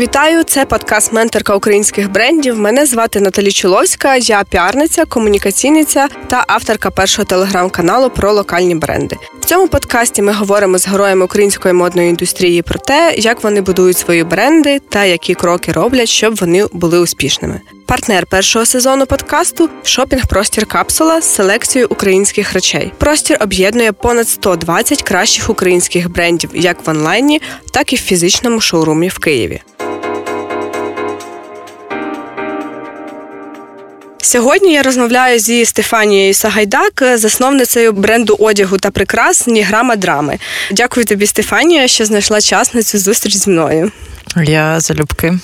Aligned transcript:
Вітаю, 0.00 0.42
це 0.42 0.64
подкаст 0.64 1.12
Менторка 1.12 1.54
українських 1.54 2.10
брендів. 2.10 2.58
Мене 2.58 2.86
звати 2.86 3.20
Наталі 3.20 3.52
Чуловська, 3.52 4.16
я 4.16 4.44
піарниця, 4.44 5.04
комунікаційниця 5.04 6.08
та 6.26 6.44
авторка 6.48 6.90
першого 6.90 7.26
телеграм-каналу 7.26 8.10
про 8.10 8.32
локальні 8.32 8.74
бренди. 8.74 9.16
В 9.40 9.44
цьому 9.44 9.68
подкасті 9.68 10.22
ми 10.22 10.32
говоримо 10.32 10.78
з 10.78 10.88
героями 10.88 11.24
української 11.24 11.74
модної 11.74 12.08
індустрії 12.08 12.62
про 12.62 12.78
те, 12.78 13.14
як 13.18 13.44
вони 13.44 13.60
будують 13.60 13.98
свої 13.98 14.24
бренди 14.24 14.78
та 14.78 15.04
які 15.04 15.34
кроки 15.34 15.72
роблять, 15.72 16.08
щоб 16.08 16.36
вони 16.36 16.66
були 16.72 16.98
успішними. 16.98 17.60
Партнер 17.86 18.26
першого 18.26 18.66
сезону 18.66 19.06
подкасту 19.06 19.68
шопінг 19.82 20.26
простір 20.26 20.66
капсула 20.66 21.20
з 21.20 21.34
селекцією 21.34 21.88
українських 21.90 22.52
речей. 22.52 22.92
Простір 22.98 23.36
об'єднує 23.40 23.92
понад 23.92 24.28
120 24.28 25.02
кращих 25.02 25.50
українських 25.50 26.10
брендів 26.10 26.50
як 26.54 26.86
в 26.86 26.90
онлайні, 26.90 27.42
так 27.72 27.92
і 27.92 27.96
в 27.96 28.00
фізичному 28.00 28.60
шоурумі 28.60 29.08
в 29.08 29.18
Києві. 29.18 29.60
Сьогодні 34.22 34.72
я 34.72 34.82
розмовляю 34.82 35.38
зі 35.38 35.64
Стефанією 35.64 36.34
Сагайдак, 36.34 37.02
засновницею 37.14 37.92
бренду 37.92 38.36
одягу 38.38 38.76
та 38.78 38.90
прикрас 38.90 39.46
Ніграма 39.46 39.96
Драми. 39.96 40.38
Дякую 40.70 41.06
тобі, 41.06 41.26
Стефанія, 41.26 41.88
що 41.88 42.04
знайшла 42.04 42.40
час 42.40 42.74
на 42.74 42.82
цю 42.82 42.98
зустріч 42.98 43.36
зі 43.36 43.50
мною. 43.50 43.92
Я 44.36 44.80
залюбки. 44.80 45.38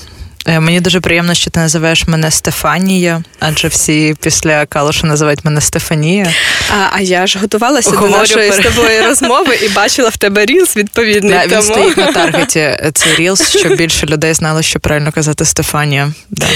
Е, 0.48 0.60
мені 0.60 0.80
дуже 0.80 1.00
приємно, 1.00 1.34
що 1.34 1.50
ти 1.50 1.60
називаєш 1.60 2.06
мене 2.06 2.30
Стефанія, 2.30 3.23
адже 3.38 3.68
всі 3.68 4.16
після 4.20 4.66
Калуша 4.66 5.06
називають 5.06 5.45
мене 5.45 5.60
Стефанія. 5.60 6.32
А 6.70 6.88
а 6.92 7.00
я 7.00 7.27
ж 7.27 7.38
готувалася 7.38 7.91
Говорю 7.91 8.12
до 8.12 8.18
нашої 8.18 8.51
пер... 8.51 8.60
з 8.60 8.74
тобою 8.74 9.02
розмови 9.09 9.59
і 9.62 9.68
бачила 9.68 10.09
в 10.09 10.16
тебе 10.16 10.46
reels 10.46 10.77
відповідний. 10.77 11.32
Да, 11.32 11.42
тому... 11.42 11.62
Він 11.62 11.62
стоїть 11.62 11.96
на 11.96 12.12
таргеті. 12.12 12.78
Цей 12.95 13.16
reels, 13.16 13.56
щоб 13.56 13.77
більше 13.77 14.06
людей 14.06 14.34
знало, 14.34 14.62
що 14.62 14.80
правильно 14.80 15.12
казати 15.12 15.45
Стефанія. 15.45 16.12
Да. 16.30 16.46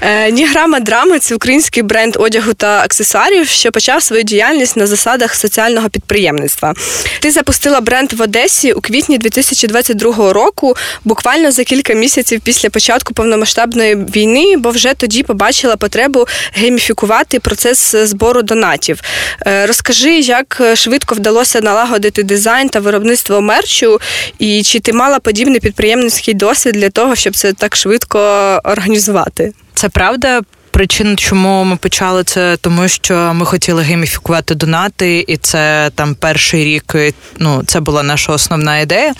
Е, 0.00 0.30
Ніграма 0.30 0.80
драми 0.80 1.18
це 1.18 1.34
український 1.34 1.82
бренд 1.82 2.16
одягу 2.18 2.54
та 2.54 2.80
аксесуарів, 2.80 3.48
що 3.48 3.72
почав 3.72 4.02
свою 4.02 4.22
діяльність 4.22 4.76
на 4.76 4.86
засадах 4.86 5.34
соціального 5.34 5.88
підприємництва. 5.88 6.74
Ти 7.20 7.30
запустила 7.30 7.80
бренд 7.80 8.12
в 8.12 8.22
Одесі 8.22 8.72
у 8.72 8.80
квітні 8.80 9.18
2022 9.18 10.32
року, 10.32 10.76
буквально 11.04 11.52
за 11.52 11.64
кілька 11.64 11.94
місяців 11.94 12.40
після 12.44 12.70
початку 12.70 13.14
повномасштабної 13.30 13.96
війни, 13.96 14.56
бо 14.56 14.70
вже 14.70 14.94
тоді 14.94 15.22
побачила 15.22 15.76
потребу 15.76 16.26
гейміфікувати 16.52 17.40
процес 17.40 17.96
збору 17.96 18.42
донатів. 18.42 19.00
Е, 19.46 19.66
розкажи, 19.66 20.18
як 20.18 20.62
швидко 20.74 21.14
вдалося 21.14 21.60
налагодити 21.60 22.22
дизайн 22.22 22.68
та 22.68 22.80
виробництво 22.80 23.40
мерчу, 23.40 24.00
і 24.38 24.62
чи 24.62 24.80
ти 24.80 24.92
мала 24.92 25.18
подібний 25.18 25.60
підприємницький 25.60 26.34
досвід 26.34 26.74
для 26.74 26.90
того, 26.90 27.16
щоб 27.16 27.36
це 27.36 27.52
так 27.52 27.76
швидко 27.76 28.18
організувати? 28.64 29.52
Це 29.74 29.88
правда. 29.88 30.40
Причина, 30.72 31.16
чому 31.16 31.64
ми 31.64 31.76
почали 31.76 32.24
це, 32.24 32.56
тому 32.60 32.88
що 32.88 33.32
ми 33.34 33.46
хотіли 33.46 33.82
гейміфікувати 33.82 34.54
донати, 34.54 35.24
і 35.28 35.36
це 35.36 35.90
там 35.94 36.14
перший 36.14 36.64
рік. 36.64 36.94
Ну, 37.38 37.62
це 37.66 37.80
була 37.80 38.02
наша 38.02 38.32
основна 38.32 38.78
ідея. 38.78 39.12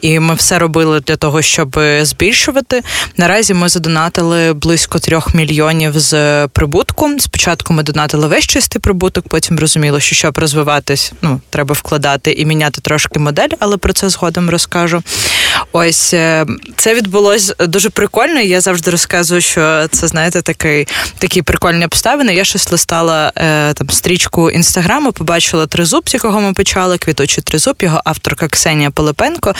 І 0.00 0.18
ми 0.18 0.34
все 0.34 0.58
робили 0.58 1.00
для 1.00 1.16
того, 1.16 1.42
щоб 1.42 1.80
збільшувати. 2.02 2.82
Наразі 3.16 3.54
ми 3.54 3.68
задонатили 3.68 4.52
близько 4.52 4.98
трьох 4.98 5.34
мільйонів 5.34 5.92
з 5.98 6.46
прибутку. 6.48 7.10
Спочатку 7.18 7.72
ми 7.72 7.82
донатили 7.82 8.26
весь 8.26 8.46
чистий 8.46 8.80
прибуток, 8.80 9.28
потім 9.28 9.58
розуміло, 9.58 10.00
що 10.00 10.14
щоб 10.14 10.38
розвиватись, 10.38 11.12
ну 11.22 11.40
треба 11.50 11.72
вкладати 11.72 12.32
і 12.32 12.46
міняти 12.46 12.80
трошки 12.80 13.18
модель, 13.18 13.48
але 13.58 13.76
про 13.76 13.92
це 13.92 14.08
згодом 14.08 14.50
розкажу. 14.50 15.02
Ось 15.72 16.14
е, 16.14 16.46
це 16.76 16.94
відбулось 16.94 17.52
дуже 17.58 17.90
прикольно. 17.90 18.40
Я 18.40 18.60
завжди 18.60 18.90
розказую, 18.90 19.40
що 19.40 19.88
це 19.88 20.06
знаєте 20.06 20.42
такий 20.42 20.88
такі 21.18 21.42
прикольні 21.42 21.84
обставини. 21.84 22.34
Я 22.34 22.44
щось 22.44 22.72
листала 22.72 23.32
е, 23.36 23.74
там 23.74 23.90
стрічку 23.90 24.50
інстаграму, 24.50 25.12
побачила 25.12 25.66
тризуб, 25.66 26.08
з 26.08 26.14
якого 26.14 26.40
ми 26.40 26.52
почали, 26.52 26.98
квіточий 26.98 27.44
тризуб, 27.44 27.76
його 27.80 28.00
авторка 28.04 28.48
Ксенія 28.48 28.90
Пилипенко. 28.90 29.54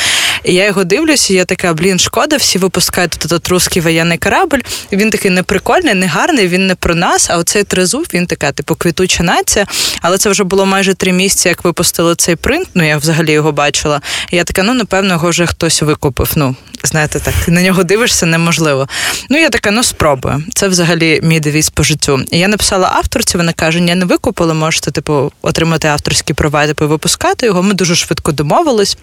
Я 0.45 0.67
його 0.67 0.85
дивлюся, 0.85 1.35
я 1.35 1.45
така, 1.45 1.75
блін, 1.75 1.99
шкода, 1.99 2.37
всі 2.37 2.59
випускають 2.59 3.19
этот 3.19 3.49
русський 3.49 3.83
воєнний 3.83 4.19
корабль. 4.19 4.59
Він 4.93 5.11
такий 5.11 5.31
неприкольний, 5.31 5.95
не 5.95 6.07
гарний, 6.07 6.49
він 6.49 6.67
не 6.67 6.75
про 6.75 6.95
нас. 6.95 7.31
А 7.31 7.39
оцей 7.39 7.65
тризуб, 7.65 8.07
він 8.15 8.27
така, 8.27 8.53
типу, 8.53 8.75
квітуча 8.75 9.23
нація. 9.23 9.67
Але 10.01 10.19
це 10.19 10.31
вже 10.31 10.45
було 10.45 10.67
майже 10.67 10.95
три 10.95 11.13
місяці, 11.13 11.49
як 11.49 11.65
випустили 11.65 12.15
цей 12.15 12.37
принт. 12.37 12.69
Ну 12.75 12.87
я 12.87 12.97
взагалі 12.97 13.33
його 13.33 13.53
бачила. 13.53 14.01
І 14.31 14.37
я 14.37 14.45
така, 14.45 14.63
ну 14.63 14.75
напевно, 14.75 15.15
його 15.15 15.31
вже 15.31 15.47
хтось 15.47 15.83
викупив. 15.83 16.33
Ну, 16.37 16.57
знаєте, 16.85 17.21
так 17.21 17.35
на 17.49 17.63
нього 17.63 17.85
дивишся 17.85 18.27
неможливо. 18.27 18.89
Ну, 19.31 19.39
я 19.39 19.51
така, 19.51 19.71
ну 19.71 19.83
спробую. 19.83 20.43
Це 20.55 20.69
взагалі 20.69 21.21
мій 21.23 21.41
девіз 21.41 21.71
по 21.71 21.83
життю. 21.83 22.21
І 22.31 22.39
я 22.39 22.49
написала 22.49 22.89
авторці, 22.95 23.37
вона 23.37 23.53
каже: 23.53 23.79
я 23.79 23.95
не 23.95 24.05
викупила, 24.05 24.55
можете 24.55 24.91
типу 24.91 25.33
отримати 25.43 25.89
авторські 25.89 26.35
права, 26.35 26.67
типу 26.67 26.89
випускати 26.89 27.47
його. 27.47 27.63
Ми 27.63 27.75
дуже 27.75 27.95
швидко 27.95 28.33
домовились. 28.33 28.97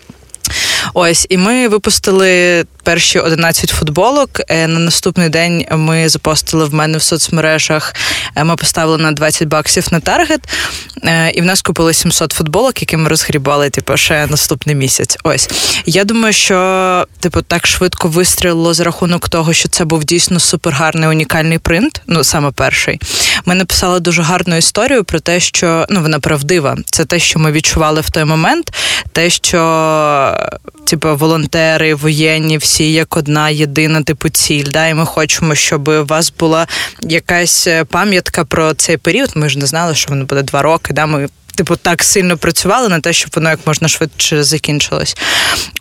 Ось, 0.93 1.27
і 1.29 1.37
ми 1.37 1.67
випустили 1.67 2.65
перші 2.83 3.19
11 3.19 3.69
футболок. 3.69 4.29
Е, 4.47 4.67
на 4.67 4.79
наступний 4.79 5.29
день 5.29 5.65
ми 5.71 6.09
запостили 6.09 6.65
в 6.65 6.73
мене 6.73 6.97
в 6.97 7.01
соцмережах. 7.01 7.95
Е, 8.35 8.43
ми 8.43 8.55
поставили 8.55 8.97
на 8.97 9.11
20 9.11 9.47
баксів 9.47 9.87
на 9.91 9.99
таргет, 9.99 10.41
е, 11.03 11.31
і 11.31 11.41
в 11.41 11.45
нас 11.45 11.61
купили 11.61 11.93
700 11.93 12.31
футболок, 12.31 12.81
які 12.81 12.97
ми 12.97 13.09
розгрібали, 13.09 13.69
типу, 13.69 13.97
ще 13.97 14.27
наступний 14.27 14.75
місяць. 14.75 15.17
Ось 15.23 15.49
я 15.85 16.03
думаю, 16.03 16.33
що 16.33 17.07
типу 17.19 17.41
так 17.41 17.67
швидко 17.67 18.07
вистрілило 18.07 18.73
за 18.73 18.83
рахунок 18.83 19.29
того, 19.29 19.53
що 19.53 19.69
це 19.69 19.85
був 19.85 20.03
дійсно 20.03 20.39
супергарний 20.39 21.09
унікальний 21.09 21.57
принт. 21.57 22.01
Ну 22.07 22.23
саме 22.23 22.51
перший. 22.51 22.99
Ми 23.45 23.55
написали 23.55 23.99
дуже 23.99 24.21
гарну 24.21 24.57
історію 24.57 25.03
про 25.03 25.19
те, 25.19 25.39
що 25.39 25.85
ну 25.89 26.01
вона 26.01 26.19
правдива. 26.19 26.77
Це 26.85 27.05
те, 27.05 27.19
що 27.19 27.39
ми 27.39 27.51
відчували 27.51 28.01
в 28.01 28.09
той 28.09 28.23
момент, 28.23 28.73
те, 29.11 29.29
що 29.29 29.57
типу, 30.85 31.15
волонтери, 31.15 31.95
воєнні, 31.95 32.57
всі 32.57 32.93
як 32.93 33.17
одна 33.17 33.49
єдина 33.49 34.03
типу 34.03 34.29
ціль. 34.29 34.65
Да? 34.71 34.87
І 34.87 34.93
ми 34.93 35.05
хочемо, 35.05 35.55
щоб 35.55 35.87
у 35.87 36.05
вас 36.05 36.33
була 36.39 36.67
якась 37.01 37.67
е, 37.67 37.83
пам'ятка 37.83 38.45
про 38.45 38.73
цей 38.73 38.97
період. 38.97 39.31
Ми 39.35 39.49
ж 39.49 39.59
не 39.59 39.65
знали, 39.65 39.95
що 39.95 40.09
воно 40.09 40.25
буде 40.25 40.41
два 40.41 40.61
роки. 40.61 40.93
Да? 40.93 41.05
Ми 41.05 41.29
Типу, 41.55 41.75
так 41.75 42.03
сильно 42.03 42.37
працювали 42.37 42.89
на 42.89 42.99
те, 42.99 43.13
щоб 43.13 43.31
воно 43.35 43.49
як 43.49 43.59
можна 43.65 43.87
швидше 43.87 44.43
закінчилось. 44.43 45.17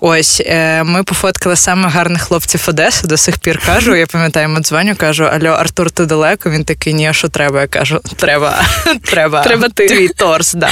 Ось 0.01 0.43
е, 0.47 0.83
ми 0.83 1.05
пофоткали 1.05 1.57
саме 1.57 1.89
гарних 1.89 2.23
хлопців 2.23 2.65
Одеси. 2.69 3.07
До 3.07 3.17
сих 3.17 3.39
пір 3.39 3.61
кажу. 3.67 3.95
Я 3.95 4.07
пам'ятаю, 4.07 4.49
ми 4.49 4.61
дзвоню, 4.61 4.97
кажу: 4.97 5.25
Альо, 5.25 5.49
Артур, 5.51 5.91
ти 5.91 6.07
далеко? 6.07 6.51
Він 6.51 6.65
такий, 6.65 6.95
ні, 6.95 7.09
а 7.09 7.13
що 7.13 7.29
треба? 7.29 7.61
Я 7.61 7.67
кажу, 7.67 8.01
треба, 8.17 8.65
треба, 9.05 9.43
треба 9.43 9.69
ти. 9.69 9.89
твій 9.89 10.09
торс. 10.09 10.55
Да. 10.55 10.69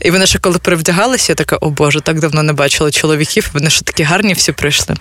І 0.00 0.10
вони 0.10 0.26
ще 0.26 0.38
коли 0.38 0.58
привдягалися, 0.58 1.32
я 1.32 1.34
така, 1.34 1.56
о 1.56 1.70
Боже, 1.70 2.00
так 2.00 2.20
давно 2.20 2.42
не 2.42 2.52
бачила 2.52 2.90
чоловіків. 2.90 3.50
Вони 3.52 3.70
ще 3.70 3.84
такі 3.84 4.02
гарні 4.02 4.32
всі 4.32 4.52
прийшли. 4.52 4.94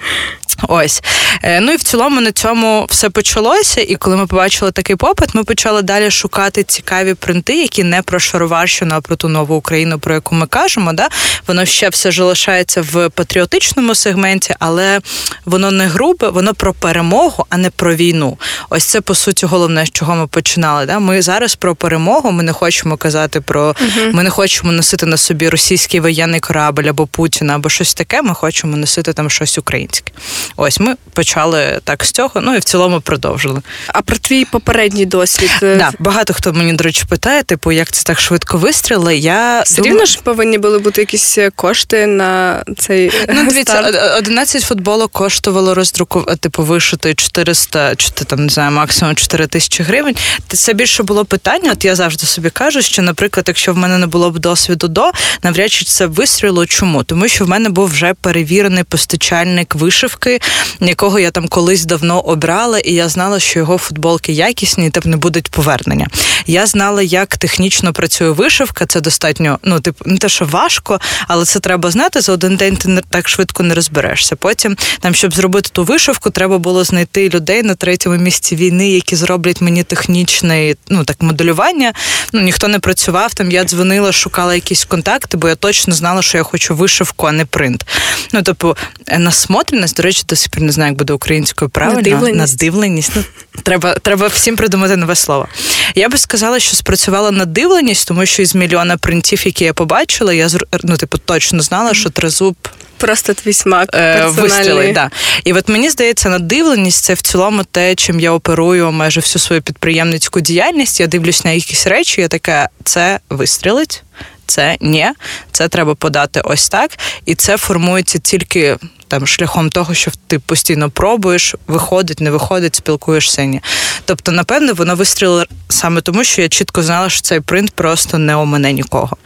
Ось. 0.67 1.03
Е, 1.43 1.59
ну 1.59 1.71
і 1.71 1.75
в 1.75 1.83
цілому 1.83 2.21
на 2.21 2.31
цьому 2.31 2.85
все 2.89 3.09
почалося. 3.09 3.81
І 3.81 3.95
коли 3.95 4.15
ми 4.17 4.27
побачили 4.27 4.71
такий 4.71 4.95
попит, 4.95 5.35
ми 5.35 5.43
почали 5.43 5.81
далі 5.81 6.11
шукати 6.11 6.63
цікаві 6.63 7.13
принти, 7.13 7.61
які 7.61 7.83
не 7.83 8.01
про 8.01 8.19
Шароварщину, 8.19 8.95
а 8.95 9.01
про 9.01 9.15
ту 9.15 9.29
нову 9.29 9.55
Україну, 9.55 9.99
про 9.99 10.13
яку 10.13 10.35
ми 10.35 10.47
кажемо. 10.47 10.93
Да? 10.93 11.09
Воно 11.47 11.65
ще 11.65 11.89
все 11.89 12.11
ж 12.11 12.23
лишається 12.23 12.81
в 12.81 13.09
патріотичному 13.09 13.95
сегменті, 13.95 14.55
але 14.59 14.99
воно 15.45 15.71
не 15.71 15.87
грубе, 15.87 16.29
воно 16.29 16.53
про 16.53 16.73
перемогу, 16.73 17.45
а 17.49 17.57
не 17.57 17.69
про 17.69 17.95
війну. 17.95 18.37
Ось 18.69 18.83
це 18.83 19.01
по 19.01 19.15
суті 19.15 19.45
головне, 19.45 19.85
з 19.85 19.91
чого 19.91 20.15
ми 20.15 20.27
починали. 20.27 20.85
Да? 20.85 20.99
Ми 20.99 21.21
зараз 21.21 21.55
про 21.55 21.75
перемогу. 21.75 22.31
Ми 22.31 22.43
не 22.43 22.53
хочемо 22.53 22.97
казати 22.97 23.41
про 23.41 23.75
ми 24.13 24.23
не 24.23 24.29
хочемо 24.29 24.52
носити 24.61 25.05
на 25.05 25.17
собі 25.17 25.49
російський 25.49 25.99
воєнний 25.99 26.39
корабль 26.39 26.83
або 26.83 27.07
Путіна, 27.07 27.55
або 27.55 27.69
щось 27.69 27.93
таке. 27.93 28.21
Ми 28.21 28.33
хочемо 28.33 28.77
носити 28.77 29.13
там 29.13 29.29
щось 29.29 29.57
українське. 29.57 30.13
Ось 30.55 30.79
ми 30.79 30.95
почали 31.13 31.79
так 31.83 32.03
з 32.05 32.11
цього, 32.11 32.41
ну 32.41 32.55
і 32.55 32.59
в 32.59 32.63
цілому 32.63 33.01
продовжили. 33.01 33.61
А 33.87 34.01
про 34.01 34.17
твій 34.17 34.45
попередній 34.45 35.05
досвід 35.05 35.51
Да, 35.61 35.91
багато 35.99 36.33
хто 36.33 36.53
мені 36.53 36.73
до 36.73 36.83
речі 36.83 37.03
питає, 37.09 37.43
типу, 37.43 37.71
як 37.71 37.91
це 37.91 38.03
так 38.03 38.19
швидко 38.19 38.57
вистрілили. 38.57 39.17
Я 39.17 39.61
Все 39.61 39.81
рівно 39.81 40.05
ж 40.05 40.19
повинні 40.23 40.57
були 40.57 40.79
бути 40.79 41.01
якісь 41.01 41.37
кошти 41.55 42.07
на 42.07 42.63
цей 42.77 43.11
ну 43.29 43.45
дивіться, 43.49 44.15
11 44.17 44.63
футболок 44.63 45.11
коштувало 45.11 45.73
роздруку, 45.73 46.25
типу 46.39 46.63
вишити 46.63 47.13
400, 47.13 47.95
чи 47.95 48.09
там 48.09 48.45
не 48.45 48.49
знаю, 48.49 48.71
максимум 48.71 49.15
4 49.15 49.47
тисячі 49.47 49.83
гривень. 49.83 50.15
Це 50.47 50.73
більше 50.73 51.03
було 51.03 51.25
питання. 51.25 51.71
От 51.71 51.85
я 51.85 51.95
завжди 51.95 52.25
собі 52.25 52.49
кажу, 52.49 52.81
що, 52.81 53.01
наприклад, 53.01 53.45
якщо 53.47 53.73
в 53.73 53.77
мене 53.77 53.97
не 53.97 54.07
було 54.07 54.31
б 54.31 54.39
досвіду 54.43 54.87
до, 54.87 55.11
навряд 55.43 55.71
чи 55.71 55.85
це 55.85 56.05
вистрілило. 56.05 56.65
Чому? 56.65 57.03
Тому 57.03 57.27
що 57.27 57.45
в 57.45 57.49
мене 57.49 57.69
був 57.69 57.87
вже 57.87 58.13
перевірений 58.13 58.83
постачальник 58.83 59.75
вишивки, 59.75 60.39
якого 60.79 61.19
я 61.19 61.31
там 61.31 61.47
колись 61.47 61.85
давно 61.85 62.19
обрала, 62.19 62.79
і 62.79 62.93
я 62.93 63.09
знала, 63.09 63.39
що 63.39 63.59
його 63.59 63.77
футболки 63.77 64.33
якісні, 64.33 64.87
і 64.87 64.89
там 64.89 65.03
не 65.05 65.17
будуть 65.17 65.47
повернення. 65.49 66.07
Я 66.47 66.65
знала, 66.65 67.01
як 67.01 67.37
технічно 67.37 67.93
працює 67.93 68.29
вишивка. 68.29 68.85
це 68.85 69.01
достатньо, 69.01 69.59
ну 69.63 69.79
типу, 69.79 70.05
не 70.05 70.17
те, 70.17 70.29
що 70.29 70.45
важко, 70.45 70.99
але 71.27 71.45
це 71.45 71.59
треба 71.59 71.91
знати. 71.91 72.21
За 72.21 72.31
один 72.31 72.55
день 72.55 72.75
ти 72.75 72.89
не 72.89 73.01
так 73.01 73.29
швидко 73.29 73.63
не 73.63 73.75
розберешся. 73.75 74.35
Потім 74.35 74.77
там, 74.99 75.15
щоб 75.15 75.33
зробити 75.33 75.69
ту 75.73 75.83
вишивку, 75.83 76.29
треба 76.29 76.57
було 76.57 76.83
знайти 76.83 77.29
людей 77.29 77.63
на 77.63 77.75
третьому 77.75 78.17
місці 78.17 78.55
війни, 78.55 78.89
які 78.89 79.15
зроблять 79.15 79.61
мені 79.61 79.83
технічне 79.83 80.75
ну 80.89 81.03
так 81.03 81.21
моделювання. 81.21 81.93
Ну 82.33 82.41
ніхто 82.41 82.67
не 82.67 82.79
працював. 82.79 83.33
Там 83.33 83.51
я 83.51 83.63
дзвонила, 83.63 84.11
шукала 84.11 84.32
якісь 84.55 84.85
контакти, 84.85 85.37
бо 85.37 85.49
я 85.49 85.55
точно 85.55 85.93
знала, 85.93 86.21
що 86.21 86.37
я 86.37 86.43
хочу 86.43 86.75
вишивку, 86.75 87.27
а 87.27 87.31
не 87.31 87.45
принт. 87.45 87.85
Ну 88.33 88.41
тобто 88.43 88.77
насмотреність, 89.17 89.97
до 89.97 90.03
речі, 90.03 90.23
до 90.27 90.35
сих 90.35 90.51
пір 90.51 90.61
не 90.61 90.71
знаю, 90.71 90.91
як 90.91 90.97
буде 90.97 91.13
українською 91.13 91.69
правильно. 91.69 92.01
Надивленість. 92.01 92.53
Надивленість. 92.53 93.11
Ну, 93.15 93.23
треба, 93.63 93.95
треба 93.95 94.27
всім 94.27 94.55
придумати 94.55 94.95
нове 94.95 95.15
слово. 95.15 95.47
Я 95.95 96.09
би 96.09 96.17
сказала, 96.17 96.59
що 96.59 96.75
спрацювала 96.75 97.31
надивленість, 97.31 98.07
тому 98.07 98.25
що 98.25 98.41
із 98.41 98.55
мільйона 98.55 98.97
принтів, 98.97 99.45
які 99.45 99.63
я 99.63 99.73
побачила, 99.73 100.33
я 100.33 100.47
ну, 100.83 100.97
типу, 100.97 101.17
точно 101.17 101.61
знала, 101.61 101.93
що 101.93 102.09
тризуб. 102.09 102.55
Просто 103.03 103.33
твій 103.33 103.53
смак 103.53 103.89
е, 103.93 104.25
вистрілить, 104.27 104.93
да. 104.93 105.11
І 105.43 105.53
от 105.53 105.69
мені 105.69 105.89
здається, 105.89 106.29
надивленість 106.29 107.03
це 107.03 107.13
в 107.13 107.21
цілому 107.21 107.63
те, 107.63 107.95
чим 107.95 108.19
я 108.19 108.31
оперую 108.31 108.91
майже 108.91 109.19
всю 109.19 109.41
свою 109.41 109.61
підприємницьку 109.61 110.39
діяльність. 110.39 110.99
Я 110.99 111.07
дивлюсь 111.07 111.45
на 111.45 111.51
якісь 111.51 111.87
речі, 111.87 112.21
я 112.21 112.27
така, 112.27 112.69
це 112.83 113.19
вистрілить, 113.29 114.03
це 114.45 114.77
ні, 114.81 115.07
це 115.51 115.67
треба 115.67 115.95
подати 115.95 116.41
ось 116.43 116.69
так. 116.69 116.91
І 117.25 117.35
це 117.35 117.57
формується 117.57 118.19
тільки 118.19 118.77
там 119.07 119.27
шляхом 119.27 119.69
того, 119.69 119.93
що 119.93 120.11
ти 120.27 120.39
постійно 120.39 120.89
пробуєш, 120.89 121.55
виходить, 121.67 122.21
не 122.21 122.31
виходить, 122.31 122.75
спілкуєшся. 122.75 123.45
Ні. 123.45 123.61
Тобто, 124.05 124.31
напевно, 124.31 124.73
воно 124.73 124.95
вистрілило 124.95 125.45
саме 125.69 126.01
тому, 126.01 126.23
що 126.23 126.41
я 126.41 126.49
чітко 126.49 126.83
знала, 126.83 127.09
що 127.09 127.21
цей 127.21 127.39
принт 127.39 127.71
просто 127.71 128.17
не 128.17 128.35
у 128.35 128.45
мене 128.45 128.73
нікого. 128.73 129.17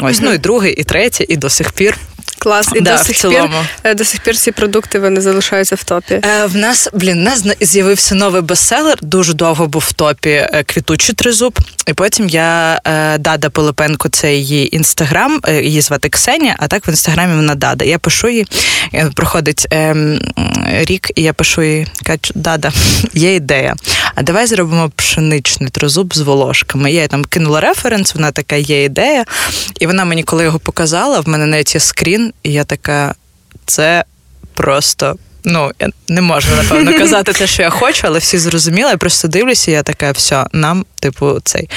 Ось, 0.00 0.16
угу. 0.16 0.26
ну 0.28 0.34
і 0.34 0.38
другий, 0.38 0.74
і 0.74 0.84
третій, 0.84 1.26
і 1.28 1.36
до 1.36 1.50
сих 1.50 1.72
пір. 1.72 1.98
Клас, 2.44 2.68
і 2.74 2.80
да, 2.80 2.96
до 2.96 3.04
сих 3.04 3.30
пір 3.30 3.50
е, 3.84 3.94
до 3.94 4.04
сих 4.04 4.20
пір 4.20 4.36
ці 4.36 4.52
продукти 4.52 4.98
вони 4.98 5.20
залишаються 5.20 5.74
в 5.74 5.84
топі. 5.84 6.14
Е, 6.14 6.46
В 6.46 6.56
нас 6.56 6.88
блін, 6.92 7.22
нас 7.22 7.44
з'явився 7.60 8.14
новий 8.14 8.42
бестселер, 8.42 8.98
Дуже 9.02 9.34
довго 9.34 9.66
був 9.66 9.84
в 9.88 9.92
топі 9.92 10.30
е, 10.30 10.64
квітучий 10.66 11.14
тризуб. 11.14 11.58
І 11.86 11.92
потім 11.92 12.28
я 12.28 12.80
е, 12.84 13.18
Дада 13.18 13.50
Пилипенко, 13.50 14.08
це 14.08 14.34
її 14.34 14.76
інстаграм, 14.76 15.40
е, 15.48 15.62
її 15.62 15.80
звати 15.80 16.08
Ксенія, 16.08 16.56
а 16.58 16.66
так 16.66 16.86
в 16.86 16.90
інстаграмі 16.90 17.36
вона 17.36 17.54
Дада. 17.54 17.84
Я 17.84 17.98
пишу 17.98 18.28
їй, 18.28 18.46
проходить 19.14 19.66
е, 19.72 19.94
рік, 20.66 21.10
і 21.14 21.22
я 21.22 21.32
пишу 21.32 21.62
їй, 21.62 21.86
кажу, 22.02 22.18
Дада, 22.34 22.72
є 23.14 23.34
ідея. 23.34 23.74
А 24.14 24.22
давай 24.22 24.46
зробимо 24.46 24.90
пшеничний 24.96 25.70
трозуб 25.70 26.14
з 26.14 26.20
волошками. 26.20 26.92
Я 26.92 27.02
їй 27.02 27.08
там 27.08 27.24
кинула 27.24 27.60
референс, 27.60 28.14
вона 28.14 28.32
така 28.32 28.56
є 28.56 28.84
ідея. 28.84 29.24
І 29.80 29.86
вона 29.86 30.04
мені, 30.04 30.22
коли 30.22 30.44
його 30.44 30.58
показала, 30.58 31.20
в 31.20 31.28
мене 31.28 31.46
навіть 31.46 31.74
є 31.74 31.80
скрін, 31.80 32.32
і 32.42 32.52
я 32.52 32.64
така, 32.64 33.14
це 33.66 34.04
просто 34.54 35.16
ну 35.44 35.72
я 35.80 35.88
не 36.08 36.20
можу 36.20 36.48
напевно 36.56 36.98
казати 36.98 37.32
те, 37.32 37.46
що 37.46 37.62
я 37.62 37.70
хочу, 37.70 38.02
але 38.06 38.18
всі 38.18 38.38
зрозуміли. 38.38 38.90
Я 38.90 38.96
просто 38.96 39.28
дивлюся, 39.28 39.70
і 39.70 39.74
я 39.74 39.82
така, 39.82 40.12
все, 40.12 40.46
нам, 40.52 40.86
типу, 41.00 41.40
цей. 41.44 41.68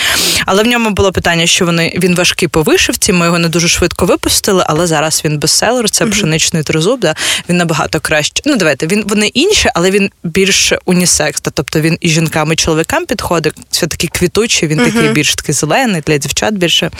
Але 0.46 0.64
в 0.64 0.68
ньому 0.68 0.90
було 0.90 1.12
питання, 1.12 1.48
що 1.48 1.66
вони 1.66 1.94
він 1.98 2.16
важкий 2.16 2.48
по 2.48 2.64
вишивці. 2.64 3.14
Ми 3.14 3.26
його 3.26 3.40
не 3.40 3.50
дуже 3.50 3.68
швидко 3.68 4.06
випустили, 4.06 4.64
але 4.68 4.88
зараз 4.88 5.22
він 5.26 5.40
бестселер, 5.40 5.90
це 5.90 6.06
пшеничний 6.06 6.64
тризуб. 6.64 7.00
Да? 7.00 7.16
Він 7.50 7.58
набагато 7.58 8.00
краще. 8.00 8.42
Ну, 8.46 8.56
давайте 8.56 8.88
він 8.88 9.04
вони 9.08 9.28
інші, 9.28 9.70
але 9.76 9.92
він 9.92 10.10
більш 10.24 10.74
унісекс. 10.86 11.42
Тобто 11.54 11.82
він 11.82 11.98
і 12.02 12.10
жінкам, 12.10 12.54
і 12.54 12.56
чоловікам 12.56 13.06
підходить. 13.06 13.54
Все 13.72 13.88
таки 13.88 14.08
квітучий, 14.08 14.70
він 14.70 14.78
такий 14.78 15.10
більш 15.10 15.36
такий 15.36 15.56
зелений, 15.56 16.04
для 16.08 16.18
дівчат 16.18 16.54
більше. 16.54 16.92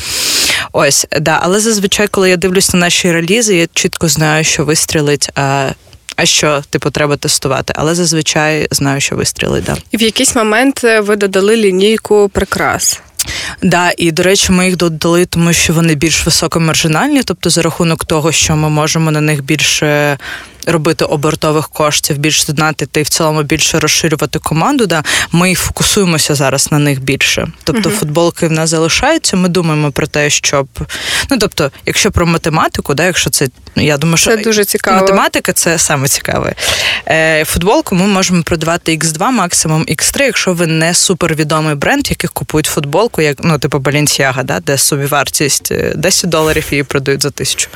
Ось, 0.72 1.08
да. 1.22 1.40
Але 1.42 1.60
зазвичай, 1.60 2.08
коли 2.08 2.30
я 2.30 2.38
дивлюсь 2.38 2.74
на 2.74 2.80
наші 2.80 3.12
релізи, 3.12 3.56
я 3.56 3.68
чітко 3.74 4.08
знаю, 4.08 4.44
що 4.44 4.66
вистрілить. 4.66 5.30
А 5.36 5.70
а 6.18 6.26
що 6.26 6.64
типу 6.70 6.90
треба 6.90 7.18
тестувати. 7.18 7.74
Але 7.76 7.96
зазвичай 7.96 8.68
знаю, 8.72 9.02
що 9.02 9.16
вистріли. 9.16 9.64
Да. 9.66 9.78
І 9.92 9.98
в 9.98 10.02
якийсь 10.02 10.36
момент 10.36 10.82
е, 10.84 11.00
ви 11.00 11.16
додали 11.16 11.56
лінійку 11.58 12.30
прикрас. 12.34 13.02
Да, 13.62 13.92
і 13.98 14.12
до 14.12 14.24
речі, 14.24 14.52
ми 14.52 14.66
їх 14.66 14.78
додали, 14.78 15.26
тому 15.26 15.54
що 15.54 15.74
вони 15.74 15.96
більш 15.96 16.26
високомаржинальні, 16.26 17.24
тобто 17.24 17.50
за 17.50 17.62
рахунок 17.62 18.06
того, 18.06 18.32
що 18.32 18.56
ми 18.56 18.70
можемо 18.70 19.12
на 19.12 19.22
них 19.22 19.44
більше 19.44 20.18
робити 20.68 21.06
обортових 21.06 21.70
коштів, 21.70 22.18
більше 22.18 22.54
донатити 22.54 23.00
і 23.00 23.04
в 23.04 23.10
цілому 23.10 23.44
більше 23.44 23.80
розширювати 23.80 24.40
команду. 24.40 24.86
Да, 24.86 25.04
Ми 25.32 25.56
фокусуємося 25.56 26.36
зараз 26.36 26.72
на 26.72 26.80
них 26.80 27.02
більше. 27.02 27.48
Тобто, 27.64 27.90
uh 27.90 27.98
футболки 27.98 28.48
в 28.48 28.52
нас 28.52 28.70
залишаються. 28.70 29.38
Ми 29.38 29.50
думаємо 29.50 29.92
про 29.92 30.08
те, 30.08 30.30
щоб 30.30 30.68
ну 31.30 31.38
тобто, 31.38 31.72
якщо 31.86 32.12
про 32.12 32.26
математику, 32.26 32.94
да, 32.94 33.06
якщо 33.06 33.30
це 33.30 33.48
ну 33.76 33.84
я 33.84 33.98
думаю, 33.98 34.18
що 34.18 34.32
це 34.32 34.38
дуже 34.38 34.66
цікаво. 34.66 35.02
математика 35.02 35.54
це 35.54 35.78
саме 35.78 36.08
цікаве. 36.08 36.56
Е, 37.08 37.46
Футболку 37.46 37.96
ми 37.96 38.08
можемо 38.08 38.44
продавати 38.44 38.98
X2, 38.98 39.32
максимум 39.32 39.84
X3, 39.84 40.22
якщо 40.22 40.54
ви 40.54 40.68
не 40.68 40.94
супервідомий 40.94 41.76
бренд, 41.76 42.10
яких 42.10 42.32
купують 42.32 42.66
футболку, 42.66 43.22
як 43.22 43.38
ну 43.44 43.60
типу 43.60 43.78
Balenciaga, 43.78 44.44
да, 44.44 44.60
де 44.60 44.78
собівартість 44.78 45.74
10 45.96 46.26
е, 46.26 46.28
доларів 46.28 46.66
її 46.72 46.84
продають 46.84 47.24
за 47.24 47.30
тисячу. 47.30 47.70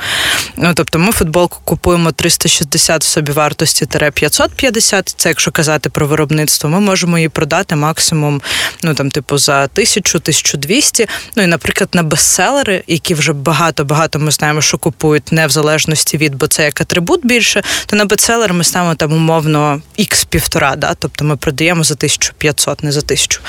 Ну 0.56 0.72
тобто, 0.74 0.98
ми 0.98 1.12
футболку 1.12 1.58
купуємо 1.64 2.12
360 2.12 2.81
350 2.82 3.04
в 3.04 3.06
собі 3.06 3.32
вартості 3.32 3.86
550, 3.86 5.14
Це 5.16 5.28
якщо 5.28 5.50
казати 5.50 5.90
про 5.90 6.06
виробництво, 6.06 6.70
ми 6.70 6.80
можемо 6.80 7.18
її 7.18 7.28
продати 7.28 7.76
максимум, 7.76 8.42
ну 8.82 8.94
там, 8.94 9.10
типу, 9.10 9.38
за 9.38 9.64
1000-1200. 9.64 11.08
Ну 11.36 11.42
і, 11.42 11.46
наприклад, 11.46 11.88
на 11.92 12.02
бестселери, 12.02 12.84
які 12.86 13.14
вже 13.14 13.32
багато-багато 13.32 14.18
ми 14.18 14.30
знаємо, 14.30 14.60
що 14.60 14.78
купують 14.78 15.32
не 15.32 15.46
в 15.46 15.50
залежності 15.50 16.16
від, 16.16 16.34
бо 16.34 16.46
це 16.46 16.64
як 16.64 16.80
атрибут 16.80 17.26
більше, 17.26 17.62
то 17.86 17.96
на 17.96 18.04
бестселер 18.04 18.52
ми 18.52 18.64
ставимо 18.64 18.94
там 18.94 19.12
умовно 19.12 19.82
x 19.98 20.26
півтора, 20.26 20.76
да? 20.76 20.94
тобто 20.98 21.24
ми 21.24 21.36
продаємо 21.36 21.84
за 21.84 21.94
1500, 21.94 22.82
не 22.82 22.92
за 22.92 23.00
1000. 23.00 23.40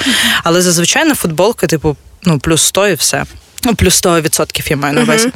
Але 0.43 0.61
зазвичай 0.61 1.05
на 1.05 1.15
футболки, 1.15 1.67
типу, 1.67 1.97
ну 2.23 2.39
плюс 2.39 2.63
100 2.63 2.87
і 2.87 2.93
все. 2.93 3.25
Ну, 3.65 3.75
плюс 3.75 4.03
100% 4.03 4.69
я 4.69 4.77
маю 4.77 4.93
на 4.93 5.01
увазі. 5.01 5.31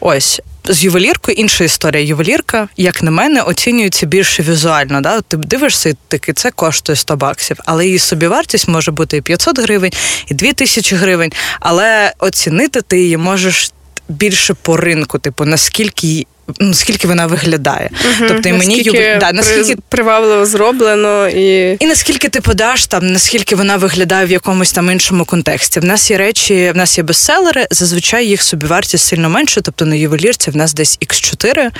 Ось 0.00 0.40
з 0.70 0.84
ювеліркою 0.84 1.34
інша 1.36 1.64
історія. 1.64 2.04
Ювелірка, 2.04 2.68
як 2.76 3.02
на 3.02 3.10
мене, 3.10 3.42
оцінюється 3.42 4.06
більше 4.06 4.42
візуально. 4.42 5.00
Да? 5.00 5.20
Ти 5.20 5.36
дивишся, 5.36 5.88
і 5.88 5.94
таки 6.08 6.32
це 6.32 6.50
коштує 6.50 6.96
100 6.96 7.16
баксів, 7.16 7.56
але 7.64 7.86
її 7.86 7.98
собівартість 7.98 8.68
може 8.68 8.90
бути 8.90 9.16
і 9.16 9.20
500 9.20 9.58
гривень, 9.58 9.92
і 10.28 10.34
2000 10.34 10.96
гривень. 10.96 11.32
Але 11.60 12.12
оцінити 12.18 12.82
ти 12.82 13.00
її 13.00 13.16
можеш 13.16 13.72
більше 14.08 14.54
по 14.54 14.76
ринку, 14.76 15.18
типу 15.18 15.44
наскільки 15.44 16.26
скільки 16.72 17.08
вона 17.08 17.26
виглядає. 17.26 17.90
Угу, 18.04 18.28
тобто 18.28 18.48
і 18.48 18.52
мені 18.52 18.76
наскільки, 18.76 19.16
да, 19.20 19.32
наскільки 19.32 19.76
привабливо 19.88 20.46
зроблено 20.46 21.28
і 21.28 21.76
І 21.80 21.86
наскільки 21.86 22.28
ти 22.28 22.40
подаш 22.40 22.86
там, 22.86 23.12
наскільки 23.12 23.56
вона 23.56 23.76
виглядає 23.76 24.26
в 24.26 24.30
якомусь 24.30 24.72
там 24.72 24.90
іншому 24.90 25.24
контексті. 25.24 25.80
В 25.80 25.84
нас 25.84 26.10
є 26.10 26.18
речі, 26.18 26.70
в 26.74 26.76
нас 26.76 26.98
є 26.98 27.04
бестселери, 27.04 27.66
зазвичай 27.70 28.26
їх 28.26 28.42
собівартість 28.42 29.06
сильно 29.06 29.28
менше, 29.28 29.60
тобто 29.60 29.86
на 29.86 29.94
ювелірці 29.94 30.50
в 30.50 30.56
нас 30.56 30.74
десь 30.74 30.98
X4, 30.98 31.70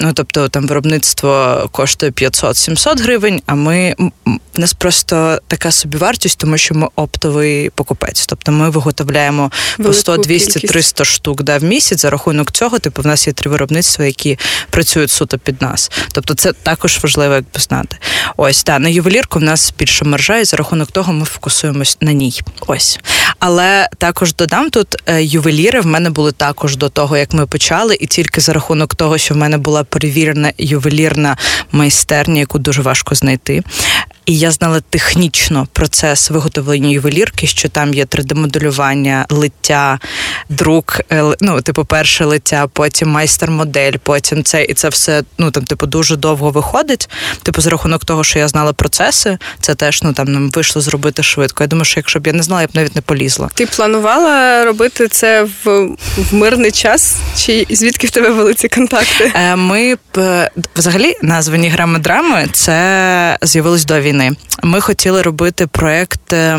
ну 0.00 0.12
тобто 0.12 0.48
там 0.48 0.66
виробництво 0.66 1.68
коштує 1.72 2.12
500-700 2.12 3.02
гривень, 3.02 3.42
а 3.46 3.54
ми 3.54 3.94
в 4.54 4.60
нас 4.60 4.72
просто 4.72 5.40
така 5.48 5.70
собівартість, 5.70 6.38
тому 6.38 6.58
що 6.58 6.74
ми 6.74 6.88
оптовий 6.96 7.70
покупець. 7.70 8.26
Тобто 8.26 8.52
ми 8.52 8.70
виготовляємо 8.70 9.50
по 9.76 9.92
100, 9.92 10.16
200, 10.16 10.60
300 10.60 11.04
штук 11.04 11.42
да, 11.42 11.58
в 11.58 11.64
місяць. 11.64 12.00
За 12.00 12.10
рахунок 12.10 12.52
цього, 12.52 12.78
типу, 12.78 13.02
в 13.02 13.06
нас 13.06 13.26
є 13.26 13.32
три 13.32 13.50
виробництва, 13.50 14.04
які 14.04 14.15
працюють 14.70 15.10
суто 15.10 15.38
під 15.38 15.62
нас. 15.62 15.90
Тобто, 16.12 16.34
це 16.34 16.52
також 16.52 16.98
важливо, 17.02 17.34
як 17.34 17.44
би 17.54 17.60
знати. 17.60 17.96
Ось 18.36 18.62
та 18.62 18.78
на 18.78 18.88
ювелірку 18.88 19.38
в 19.38 19.42
нас 19.42 19.74
більше 19.78 20.04
маржа, 20.04 20.38
і 20.38 20.44
за 20.44 20.56
рахунок 20.56 20.92
того 20.92 21.12
ми 21.12 21.24
фокусуємось 21.24 21.98
на 22.00 22.12
ній. 22.12 22.40
Ось. 22.66 23.00
Але 23.38 23.88
також 23.98 24.34
додам 24.34 24.70
тут 24.70 24.96
е, 25.06 25.22
ювеліри 25.22 25.80
в 25.80 25.86
мене 25.86 26.10
були 26.10 26.32
також 26.32 26.76
до 26.76 26.88
того, 26.88 27.16
як 27.16 27.32
ми 27.32 27.46
почали, 27.46 27.96
і 28.00 28.06
тільки 28.06 28.40
за 28.40 28.52
рахунок 28.52 28.94
того, 28.94 29.18
що 29.18 29.34
в 29.34 29.36
мене 29.36 29.58
була 29.58 29.84
перевірена 29.84 30.52
ювелірна 30.58 31.36
майстерня, 31.72 32.40
яку 32.40 32.58
дуже 32.58 32.82
важко 32.82 33.14
знайти. 33.14 33.62
І 34.26 34.38
я 34.38 34.50
знала 34.50 34.80
технічно 34.90 35.68
процес 35.72 36.30
виготовлення 36.30 36.88
ювелірки, 36.88 37.46
що 37.46 37.68
там 37.68 37.94
є 37.94 38.04
3D-моделювання, 38.04 39.24
лиття, 39.28 39.98
друк, 40.48 41.00
ну, 41.40 41.60
типу, 41.60 41.84
перше 41.84 42.24
лиття, 42.24 42.66
потім 42.72 43.08
майстер-модель, 43.08 43.92
потім 44.02 44.44
це 44.44 44.64
і 44.64 44.74
це 44.74 44.88
все 44.88 45.22
ну 45.38 45.50
там, 45.50 45.64
типу, 45.64 45.86
дуже 45.86 46.16
довго 46.16 46.50
виходить. 46.50 47.08
Типу, 47.42 47.60
за 47.60 47.70
рахунок 47.70 48.04
того, 48.04 48.24
що 48.24 48.38
я 48.38 48.48
знала 48.48 48.72
процеси, 48.72 49.38
це 49.60 49.74
теж 49.74 50.02
ну 50.02 50.12
там 50.12 50.32
нам 50.32 50.50
вийшло 50.50 50.82
зробити 50.82 51.22
швидко. 51.22 51.64
Я 51.64 51.68
думаю, 51.68 51.84
що 51.84 52.00
якщо 52.00 52.20
б 52.20 52.26
я 52.26 52.32
не 52.32 52.42
знала, 52.42 52.60
я 52.60 52.66
б 52.66 52.70
навіть 52.74 52.96
не 52.96 53.00
полізла. 53.00 53.48
Ти 53.54 53.66
планувала 53.66 54.64
робити 54.64 55.08
це 55.08 55.42
в, 55.64 55.86
в 56.16 56.34
мирний 56.34 56.70
час? 56.70 57.16
Чи 57.36 57.66
звідки 57.70 58.06
в 58.06 58.10
тебе 58.10 58.30
були 58.30 58.54
ці 58.54 58.68
контакти? 58.68 59.32
Е, 59.34 59.56
ми 59.56 59.94
б 60.14 60.48
взагалі 60.76 61.16
названі 61.22 61.68
грами 61.68 61.98
драми 61.98 62.48
це 62.52 63.38
з'явилось 63.42 63.84
до 63.84 64.00
війни 64.00 64.15
війни. 64.16 64.36
Ми 64.62 64.80
хотіли 64.80 65.22
робити 65.22 65.66
проект 65.66 66.32
е, 66.32 66.58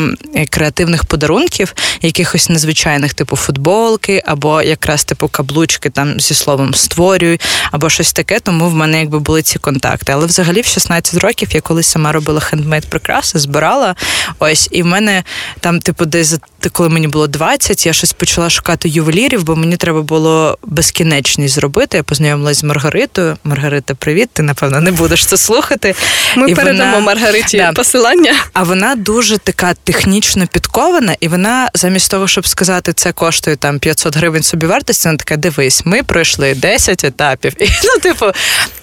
креативних 0.49 1.05
подарунків, 1.05 1.73
якихось 2.01 2.49
незвичайних, 2.49 3.13
типу 3.13 3.35
футболки, 3.35 4.23
або 4.25 4.61
якраз 4.61 5.03
типу 5.03 5.27
каблучки 5.27 5.89
там 5.89 6.19
зі 6.19 6.33
словом 6.33 6.73
створюй, 6.73 7.39
або 7.71 7.89
щось 7.89 8.13
таке. 8.13 8.39
Тому 8.39 8.69
в 8.69 8.73
мене 8.73 8.99
якби 8.99 9.19
були 9.19 9.41
ці 9.41 9.59
контакти. 9.59 10.11
Але 10.11 10.25
взагалі 10.25 10.61
в 10.61 10.65
16 10.65 11.21
років 11.23 11.49
я 11.51 11.61
колись 11.61 11.87
сама 11.87 12.11
робила 12.11 12.39
хендмейд 12.39 12.85
прикраси, 12.85 13.39
збирала. 13.39 13.95
Ось, 14.39 14.69
і 14.71 14.83
в 14.83 14.85
мене 14.85 15.23
там, 15.59 15.79
типу, 15.79 16.05
десь 16.05 16.37
коли 16.71 16.89
мені 16.89 17.07
було 17.07 17.27
20, 17.27 17.85
я 17.85 17.93
щось 17.93 18.13
почала 18.13 18.49
шукати 18.49 18.89
ювелірів, 18.89 19.43
бо 19.43 19.55
мені 19.55 19.77
треба 19.77 20.01
було 20.01 20.57
безкінечність 20.63 21.55
зробити. 21.55 21.97
Я 21.97 22.03
познайомилась 22.03 22.57
з 22.57 22.63
Маргаритою. 22.63 23.37
Маргарита, 23.43 23.95
привіт! 23.95 24.29
Ти 24.33 24.43
напевно 24.43 24.81
не 24.81 24.91
будеш 24.91 25.25
це 25.25 25.37
слухати. 25.37 25.95
Ми 26.35 26.51
і 26.51 26.55
передамо 26.55 26.91
вона... 26.91 27.05
Маргариті 27.05 27.46
да. 27.51 27.71
посилання. 27.71 28.33
А 28.53 28.63
вона 28.63 28.95
дуже 28.95 29.37
така 29.37 29.73
технічно 29.83 30.47
підкована, 30.47 31.15
і 31.19 31.27
вона 31.27 31.69
замість 31.73 32.11
того, 32.11 32.27
щоб 32.27 32.47
сказати, 32.47 32.93
це 32.93 33.11
коштує 33.11 33.55
там 33.55 33.79
500 33.79 34.17
гривень 34.17 34.43
собі 34.43 34.65
вартості, 34.65 35.07
вона 35.07 35.17
така, 35.17 35.37
дивись, 35.37 35.81
ми 35.85 36.03
пройшли 36.03 36.55
10 36.55 37.03
етапів. 37.03 37.53
І 37.59 37.69
ну, 37.83 37.99
типу, 38.01 38.25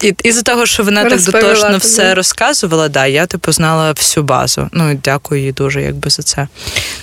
і, 0.01 0.13
і 0.23 0.31
за 0.31 0.41
того, 0.41 0.65
що 0.65 0.83
вона 0.83 1.03
так 1.03 1.21
дотошно 1.21 1.65
тобі. 1.65 1.77
все 1.77 2.15
розказувала, 2.15 2.89
да, 2.89 3.05
я 3.05 3.25
типу 3.25 3.51
знала 3.51 3.91
всю 3.91 4.23
базу. 4.23 4.69
Ну 4.71 4.99
дякую 5.03 5.41
їй 5.41 5.51
дуже, 5.51 5.81
якби 5.81 6.09
за 6.09 6.23
це. 6.23 6.47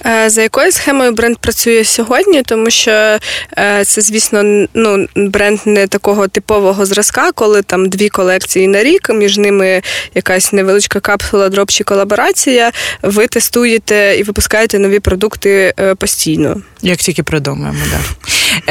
Е, 0.07 0.31
за 0.31 0.43
якою 0.43 0.73
схемою 0.73 1.13
бренд 1.13 1.39
працює 1.39 1.85
сьогодні? 1.85 2.43
Тому 2.43 2.71
що 2.71 3.19
е, 3.59 3.85
це, 3.85 4.01
звісно, 4.01 4.67
ну 4.75 5.07
бренд 5.17 5.61
не 5.65 5.87
такого 5.87 6.29
типового 6.29 6.87
зразка, 6.87 7.33
коли 7.33 7.63
там 7.63 7.89
дві 7.89 8.09
колекції 8.09 8.69
на 8.69 8.83
рік, 8.83 9.11
між 9.11 9.39
ними 9.39 9.83
якась 10.15 10.53
невеличка 10.53 11.01
капсула, 11.01 11.49
дроп 11.53 11.71
колаборація. 11.85 12.73
Ви 13.03 13.27
тестуєте 13.27 14.17
і 14.19 14.23
випускаєте 14.23 14.79
нові 14.79 15.01
продукти 15.01 15.75
е, 15.81 15.95
постійно. 15.95 16.63
Як 16.83 16.99
тільки 16.99 17.23
придумаємо, 17.23 17.79
да. 17.91 18.01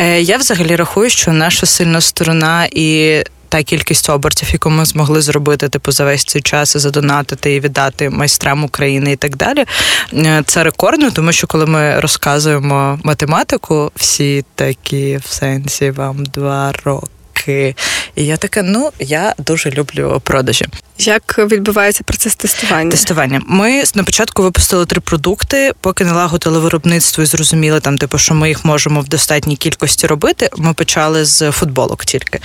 Е, 0.01 0.21
я 0.21 0.38
взагалі 0.38 0.75
рахую, 0.75 1.09
що 1.09 1.31
наша 1.31 1.65
сильна 1.65 2.01
сторона 2.01 2.67
і. 2.71 3.21
Та 3.50 3.63
кількість 3.63 4.09
обертів, 4.09 4.50
яку 4.53 4.69
ми 4.69 4.85
змогли 4.85 5.21
зробити, 5.21 5.69
типу, 5.69 5.91
за 5.91 6.05
весь 6.05 6.23
цей 6.23 6.41
час 6.41 6.75
і 6.75 6.79
задонатити 6.79 7.55
і 7.55 7.59
віддати 7.59 8.09
майстрам 8.09 8.63
України 8.63 9.11
і 9.11 9.15
так 9.15 9.35
далі. 9.38 9.65
Е, 10.13 10.43
це 10.45 10.63
рекордно, 10.63 11.11
тому 11.11 11.31
що 11.31 11.47
коли 11.47 11.65
ми 11.65 12.00
розказуємо 12.00 13.00
математику, 13.03 13.91
всі 13.95 14.45
такі 14.55 15.17
в 15.17 15.27
сенсі 15.27 15.91
вам 15.91 16.25
два 16.25 16.73
роки. 16.83 17.75
І 18.15 18.25
я 18.25 18.38
така, 18.38 18.61
ну 18.61 18.91
я 19.00 19.35
дуже 19.38 19.71
люблю 19.71 20.21
продажі. 20.23 20.65
Як 21.08 21.39
відбувається 21.39 22.03
процес 22.03 22.36
тестування? 22.36 22.91
Тестування. 22.91 23.41
Ми 23.48 23.84
на 23.96 24.03
початку 24.03 24.43
випустили 24.43 24.86
три 24.86 25.01
продукти, 25.01 25.74
поки 25.81 26.05
налагодили 26.05 26.60
виробництво 26.60 27.24
і 27.24 27.25
зрозуміли 27.25 27.79
там, 27.79 27.98
типу, 27.98 28.17
що 28.17 28.34
ми 28.34 28.48
їх 28.48 28.65
можемо 28.65 29.01
в 29.01 29.08
достатній 29.08 29.55
кількості 29.55 30.08
робити. 30.08 30.50
Ми 30.58 30.74
почали 30.74 31.25
з 31.25 31.51
футболок 31.51 32.05
тільки. 32.05 32.39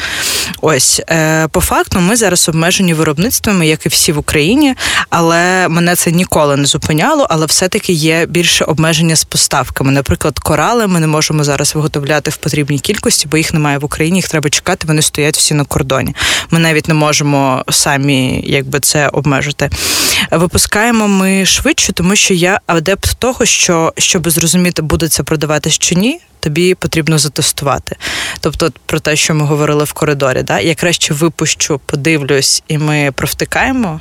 Ось 0.61 1.01
е, 1.11 1.49
по 1.49 1.61
факту, 1.61 2.01
ми 2.01 2.17
зараз 2.17 2.49
обмежені 2.49 2.95
виробництвами, 2.95 3.67
як 3.67 3.87
і 3.87 3.89
всі 3.89 4.13
в 4.13 4.19
Україні, 4.19 4.75
але 5.11 5.69
мене 5.69 5.97
це 5.97 6.11
ніколи 6.13 6.57
не 6.57 6.67
зупиняло. 6.67 7.27
Але 7.31 7.47
все-таки 7.47 7.93
є 7.93 8.27
більше 8.27 8.65
обмеження 8.65 9.17
з 9.17 9.25
поставками. 9.25 9.93
Наприклад, 9.93 10.39
корали 10.39 10.87
ми 10.87 11.01
не 11.01 11.07
можемо 11.07 11.45
зараз 11.45 11.75
виготовляти 11.75 12.31
в 12.31 12.37
потрібній 12.37 12.79
кількості, 12.79 13.29
бо 13.29 13.37
їх 13.37 13.55
немає 13.55 13.79
в 13.79 13.85
Україні. 13.85 14.19
Їх 14.19 14.29
треба 14.29 14.51
чекати. 14.51 14.87
Вони 14.87 15.03
стоять 15.03 15.37
всі 15.37 15.55
на 15.55 15.65
кордоні. 15.65 16.15
Ми 16.51 16.59
навіть 16.59 16.89
не 16.89 16.95
можемо 16.95 17.65
самі 17.71 18.46
якби 18.47 18.81
це 18.81 19.09
обмежити. 19.09 19.71
Випускаємо 20.31 21.09
ми 21.09 21.47
швидше, 21.47 21.93
тому 21.93 22.17
що 22.17 22.35
я 22.35 22.61
адепт 22.67 23.19
того, 23.19 23.45
що 23.45 23.93
щоб 23.99 24.31
зрозуміти, 24.31 24.83
буде 24.83 25.09
це 25.09 25.23
продаватись 25.23 25.79
чи 25.79 25.95
ні. 25.95 26.21
Тобі 26.41 26.75
потрібно 26.75 27.19
затестувати. 27.19 27.97
Тобто, 28.41 28.73
про 28.87 29.01
те, 29.01 29.17
що 29.17 29.35
ми 29.35 29.45
говорили 29.45 29.85
в 29.85 29.93
коридорі, 29.93 30.43
да? 30.43 30.61
я 30.61 30.75
краще 30.75 31.15
випущу, 31.15 31.81
подивлюсь, 31.87 32.63
і 32.69 32.79
ми 32.79 33.13
провтикаємо 33.15 34.01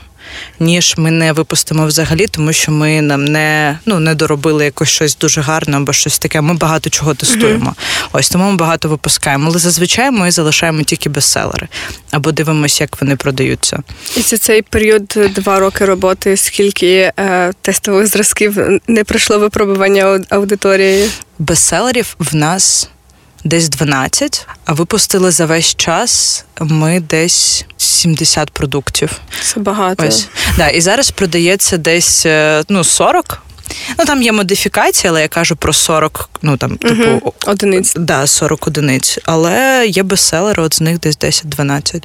ніж 0.59 0.93
ми 0.97 1.11
не 1.11 1.33
випустимо 1.33 1.85
взагалі, 1.85 2.27
тому 2.27 2.53
що 2.53 2.71
ми 2.71 3.01
нам 3.01 3.25
не 3.25 3.79
ну 3.85 3.99
не 3.99 4.15
доробили 4.15 4.65
якось 4.65 4.89
щось 4.89 5.17
дуже 5.17 5.41
гарне 5.41 5.77
або 5.77 5.93
щось 5.93 6.19
таке. 6.19 6.41
Ми 6.41 6.53
багато 6.53 6.89
чого 6.89 7.13
тестуємо. 7.13 7.69
Mm-hmm. 7.69 8.09
Ось 8.11 8.29
тому 8.29 8.51
ми 8.51 8.57
багато 8.57 8.89
випускаємо. 8.89 9.47
Але 9.49 9.59
зазвичай 9.59 10.11
ми 10.11 10.31
залишаємо 10.31 10.83
тільки 10.83 11.09
бестселери 11.09 11.67
або 12.11 12.31
дивимося, 12.31 12.83
як 12.83 13.01
вони 13.01 13.15
продаються. 13.15 13.83
І 14.17 14.21
це 14.21 14.37
цей 14.37 14.61
період 14.61 15.19
два 15.35 15.59
роки 15.59 15.85
роботи. 15.85 16.37
Скільки 16.37 17.11
е, 17.19 17.53
тестових 17.61 18.07
зразків 18.07 18.57
не 18.87 19.03
пройшло 19.03 19.39
випробування 19.39 20.19
аудиторії? 20.29 21.09
Бестселерів 21.39 22.15
в 22.19 22.35
нас 22.35 22.89
десь 23.45 23.69
12, 23.69 24.47
а 24.65 24.73
випустили 24.73 25.31
за 25.31 25.45
весь 25.45 25.75
час 25.75 26.45
ми 26.59 26.99
десь 26.99 27.65
70 27.77 28.51
продуктів. 28.51 29.19
Це 29.41 29.59
багато. 29.59 30.05
Ось. 30.07 30.27
Да, 30.57 30.69
І 30.69 30.81
зараз 30.81 31.11
продається 31.11 31.77
десь 31.77 32.25
е, 32.25 32.63
ну, 32.69 32.83
40. 32.83 33.41
Ну 33.99 34.05
там 34.05 34.21
є 34.21 34.31
модифікація, 34.31 35.11
але 35.11 35.21
я 35.21 35.27
кажу 35.27 35.55
про 35.55 35.73
40, 35.73 36.29
ну 36.41 36.57
там, 36.57 36.77
типу, 36.77 37.11
угу. 37.11 37.33
одиниць. 37.45 37.93
Да, 37.95 38.27
40 38.27 38.67
одиниць. 38.67 39.19
Але 39.23 39.85
є 39.87 40.03
бестселери, 40.03 40.63
от 40.63 40.73
з 40.73 40.81
них 40.81 40.99
десь 40.99 41.17
10-12 41.17 42.03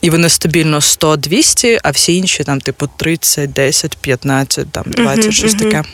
і 0.00 0.10
вони 0.10 0.28
стабільно 0.28 0.78
100-200, 0.78 1.78
а 1.82 1.90
всі 1.90 2.16
інші 2.16 2.44
там, 2.44 2.60
типу, 2.60 2.88
30, 2.96 3.52
10, 3.52 3.96
15, 3.96 4.72
там 4.72 4.84
20, 4.86 5.24
uh-huh, 5.24 5.32
щось 5.32 5.54
uh-huh. 5.54 5.58
таке. 5.58 5.84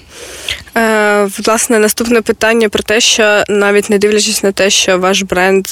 Е, 0.76 1.28
Власне, 1.44 1.78
наступне 1.78 2.22
питання 2.22 2.68
про 2.68 2.82
те, 2.82 3.00
що 3.00 3.44
навіть 3.48 3.90
не 3.90 3.98
дивлячись 3.98 4.42
на 4.42 4.52
те, 4.52 4.70
що 4.70 4.98
ваш 4.98 5.22
бренд 5.22 5.68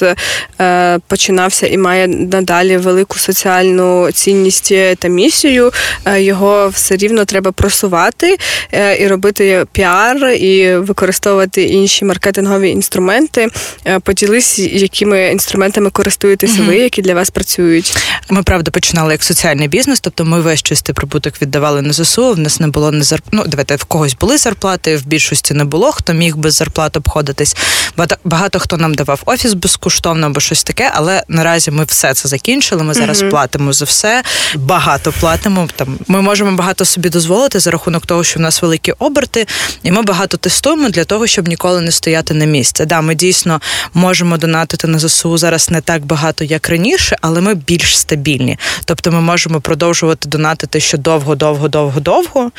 е, 0.61 0.99
починався 1.07 1.67
і 1.67 1.77
має 1.77 2.07
надалі 2.07 2.77
велику 2.77 3.17
соціальну 3.17 4.11
цінність 4.11 4.73
та 4.99 5.07
місію, 5.07 5.71
е, 6.05 6.21
його 6.21 6.69
все 6.69 6.95
рівно 6.95 7.25
треба 7.25 7.51
просувати 7.51 8.37
е, 8.71 9.03
і 9.03 9.07
робити 9.07 9.65
піар, 9.71 10.17
і 10.29 10.75
використовувати 10.75 11.63
інші 11.63 12.05
маркетингові 12.05 12.69
інструменти. 12.69 13.47
Е, 13.85 13.99
поділись, 13.99 14.59
якими 14.59 15.27
інструментами 15.27 15.89
користуєтеся 15.89 16.61
ви, 16.61 16.77
які 16.77 17.01
для 17.01 17.13
вас 17.13 17.29
працюють. 17.29 17.97
Ми 18.29 18.43
правда 18.43 18.71
починали 18.71 19.11
як 19.11 19.23
соціальний 19.23 19.67
бізнес, 19.67 19.99
тобто 19.99 20.25
ми 20.25 20.41
весь 20.41 20.61
чистий 20.61 20.95
прибуток 20.95 21.41
віддавали 21.41 21.81
на 21.81 21.93
ЗСУ. 21.93 22.33
В 22.33 22.39
нас 22.39 22.59
не 22.59 22.67
було 22.67 22.91
не 22.91 23.03
зарп... 23.03 23.23
Ну, 23.31 23.43
давайте 23.47 23.75
в 23.75 23.83
когось 23.83 24.15
були 24.15 24.37
зарплати, 24.41 24.97
в 24.97 25.05
більшості 25.05 25.53
не 25.53 25.63
було. 25.63 25.91
Хто 25.91 26.13
міг 26.13 26.35
без 26.35 26.53
зарплат 26.53 26.97
обходитись. 26.97 27.55
Багато, 27.97 28.15
багато 28.23 28.59
хто 28.59 28.77
нам 28.77 28.93
давав 28.93 29.21
офіс 29.25 29.53
безкоштовно 29.53 30.27
або 30.27 30.39
щось 30.39 30.63
таке, 30.63 30.91
але 30.93 31.23
наразі 31.27 31.71
ми 31.71 31.83
все 31.83 32.13
це 32.13 32.29
закінчили. 32.29 32.83
Ми 32.83 32.93
зараз 32.93 33.23
mm-hmm. 33.23 33.29
платимо 33.29 33.73
за 33.73 33.85
все, 33.85 34.23
багато 34.55 35.13
платимо. 35.19 35.69
Там 35.75 35.99
ми 36.07 36.21
можемо 36.21 36.51
багато 36.51 36.85
собі 36.85 37.09
дозволити 37.09 37.59
за 37.59 37.71
рахунок 37.71 38.05
того, 38.05 38.23
що 38.23 38.39
в 38.39 38.41
нас 38.41 38.61
великі 38.61 38.91
оберти, 38.99 39.47
і 39.83 39.91
ми 39.91 40.01
багато 40.01 40.37
тестуємо 40.37 40.89
для 40.89 41.03
того, 41.03 41.27
щоб 41.27 41.47
ніколи 41.47 41.81
не 41.81 41.91
стояти 41.91 42.33
на 42.33 42.45
місці. 42.45 42.85
Да, 42.85 43.01
ми 43.01 43.15
дійсно 43.15 43.61
можемо 43.93 44.37
донатити 44.37 44.87
на 44.87 44.99
ЗСУ 44.99 45.37
зараз 45.37 45.69
не 45.69 45.81
так 45.81 46.05
багато, 46.05 46.43
як 46.43 46.69
раніше, 46.69 47.17
але 47.21 47.41
ми 47.41 47.53
більш 47.53 47.99
стабільні. 47.99 48.57
Тобто 48.85 49.11
ми 49.11 49.21
можемо 49.21 49.61
продовжувати 49.61 50.29
донатити 50.29 50.79
ще 50.79 50.97
довго, 50.97 51.35
довго, 51.35 51.67
довго, 51.67 51.99
довго. 51.99 52.51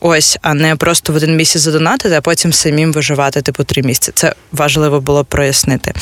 Ось, 0.00 0.38
а 0.42 0.54
не 0.54 0.76
просто 0.76 0.95
в 1.12 1.16
один 1.16 1.36
місяць 1.36 1.62
задонатити, 1.62 2.14
а 2.14 2.20
потім 2.20 2.52
самим 2.52 2.92
виживати 2.92 3.42
типу 3.42 3.64
три 3.64 3.82
місяці. 3.82 4.12
Це 4.14 4.34
важливо 4.52 5.00
було 5.00 5.24
прояснити. 5.24 5.92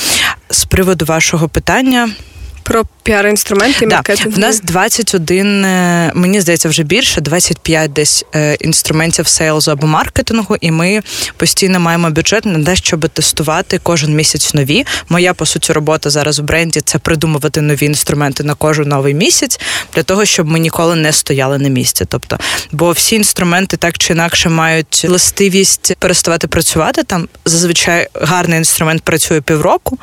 З 0.50 0.64
приводу 0.64 1.04
вашого 1.04 1.48
питання. 1.48 2.10
Про 2.64 2.84
піар-інструменти 3.02 3.88
да. 3.88 3.96
маркетингу? 3.96 4.36
В 4.36 4.38
нас 4.38 4.60
21, 4.60 5.64
е, 5.64 6.12
мені 6.14 6.40
здається, 6.40 6.68
вже 6.68 6.82
більше, 6.82 7.20
25 7.20 7.92
десь 7.92 8.24
е, 8.34 8.54
інструментів 8.54 9.26
сейлзу 9.26 9.70
або 9.70 9.86
маркетингу, 9.86 10.56
і 10.60 10.70
ми 10.70 11.00
постійно 11.36 11.80
маємо 11.80 12.10
бюджет 12.10 12.44
на 12.44 12.64
те, 12.64 12.76
щоб 12.76 13.08
тестувати 13.08 13.80
кожен 13.82 14.14
місяць 14.14 14.54
нові. 14.54 14.86
Моя 15.08 15.34
по 15.34 15.46
суті 15.46 15.72
робота 15.72 16.10
зараз 16.10 16.38
у 16.38 16.42
бренді 16.42 16.80
це 16.80 16.98
придумувати 16.98 17.60
нові 17.60 17.86
інструменти 17.86 18.44
на 18.44 18.54
кожен 18.54 18.88
новий 18.88 19.14
місяць 19.14 19.60
для 19.94 20.02
того, 20.02 20.24
щоб 20.24 20.48
ми 20.48 20.58
ніколи 20.58 20.96
не 20.96 21.12
стояли 21.12 21.58
на 21.58 21.68
місці. 21.68 22.04
Тобто, 22.08 22.38
бо 22.72 22.90
всі 22.92 23.16
інструменти 23.16 23.76
так 23.76 23.98
чи 23.98 24.12
інакше 24.12 24.48
мають 24.48 25.04
властивість 25.08 25.96
переставати 25.98 26.46
працювати. 26.46 27.02
Там 27.02 27.28
зазвичай 27.44 28.08
гарний 28.14 28.58
інструмент 28.58 29.02
працює 29.02 29.40
півроку. 29.40 29.98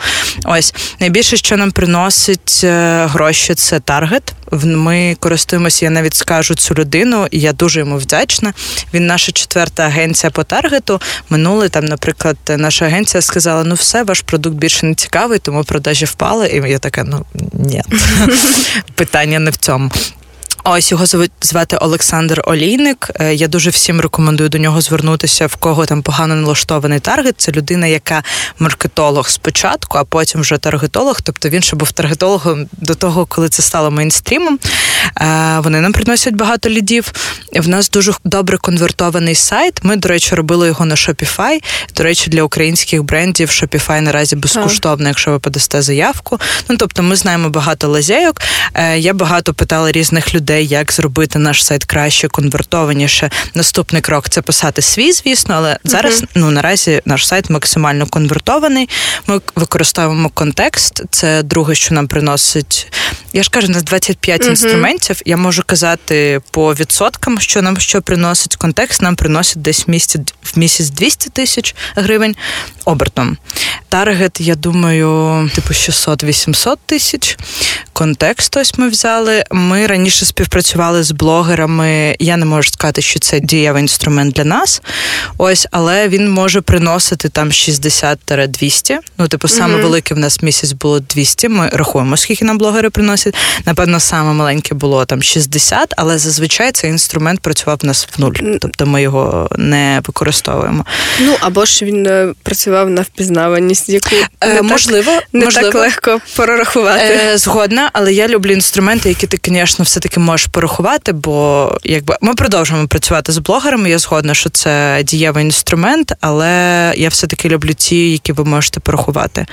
Ось 0.45 0.73
найбільше, 0.99 1.37
що 1.37 1.57
нам 1.57 1.71
приносить. 1.71 2.50
Е, 2.63 3.05
гроші 3.05 3.55
це 3.55 3.79
таргет. 3.79 4.33
Ми 4.63 5.15
користуємося, 5.19 5.85
я 5.85 5.91
навіть 5.91 6.13
скажу 6.13 6.55
цю 6.55 6.73
людину, 6.73 7.27
і 7.31 7.39
я 7.39 7.53
дуже 7.53 7.79
йому 7.79 7.97
вдячна. 7.97 8.53
Він 8.93 9.07
наша 9.07 9.31
четверта 9.31 9.83
агенція 9.83 10.31
по 10.31 10.43
таргету. 10.43 11.01
Минули 11.29 11.69
там, 11.69 11.85
наприклад, 11.85 12.37
наша 12.49 12.85
агенція 12.85 13.21
сказала: 13.21 13.63
ну 13.63 13.75
все, 13.75 14.03
ваш 14.03 14.21
продукт 14.21 14.55
більше 14.55 14.85
не 14.85 14.95
цікавий, 14.95 15.39
тому 15.39 15.63
продажі 15.63 16.05
впали. 16.05 16.47
І 16.47 16.71
я 16.71 16.79
така, 16.79 17.03
ну 17.03 17.25
ні, 17.53 17.83
питання 18.95 19.39
не 19.39 19.51
в 19.51 19.57
цьому. 19.57 19.91
Ось 20.63 20.91
його 20.91 21.05
звати 21.41 21.77
Олександр 21.77 22.41
Олійник. 22.45 23.11
Е, 23.19 23.33
я 23.33 23.47
дуже 23.47 23.69
всім 23.69 24.01
рекомендую 24.01 24.49
до 24.49 24.57
нього 24.57 24.81
звернутися, 24.81 25.47
в 25.47 25.55
кого 25.55 25.85
там 25.85 26.01
погано 26.01 26.35
налаштований 26.35 26.99
таргет. 26.99 27.35
Це 27.37 27.51
людина, 27.51 27.87
яка 27.87 28.23
маркетолог 28.59 29.29
спочатку, 29.29 29.97
а 29.97 30.03
потім 30.03 30.41
вже 30.41 30.57
таргетолог. 30.57 31.21
Тобто 31.21 31.49
він 31.49 31.61
ще 31.61 31.75
був 31.75 31.91
таргетологом 31.91 32.65
до 32.71 32.95
того, 32.95 33.25
коли 33.25 33.49
це 33.49 33.61
стало 33.61 33.91
мейнстрімом. 33.91 34.59
Е, 35.21 35.59
вони 35.59 35.81
нам 35.81 35.93
приносять 35.93 36.35
багато 36.35 36.69
лідів. 36.69 37.11
В 37.55 37.67
нас 37.67 37.89
дуже 37.89 38.13
добре 38.23 38.57
конвертований 38.57 39.35
сайт. 39.35 39.79
Ми, 39.83 39.95
до 39.95 40.09
речі, 40.09 40.35
робили 40.35 40.67
його 40.67 40.85
на 40.85 40.95
Shopify. 40.95 41.63
До 41.95 42.03
речі, 42.03 42.29
для 42.29 42.43
українських 42.43 43.03
брендів 43.03 43.49
Shopify 43.49 44.01
наразі 44.01 44.35
безкоштовно, 44.35 45.07
якщо 45.07 45.31
ви 45.31 45.39
подасте 45.39 45.81
заявку. 45.81 46.39
Ну 46.69 46.77
тобто, 46.77 47.03
ми 47.03 47.15
знаємо 47.15 47.49
багато 47.49 47.87
лазейок. 47.87 48.41
Е, 48.73 48.99
я 48.99 49.13
багато 49.13 49.53
питала 49.53 49.91
різних 49.91 50.35
людей, 50.35 50.50
як 50.59 50.91
зробити 50.91 51.39
наш 51.39 51.65
сайт 51.65 51.85
краще, 51.85 52.27
конвертованіше. 52.27 53.29
Наступний 53.53 54.01
крок 54.01 54.29
це 54.29 54.41
писати 54.41 54.81
свій, 54.81 55.11
звісно, 55.11 55.55
але 55.57 55.77
зараз 55.83 56.23
ну 56.35 56.51
наразі 56.51 57.01
наш 57.05 57.27
сайт 57.27 57.49
максимально 57.49 58.05
конвертований. 58.07 58.89
Ми 59.27 59.41
використовуємо 59.55 60.29
контекст. 60.29 61.03
Це 61.11 61.43
друге, 61.43 61.75
що 61.75 61.95
нам 61.95 62.07
приносить. 62.07 62.87
Я 63.33 63.43
ж 63.43 63.49
кажу, 63.49 63.67
у 63.67 63.69
нас 63.69 63.83
25 63.83 64.45
інструментів. 64.45 65.21
Я 65.25 65.37
можу 65.37 65.63
казати 65.65 66.41
по 66.51 66.73
відсоткам, 66.73 67.39
що 67.39 67.61
нам 67.61 67.77
що 67.77 68.01
приносить 68.01 68.55
контекст. 68.55 69.01
Нам 69.01 69.15
приносить 69.15 69.61
десь 69.61 69.87
місяць 69.87 70.33
в 70.43 70.59
місяць 70.59 70.89
200 70.89 71.29
тисяч 71.29 71.75
гривень 71.95 72.35
обертом. 72.85 73.37
Таргет, 73.89 74.41
я 74.41 74.55
думаю, 74.55 75.49
типу 75.55 75.73
600-800 75.73 76.77
тисяч. 76.85 77.37
Контекст 78.01 78.57
ось 78.57 78.77
ми 78.77 78.89
взяли. 78.89 79.43
Ми 79.51 79.87
раніше 79.87 80.25
співпрацювали 80.25 81.03
з 81.03 81.11
блогерами. 81.11 82.15
Я 82.19 82.37
не 82.37 82.45
можу 82.45 82.69
сказати, 82.69 83.01
що 83.01 83.19
це 83.19 83.39
дієвий 83.39 83.81
інструмент 83.81 84.35
для 84.35 84.43
нас. 84.43 84.81
Ось, 85.37 85.67
але 85.71 86.07
він 86.07 86.31
може 86.31 86.61
приносити 86.61 87.29
там 87.29 87.49
60-200. 87.49 88.97
Ну, 89.17 89.27
типу, 89.27 89.47
саме 89.47 89.75
mm-hmm. 89.75 89.81
велике 89.81 90.15
в 90.15 90.17
нас 90.17 90.41
місяць 90.41 90.71
було 90.71 90.99
200. 90.99 91.49
Ми 91.49 91.69
рахуємо, 91.73 92.17
скільки 92.17 92.45
нам 92.45 92.57
блогери 92.57 92.89
приносять. 92.89 93.35
Напевно, 93.65 93.99
саме 93.99 94.33
маленьке 94.33 94.75
було 94.75 95.05
там 95.05 95.23
60, 95.23 95.93
але 95.97 96.17
зазвичай 96.17 96.71
цей 96.71 96.89
інструмент 96.89 97.39
працював 97.39 97.79
в 97.81 97.85
нас 97.85 98.07
в 98.17 98.21
нуль. 98.21 98.33
Тобто 98.61 98.85
ми 98.85 99.01
його 99.01 99.49
не 99.57 100.01
використовуємо. 100.07 100.85
Ну 101.19 101.35
або 101.39 101.65
ж 101.65 101.85
він 101.85 102.07
е, 102.07 102.33
працював 102.43 102.89
на 102.89 103.01
впізнаваність, 103.01 103.89
яку 103.89 104.15
е, 104.41 104.61
можливо 104.61 105.11
так, 105.11 105.23
не 105.33 105.45
можливо. 105.45 105.71
так 105.71 105.81
легко 105.81 106.19
прорахувати. 106.35 107.19
Е, 107.31 107.37
Згодна, 107.37 107.90
але 107.93 108.13
я 108.13 108.27
люблю 108.27 108.51
інструменти, 108.51 109.09
які 109.09 109.27
ти, 109.27 109.39
звісно, 109.45 109.85
все 109.85 109.99
таки 109.99 110.19
можеш 110.19 110.47
порахувати, 110.47 111.11
бо 111.11 111.71
якби 111.83 112.17
ми 112.21 112.33
продовжуємо 112.33 112.87
працювати 112.87 113.31
з 113.31 113.37
блогерами. 113.37 113.89
Я 113.89 113.99
згодна, 113.99 114.33
що 114.33 114.49
це 114.49 115.03
дієвий 115.03 115.45
інструмент, 115.45 116.13
але 116.21 116.93
я 116.97 117.09
все 117.09 117.27
таки 117.27 117.49
люблю 117.49 117.73
ті, 117.73 118.11
які 118.11 118.31
ви 118.31 118.43
можете 118.43 118.79
порахувати. 118.79 119.45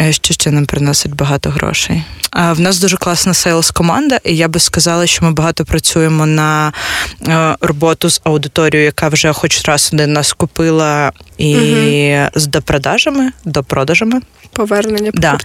Е, 0.00 0.12
що 0.12 0.34
ще 0.34 0.50
нам 0.50 0.66
приносить 0.66 1.14
багато 1.14 1.50
грошей. 1.50 2.02
А 2.30 2.52
в 2.52 2.60
нас 2.60 2.78
дуже 2.78 2.96
класна 2.96 3.34
sales 3.34 3.70
команда, 3.70 4.18
і 4.24 4.36
я 4.36 4.48
би 4.48 4.60
сказала, 4.60 5.06
що 5.06 5.24
ми 5.24 5.32
багато 5.32 5.64
працюємо 5.64 6.26
на 6.26 6.72
е, 7.28 7.56
роботу 7.60 8.10
з 8.10 8.20
аудиторією, 8.24 8.86
яка 8.86 9.08
вже 9.08 9.32
хоч 9.32 9.64
раз 9.64 9.90
один 9.92 10.12
нас 10.12 10.32
купила, 10.32 11.12
і 11.38 11.56
угу. 11.56 12.28
з 12.34 12.46
допродажами, 12.46 13.32
допродажами. 13.44 14.20
Повернення 14.52 15.10
да. 15.14 15.38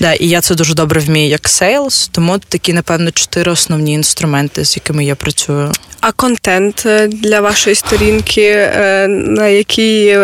Да, 0.00 0.12
І 0.12 0.28
я 0.28 0.40
це 0.40 0.54
дуже 0.54 0.74
добре 0.74 1.00
вмію 1.00 1.28
як 1.28 1.48
sales, 1.48 2.08
тому 2.08 2.38
такі, 2.38 2.72
напевно, 2.72 3.10
чотири 3.10 3.52
основні 3.52 3.92
інструменти, 3.92 4.64
з 4.64 4.76
якими 4.76 5.04
я 5.04 5.14
працюю. 5.14 5.72
А 6.00 6.12
контент 6.12 6.82
е, 6.86 7.08
для 7.08 7.40
вашої 7.40 7.76
сторінки, 7.76 8.70
на 9.08 9.46
який 9.46 10.18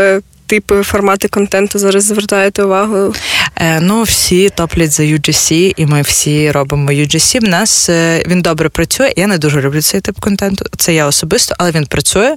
типи 0.51 0.83
формати 0.83 1.29
контенту 1.29 1.79
зараз 1.79 2.05
звертаєте 2.05 2.65
увагу? 2.65 3.15
Е, 3.57 3.81
Ну, 3.81 4.03
всі 4.03 4.49
топлять 4.49 4.93
за 4.93 5.03
UGC, 5.03 5.75
і 5.77 5.87
ми 5.87 6.03
всі 6.03 6.51
робимо 6.51 6.91
UGC. 6.91 7.41
В 7.41 7.49
нас 7.49 7.89
е, 7.89 8.25
він 8.27 8.43
добре 8.43 8.69
працює. 8.69 9.13
Я 9.17 9.27
не 9.27 9.39
дуже 9.39 9.61
люблю 9.61 9.83
цей 9.83 10.01
тип 10.01 10.21
контенту. 10.21 10.65
Це 10.77 10.95
я 10.95 11.07
особисто, 11.07 11.55
але 11.59 11.71
він 11.71 11.87
працює. 11.87 12.37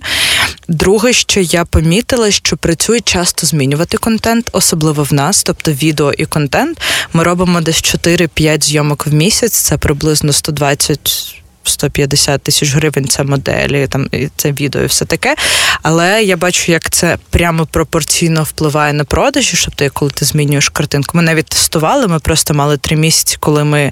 Друге, 0.67 1.13
що 1.13 1.39
я 1.39 1.65
помітила, 1.65 2.31
що 2.31 2.57
працює 2.57 2.99
часто 2.99 3.47
змінювати 3.47 3.97
контент, 3.97 4.49
особливо 4.51 5.03
в 5.03 5.13
нас, 5.13 5.43
тобто 5.43 5.71
відео 5.71 6.13
і 6.17 6.25
контент. 6.25 6.81
Ми 7.13 7.23
робимо 7.23 7.61
десь 7.61 7.83
4-5 7.83 8.63
зйомок 8.63 9.07
в 9.07 9.13
місяць. 9.13 9.53
Це 9.53 9.77
приблизно 9.77 10.33
120 10.33 11.42
150 11.69 12.41
тисяч 12.41 12.73
гривень 12.75 13.07
це 13.07 13.23
моделі, 13.23 13.87
там 13.87 14.07
і 14.11 14.29
це 14.35 14.51
відео 14.51 14.81
і 14.81 14.85
все 14.85 15.05
таке. 15.05 15.35
Але 15.81 16.23
я 16.23 16.37
бачу, 16.37 16.71
як 16.71 16.89
це 16.89 17.17
прямо 17.29 17.65
пропорційно 17.65 18.43
впливає 18.43 18.93
на 18.93 19.03
продажі, 19.03 19.57
щоб 19.57 19.75
ти, 19.75 19.89
коли 19.89 20.11
ти 20.11 20.25
змінюєш 20.25 20.69
картинку. 20.69 21.17
Ми 21.17 21.23
навіть 21.23 21.45
тестували, 21.45 22.07
ми 22.07 22.19
просто 22.19 22.53
мали 22.53 22.77
три 22.77 22.95
місяці, 22.95 23.37
коли 23.39 23.63
ми, 23.63 23.91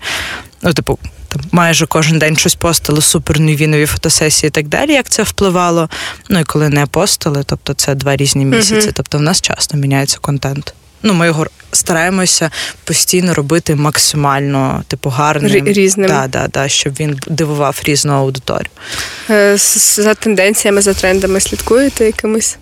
ну, 0.62 0.74
типу. 0.74 1.00
Там 1.28 1.42
майже 1.52 1.86
кожен 1.86 2.20
день 2.20 2.38
щось 2.38 2.56
постили, 2.56 3.02
супер 3.02 3.40
нові 3.40 3.68
нові 3.68 3.86
фотосесії 3.86 4.48
і 4.48 4.52
так 4.52 4.68
далі, 4.68 4.94
як 4.94 5.10
це 5.10 5.24
впливало. 5.24 5.90
Ну 6.30 6.40
і 6.40 6.44
коли 6.44 6.70
не 6.70 6.86
постили, 6.86 7.44
тобто 7.46 7.74
це 7.74 7.96
два 7.96 8.16
різні 8.16 8.46
місяці. 8.46 8.88
Uh-huh. 8.88 8.94
Тобто 8.94 9.18
в 9.18 9.22
нас 9.22 9.42
часто 9.42 9.78
міняється 9.78 10.18
контент. 10.22 10.74
Ну, 11.04 11.14
ми 11.14 11.26
його 11.26 11.48
стараємося 11.72 12.52
постійно 12.84 13.34
робити 13.34 13.76
максимально 13.76 14.84
типу 14.88 15.10
гарним 15.10 15.66
різним. 15.68 16.08
Да, 16.08 16.28
да, 16.28 16.48
да, 16.48 16.68
щоб 16.68 16.94
він 17.00 17.20
дивував 17.28 17.82
різну 17.84 18.14
аудиторію. 18.14 18.70
Е, 19.30 19.58
за 19.58 20.14
тенденціями, 20.14 20.82
за 20.82 20.94
трендами 20.94 21.40
слідкуєте 21.40 22.06
якимись? 22.06 22.58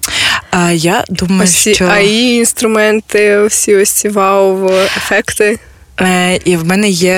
А 0.51 0.71
я 0.71 1.03
думаю, 1.09 1.43
ось 1.43 1.67
що 1.75 1.85
АІ 1.85 2.35
інструменти, 2.35 3.45
всі 3.45 3.75
ось 3.75 3.91
ці 3.91 4.09
вау-ефекти. 4.09 5.59
Е, 6.01 6.35
І 6.45 6.57
в 6.57 6.65
мене 6.65 6.89
є 6.89 7.13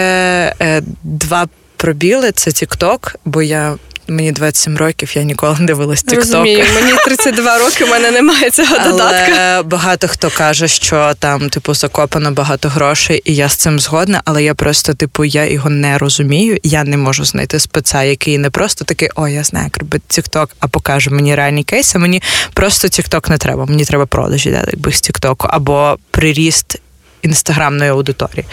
е, 0.61 0.81
два 1.03 1.47
пробіли: 1.77 2.31
це 2.31 2.51
TikTok, 2.51 3.15
бо 3.25 3.41
я 3.41 3.75
Мені 4.11 4.31
27 4.31 4.77
років, 4.77 5.11
я 5.15 5.23
ніколи 5.23 5.55
не 5.59 5.65
дивилась 5.65 6.05
TikTok. 6.05 6.15
Розумію, 6.15 6.65
Мені 6.75 6.93
32 7.05 7.57
роки, 7.57 7.85
в 7.85 7.89
мене 7.89 8.11
немає 8.11 8.51
цього 8.51 8.75
Але 8.79 8.91
додатка. 8.91 9.63
Багато 9.63 10.07
хто 10.07 10.29
каже, 10.29 10.67
що 10.67 11.13
там, 11.19 11.49
типу, 11.49 11.73
закопано 11.73 12.31
багато 12.31 12.69
грошей, 12.69 13.21
і 13.25 13.35
я 13.35 13.49
з 13.49 13.55
цим 13.55 13.79
згодна, 13.79 14.21
але 14.25 14.43
я 14.43 14.53
просто, 14.53 14.93
типу, 14.93 15.25
я 15.25 15.45
його 15.45 15.69
не 15.69 15.97
розумію. 15.97 16.57
Я 16.63 16.83
не 16.83 16.97
можу 16.97 17.25
знайти 17.25 17.59
спеца, 17.59 18.03
який 18.03 18.37
не 18.37 18.49
просто 18.49 18.85
такий, 18.85 19.09
о, 19.15 19.27
я 19.27 19.43
знаю, 19.43 19.65
як 19.65 19.77
робити 19.77 20.21
TikTok, 20.21 20.47
а 20.59 20.67
покаже 20.67 21.09
мені 21.09 21.35
реальні 21.35 21.63
кейси. 21.63 21.99
Мені 21.99 22.21
просто 22.53 22.87
TikTok 22.87 23.29
не 23.29 23.37
треба. 23.37 23.65
Мені 23.65 23.85
треба 23.85 24.05
продажі, 24.05 24.51
да, 24.51 24.63
якби 24.67 24.91
з 24.91 25.03
TikTok, 25.03 25.45
або 25.49 25.97
приріст 26.11 26.75
інстаграмної 27.21 27.91
аудиторії 27.91 28.45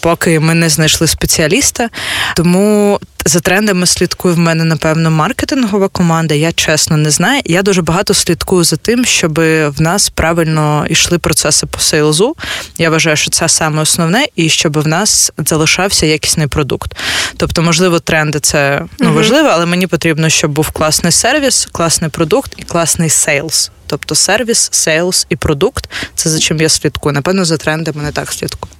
поки 0.00 0.40
ми 0.40 0.54
не 0.54 0.68
знайшли 0.68 1.06
спеціаліста. 1.06 1.88
Тому 2.36 3.00
за 3.26 3.40
трендами 3.40 3.86
слідкує 3.86 4.34
в 4.34 4.38
мене, 4.38 4.64
напевно, 4.64 5.10
маркетингова 5.10 5.88
команда. 5.88 6.34
Я 6.34 6.52
чесно 6.52 6.96
не 6.96 7.10
знаю. 7.10 7.42
Я 7.44 7.62
дуже 7.62 7.82
багато 7.82 8.14
слідкую 8.14 8.64
за 8.64 8.76
тим, 8.76 9.04
щоб 9.04 9.34
в 9.38 9.74
нас 9.78 10.08
правильно 10.08 10.86
йшли 10.90 11.18
процеси 11.18 11.66
по 11.66 11.80
сейлзу. 11.80 12.36
Я 12.78 12.90
вважаю, 12.90 13.16
що 13.16 13.30
це 13.30 13.48
саме 13.48 13.82
основне, 13.82 14.26
і 14.36 14.48
щоб 14.48 14.82
в 14.82 14.86
нас 14.86 15.32
залишався 15.38 16.06
якісний 16.06 16.46
продукт. 16.46 16.96
Тобто, 17.36 17.62
можливо, 17.62 18.00
тренди 18.00 18.40
це 18.40 18.82
ну, 18.98 19.12
важливо, 19.12 19.48
але 19.52 19.66
мені 19.66 19.86
потрібно, 19.86 20.28
щоб 20.28 20.50
був 20.50 20.70
класний 20.70 21.12
сервіс, 21.12 21.68
класний 21.72 22.10
продукт 22.10 22.52
і 22.56 22.62
класний 22.62 23.10
sales. 23.10 23.70
Тобто 23.86 24.14
сервіс, 24.14 24.68
sales 24.72 25.26
і 25.28 25.36
продукт 25.36 25.90
це 26.14 26.30
за 26.30 26.38
чим 26.38 26.60
я 26.60 26.68
слідкую. 26.68 27.12
Напевно, 27.12 27.44
за 27.44 27.56
трендами 27.56 28.02
не 28.02 28.12
так 28.12 28.32
слідкую. 28.32 28.72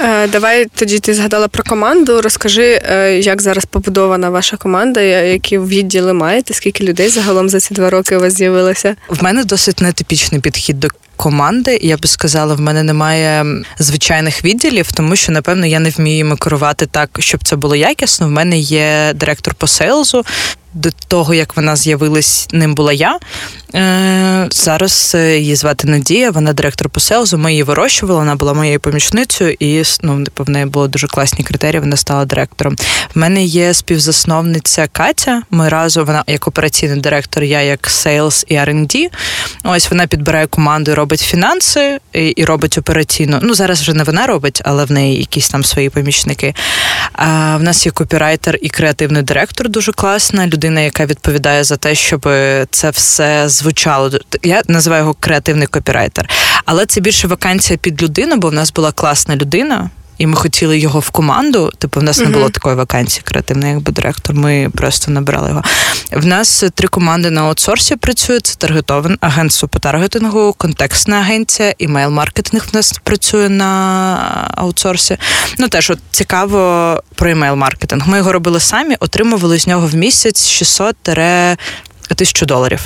Е, 0.00 0.26
давай 0.28 0.66
тоді 0.74 0.98
ти 0.98 1.14
згадала 1.14 1.48
про 1.48 1.62
команду. 1.64 2.20
Розкажи, 2.22 2.82
е, 2.84 3.18
як 3.18 3.42
зараз 3.42 3.64
побудована 3.64 4.30
ваша 4.30 4.56
команда, 4.56 5.00
які 5.00 5.58
відділи 5.58 6.12
маєте, 6.12 6.54
скільки 6.54 6.84
людей 6.84 7.08
загалом 7.08 7.48
за 7.48 7.60
ці 7.60 7.74
два 7.74 7.90
роки 7.90 8.16
у 8.16 8.20
вас 8.20 8.34
з'явилося? 8.34 8.96
В 9.08 9.22
мене 9.22 9.44
досить 9.44 9.80
нетипічний 9.80 10.40
підхід 10.40 10.80
до. 10.80 10.88
Команди, 11.16 11.78
я 11.82 11.96
би 11.96 12.08
сказала, 12.08 12.54
в 12.54 12.60
мене 12.60 12.82
немає 12.82 13.46
звичайних 13.78 14.44
відділів, 14.44 14.92
тому 14.92 15.16
що 15.16 15.32
напевно 15.32 15.66
я 15.66 15.78
не 15.78 15.90
вмію 15.90 16.36
керувати 16.36 16.86
так, 16.86 17.10
щоб 17.18 17.44
це 17.44 17.56
було 17.56 17.76
якісно. 17.76 18.26
В 18.26 18.30
мене 18.30 18.58
є 18.58 19.12
директор 19.14 19.54
по 19.54 19.66
sales 19.66 20.07
у, 20.07 20.24
до 20.74 20.90
того, 21.08 21.34
як 21.34 21.56
вона 21.56 21.76
з'явилась, 21.76 22.48
ним 22.52 22.74
була 22.74 22.92
я. 22.92 23.18
Е, 23.74 24.48
Зараз 24.50 25.16
її 25.18 25.56
звати 25.56 25.88
Надія, 25.88 26.30
вона 26.30 26.52
директор 26.52 26.88
по 26.88 27.00
sales 27.00 27.27
у. 27.27 27.38
Ми 27.38 27.50
її 27.50 27.62
вирощували, 27.62 28.18
вона 28.18 28.34
була 28.34 28.54
моєю 28.54 28.80
помічницею. 28.80 29.49
І 29.60 29.82
ну, 30.02 30.24
типу, 30.24 30.44
в 30.44 30.50
неї 30.50 30.66
було 30.66 30.88
дуже 30.88 31.06
класні 31.06 31.44
критерії. 31.44 31.80
Вона 31.80 31.96
стала 31.96 32.24
директором. 32.24 32.76
В 33.14 33.18
мене 33.18 33.44
є 33.44 33.74
співзасновниця 33.74 34.88
Катя. 34.92 35.42
Ми 35.50 35.68
разом 35.68 36.04
вона 36.04 36.24
як 36.26 36.48
операційний 36.48 37.00
директор, 37.00 37.42
я 37.42 37.62
як 37.62 37.90
sales 37.90 38.44
і 38.48 38.54
R&D. 38.54 39.08
Ось 39.64 39.90
вона 39.90 40.06
підбирає 40.06 40.46
команду, 40.46 40.94
робить 40.94 41.20
фінанси 41.20 41.98
і, 42.12 42.26
і 42.26 42.44
робить 42.44 42.78
операційно. 42.78 43.38
Ну 43.42 43.54
зараз 43.54 43.80
вже 43.80 43.94
не 43.94 44.04
вона 44.04 44.26
робить, 44.26 44.62
але 44.64 44.84
в 44.84 44.92
неї 44.92 45.18
якісь 45.18 45.48
там 45.48 45.64
свої 45.64 45.90
помічники. 45.90 46.54
А 47.12 47.56
в 47.56 47.62
нас 47.62 47.86
є 47.86 47.92
копірайтер 47.92 48.58
і 48.62 48.68
креативний 48.68 49.22
директор, 49.22 49.68
дуже 49.68 49.92
класна 49.92 50.46
людина, 50.46 50.80
яка 50.80 51.06
відповідає 51.06 51.64
за 51.64 51.76
те, 51.76 51.94
щоб 51.94 52.20
це 52.70 52.90
все 52.90 53.48
звучало. 53.48 54.10
Я 54.42 54.62
називаю 54.68 55.02
його 55.02 55.14
креативний 55.20 55.66
копірайтер, 55.66 56.30
але 56.64 56.86
це 56.86 57.00
більше 57.00 57.28
вакансія 57.28 57.76
під 57.76 58.02
людину, 58.02 58.36
бо 58.36 58.48
в 58.48 58.52
нас 58.52 58.72
була 58.72 58.92
класна 58.92 59.36
людина 59.36 59.90
і 60.20 60.26
ми 60.26 60.36
хотіли 60.36 60.78
його 60.78 61.00
в 61.00 61.10
команду. 61.10 61.72
Типу, 61.78 62.00
в 62.00 62.02
нас 62.02 62.18
не 62.18 62.26
було 62.26 62.50
такої 62.50 62.76
вакансії 62.76 63.22
креативної, 63.24 63.72
якби 63.72 63.92
директор. 63.92 64.34
Ми 64.36 64.70
просто 64.76 65.10
набирали 65.10 65.48
його. 65.48 65.62
В 66.12 66.26
нас 66.26 66.64
три 66.74 66.88
команди 66.88 67.30
на 67.30 67.42
аутсорсі 67.42 67.96
працюють. 67.96 68.46
Це 68.46 68.54
таргетоване 68.54 69.16
агентство 69.20 69.68
по 69.68 69.78
таргетингу, 69.78 70.52
контекстна 70.52 71.16
агенція, 71.16 71.74
імейл-маркетинг 71.78 72.70
в 72.72 72.74
нас 72.74 73.00
працює 73.04 73.48
на 73.48 74.50
аутсорсі. 74.56 75.16
Ну 75.58 75.68
теж 75.68 75.90
от 75.90 75.98
цікаво 76.10 77.02
про 77.14 77.30
імейл-маркетинг. 77.30 78.08
Ми 78.08 78.18
його 78.18 78.32
робили 78.32 78.60
самі, 78.60 78.96
отримували 79.00 79.58
з 79.58 79.66
нього 79.66 79.86
в 79.86 79.94
місяць 79.94 80.48
600 80.48 80.96
тисячу 82.14 82.46
доларів. 82.46 82.80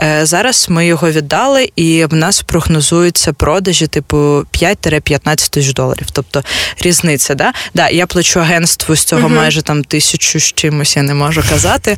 Е, 0.00 0.26
зараз 0.26 0.66
ми 0.68 0.86
його 0.86 1.10
віддали, 1.10 1.68
і 1.76 2.04
в 2.04 2.14
нас 2.14 2.42
прогнозуються 2.42 3.32
продажі 3.32 3.86
типу 3.86 4.16
5-15 4.16 5.50
тисяч 5.50 5.74
доларів. 5.74 6.06
Тобто 6.12 6.42
різниця, 6.80 7.34
да? 7.34 7.52
Да, 7.74 7.88
я 7.88 8.06
плачу 8.06 8.40
агентству 8.40 8.96
з 8.96 9.04
цього 9.04 9.28
uh 9.28 9.34
майже 9.34 9.62
там 9.62 9.84
тисячу 9.84 10.40
з 10.40 10.52
чимось, 10.52 10.96
я 10.96 11.02
не 11.02 11.14
можу 11.14 11.42
казати, 11.50 11.96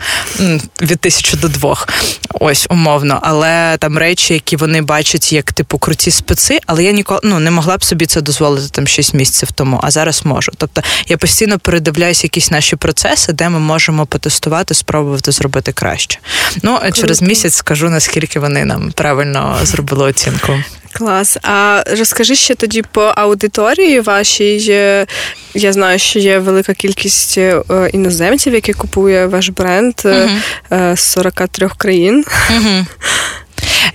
від 0.83 1.01
тисячі 1.01 1.37
до 1.37 1.49
двох. 1.49 1.89
Ось 2.31 2.67
умовно. 2.71 3.19
Але 3.23 3.77
там 3.79 3.99
речі, 3.99 4.35
які 4.35 4.57
вони 4.57 4.83
бачать 4.83 5.33
як 5.33 5.53
типу 5.53 5.79
круті 5.79 6.11
специ, 6.11 6.59
але 6.67 6.85
я 6.85 6.93
ніколи 6.93 7.21
ну, 7.25 7.39
не 7.39 7.51
могла 7.51 7.77
б 7.77 7.85
собі 7.85 8.07
це 8.07 8.21
дозволити 8.21 8.69
там 8.69 8.87
6 8.87 9.15
місяців 9.15 9.53
тому, 9.53 9.81
а 9.83 9.91
зараз 9.91 10.23
можу. 10.25 10.53
Тобто 10.57 10.83
я 11.09 11.17
постійно 11.17 11.59
передивляюся 11.59 12.21
якісь 12.25 12.51
наші 12.51 12.77
процеси, 12.77 13.33
де 13.33 13.49
ми 13.49 13.59
можемо 13.59 14.07
потестувати, 14.07 14.75
спробувати 14.75 15.33
зробити 15.33 15.73
краще. 15.73 16.19
Ну 16.63 16.79
Круто. 16.79 16.97
через 16.97 17.23
місяць 17.23 17.55
скажу 17.55 17.91
наскільки 17.91 18.41
вони 18.41 18.65
нам 18.65 18.93
правильно 18.93 19.59
зробили 19.63 20.05
оцінку. 20.05 20.59
Клас. 20.93 21.39
А 21.43 21.83
розкажи 21.99 22.35
ще 22.35 22.55
тоді 22.55 22.83
по 22.83 23.03
аудиторії 23.03 24.01
вашій. 24.01 25.07
Я 25.55 25.73
знаю, 25.73 25.99
що 25.99 26.19
є 26.19 26.39
велика 26.39 26.75
кількість 26.75 27.39
е, 27.39 27.63
іноземців, 27.93 28.55
які 28.55 28.73
купує 28.73 29.27
ваш 29.27 29.49
бренд 29.49 29.95
uh 30.05 30.97
з 30.97 31.01
43 31.01 31.69
країн. 31.77 32.25
uh 32.51 32.63
Е, 32.69 32.87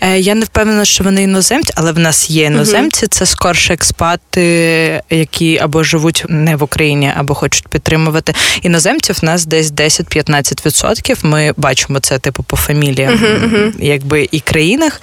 я 0.01 0.35
не 0.35 0.45
впевнена, 0.45 0.85
що 0.85 1.03
вони 1.03 1.23
іноземці, 1.23 1.73
але 1.75 1.91
в 1.91 1.99
нас 1.99 2.29
є 2.29 2.45
іноземці. 2.45 3.05
uh 3.05 3.09
Це 3.09 3.25
скорше 3.25 3.73
експати, 3.73 4.41
які 5.09 5.57
або 5.57 5.83
живуть 5.83 6.25
не 6.29 6.55
в 6.55 6.63
Україні, 6.63 7.11
або 7.17 7.33
хочуть 7.33 7.67
підтримувати 7.67 8.33
іноземців. 8.61 9.19
У 9.23 9.25
нас 9.25 9.45
десь 9.45 9.71
10-15%. 9.71 11.17
Ми 11.23 11.53
бачимо 11.57 11.99
це 11.99 12.19
типу 12.19 12.43
по 12.43 12.57
фаміліям, 12.57 13.13
uh 13.13 13.73
якби 13.79 14.29
і 14.31 14.39
країнах. 14.39 15.01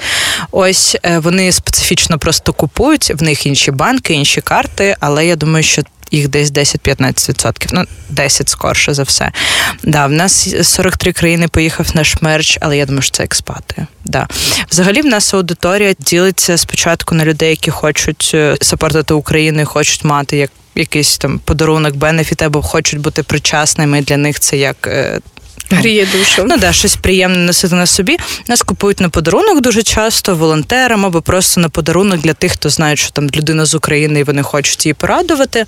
Ось 0.51 0.97
е, 1.03 1.19
вони 1.19 1.53
специфічно 1.53 2.19
просто 2.19 2.53
купують 2.53 3.13
в 3.15 3.23
них 3.23 3.47
інші 3.47 3.71
банки, 3.71 4.15
інші 4.15 4.41
карти. 4.41 4.97
Але 5.01 5.27
я 5.27 5.37
думаю, 5.37 5.65
що 5.65 5.83
їх 6.11 6.29
десь 6.29 6.53
10-15%. 6.53 7.69
Ну, 7.73 7.85
10 8.11 8.49
скорше 8.49 8.95
за 8.95 9.03
все. 9.03 9.33
Да, 9.83 10.07
В 10.07 10.11
нас 10.11 10.55
43 10.63 11.13
країни 11.13 11.49
поїхав 11.49 11.87
наш 11.95 12.23
мерч, 12.23 12.59
але 12.61 12.77
я 12.77 12.87
думаю, 12.87 13.03
що 13.03 13.11
це 13.11 13.25
експати. 13.25 13.87
Да. 14.05 14.29
Взагалі, 14.71 15.03
в 15.03 15.07
нас 15.07 15.35
аудиторія 15.35 15.95
ділиться 15.99 16.57
спочатку 16.57 17.15
на 17.15 17.25
людей, 17.25 17.51
які 17.51 17.71
хочуть 17.71 18.31
е, 18.35 18.57
сапортити 18.61 19.15
Україну, 19.15 19.67
хочуть 19.67 20.05
мати 20.05 20.37
як. 20.37 20.51
Якийсь 20.77 21.19
там 21.19 21.39
подарунок, 21.39 21.97
бенефіт, 21.97 22.43
або 22.43 22.63
хочуть 22.63 23.01
бути 23.01 23.23
причасними. 23.23 24.03
Для 24.03 24.17
них 24.17 24.41
це 24.41 24.57
як 24.57 24.87
е, 24.87 25.21
Гріє 25.75 26.07
душу. 26.19 26.45
Ну 26.47 26.57
да, 26.57 26.73
щось 26.73 26.97
приємне 26.97 27.39
носити 27.39 27.75
на 27.75 27.87
собі. 27.87 28.17
Нас 28.49 28.63
купують 28.63 29.01
на 29.01 29.09
подарунок 29.09 29.61
дуже 29.61 29.83
часто 29.83 30.35
волонтерам 30.35 31.07
або 31.07 31.23
просто 31.23 31.61
на 31.61 31.69
подарунок 31.69 32.21
для 32.21 32.33
тих, 32.33 32.53
хто 32.53 32.71
знає, 32.71 32.97
що 32.97 33.11
там 33.11 33.31
людина 33.37 33.65
з 33.65 33.75
України 33.75 34.21
і 34.21 34.23
вони 34.23 34.43
хочуть 34.43 34.87
її 34.87 34.95
порадувати. 34.95 35.65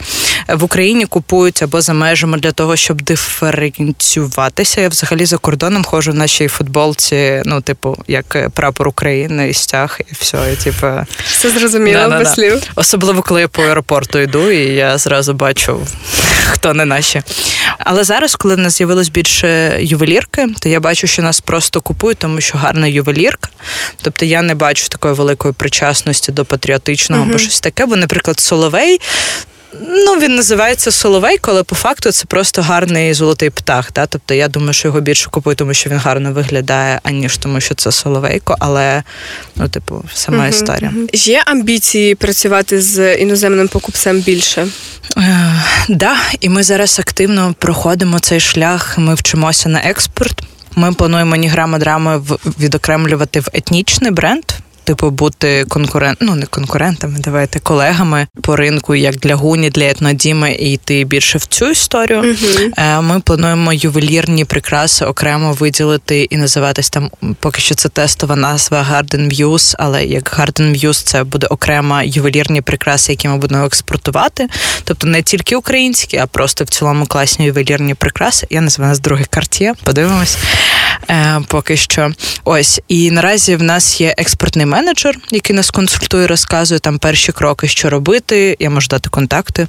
В 0.49 0.65
Україні 0.65 1.07
купують 1.07 1.63
або 1.63 1.81
за 1.81 1.93
межами 1.93 2.39
для 2.39 2.53
того, 2.53 2.77
щоб 2.77 3.03
диференціюватися. 3.03 4.81
Я 4.81 4.89
взагалі 4.89 5.27
за 5.27 5.39
кордоном 5.39 5.85
ходжу 5.85 6.13
в 6.13 6.15
нашій 6.15 6.49
футболці, 6.49 7.43
ну, 7.45 7.61
типу, 7.61 7.97
як 8.09 8.51
прапор 8.51 8.89
України 8.89 9.49
і 9.49 9.55
стяг, 9.55 10.01
і 10.11 10.15
все. 10.21 10.39
І, 10.53 10.57
типу... 10.65 10.87
Все 11.25 11.51
зрозуміло, 11.51 12.09
да, 12.09 12.19
без 12.19 12.29
да, 12.29 12.35
слів. 12.35 12.63
Особливо, 12.75 13.23
коли 13.23 13.41
я 13.41 13.49
по 13.49 13.63
аеропорту 13.63 14.19
йду, 14.19 14.51
і 14.51 14.75
я 14.75 14.99
зразу 14.99 15.35
бачу, 15.35 15.81
хто 16.51 16.75
не 16.75 16.85
наші. 16.85 17.23
Але 17.79 18.05
зараз, 18.05 18.35
коли 18.37 18.55
в 18.55 18.59
нас 18.59 18.77
з'явилось 18.77 19.09
більше 19.09 19.79
ювелірки, 19.81 20.49
то 20.59 20.69
я 20.69 20.81
бачу, 20.81 21.07
що 21.07 21.23
нас 21.23 21.41
просто 21.41 21.81
купують, 21.81 22.19
тому 22.19 22.41
що 22.41 22.59
гарна 22.59 22.87
ювелірка. 22.87 23.51
Тобто 24.03 24.25
я 24.25 24.43
не 24.43 24.55
бачу 24.55 24.89
такої 24.89 25.15
великої 25.15 25.55
причасності 25.55 26.33
до 26.33 26.45
патріотичного 26.45 27.23
або 27.23 27.39
щось 27.39 27.61
таке. 27.61 27.87
Бо, 27.87 27.97
наприклад, 27.97 28.41
Соловей. 28.41 29.01
Ну, 29.81 30.19
він 30.19 30.35
називається 30.35 30.91
Соловейко, 30.91 31.51
але 31.51 31.63
по 31.63 31.75
факту 31.75 32.13
це 32.13 32.25
просто 32.25 32.63
гарний 32.63 33.15
золотий 33.15 33.51
птах. 33.51 33.93
Да? 33.93 34.07
Тобто 34.07 34.35
я 34.35 34.49
думаю, 34.49 34.73
що 34.73 34.89
його 34.89 35.01
більше 35.01 35.31
купують, 35.31 35.59
тому 35.59 35.75
що 35.75 35.91
він 35.91 35.99
гарно 35.99 36.33
виглядає, 36.33 37.01
аніж 37.03 37.37
тому, 37.37 37.61
що 37.61 37.75
це 37.75 37.93
Соловейко, 37.93 38.57
але 38.59 39.03
ну, 39.57 39.69
типу, 39.69 40.05
сама 40.15 40.45
uh 40.45 40.49
історія. 40.49 40.93
Є 41.13 41.43
амбіції 41.47 42.15
працювати 42.15 42.81
з 42.81 43.15
іноземним 43.15 43.69
покупцем 43.69 44.21
більше? 44.21 44.69
Так, 45.09 45.25
е, 45.25 45.63
да, 45.89 46.17
і 46.41 46.49
ми 46.49 46.63
зараз 46.63 46.99
активно 46.99 47.55
проходимо 47.59 48.19
цей 48.19 48.41
шлях. 48.41 48.99
Ми 48.99 49.15
вчимося 49.15 49.69
на 49.69 49.81
експорт. 49.81 50.43
Ми 50.75 50.93
плануємо 50.93 51.37
Ніграма 51.37 51.79
драмою 51.79 52.25
відокремлювати 52.61 53.41
в 53.41 53.49
етнічний 53.53 54.11
бренд 54.11 54.45
типу, 54.87 55.11
бути 55.11 55.65
конкурент, 55.69 56.19
ну 56.21 56.35
не 56.35 56.47
конкурентами, 56.47 57.19
давайте 57.19 57.59
колегами 57.59 58.27
по 58.43 58.57
ринку, 58.57 58.95
як 58.95 59.17
для 59.17 59.35
гуні, 59.35 59.71
для 59.71 59.85
етнодіми, 59.85 60.53
і 60.53 60.73
йти 60.73 61.05
більше 61.05 61.39
в 61.39 61.47
цю 61.47 61.71
історію. 61.71 62.23
Uh-huh. 62.23 63.03
Ми 63.03 63.21
плануємо 63.21 63.73
ювелірні 63.73 64.45
прикраси 64.45 65.05
окремо 65.05 65.53
виділити 65.53 66.23
і 66.23 66.37
називатись 66.37 66.91
там. 66.91 67.11
Поки 67.41 67.61
що 67.61 67.75
це 67.75 67.89
тестова 67.89 68.37
назва 68.37 68.87
Garden 68.93 69.41
Views, 69.41 69.75
але 69.79 70.05
як 70.05 70.37
Garden 70.39 70.85
Views 70.85 71.05
це 71.05 71.25
буде 71.25 71.47
окрема 71.47 72.03
ювелірні 72.03 72.61
прикраси, 72.61 73.13
які 73.13 73.29
ми 73.29 73.37
будемо 73.37 73.65
експортувати. 73.65 74.49
Тобто 74.85 75.07
не 75.07 75.23
тільки 75.23 75.57
українські, 75.57 76.17
а 76.17 76.27
просто 76.27 76.65
в 76.65 76.69
цілому 76.69 77.07
класні 77.07 77.47
ювелірні 77.47 77.95
прикраси. 77.95 78.47
Я 78.51 78.61
називаю 78.61 78.91
нас 78.91 79.01
другий 79.01 79.27
карт'є. 79.31 79.75
Подивимось. 79.85 80.39
Е, 81.11 81.41
Поки 81.49 81.77
що. 81.77 82.13
Ось. 82.45 82.81
І 82.89 83.11
наразі 83.11 83.57
в 83.57 83.63
нас 83.63 84.01
є 84.01 84.15
експортний 84.19 84.67
менеджер, 84.67 85.19
який 85.31 85.57
нас 85.57 85.71
консультує, 85.71 86.27
розказує 86.27 86.81
там 86.81 86.99
перші 86.99 87.33
кроки, 87.33 87.69
що 87.69 87.91
робити. 87.91 88.57
Я 88.61 88.71
можу 88.71 88.89
дати 88.89 89.09
контакти. 89.09 89.69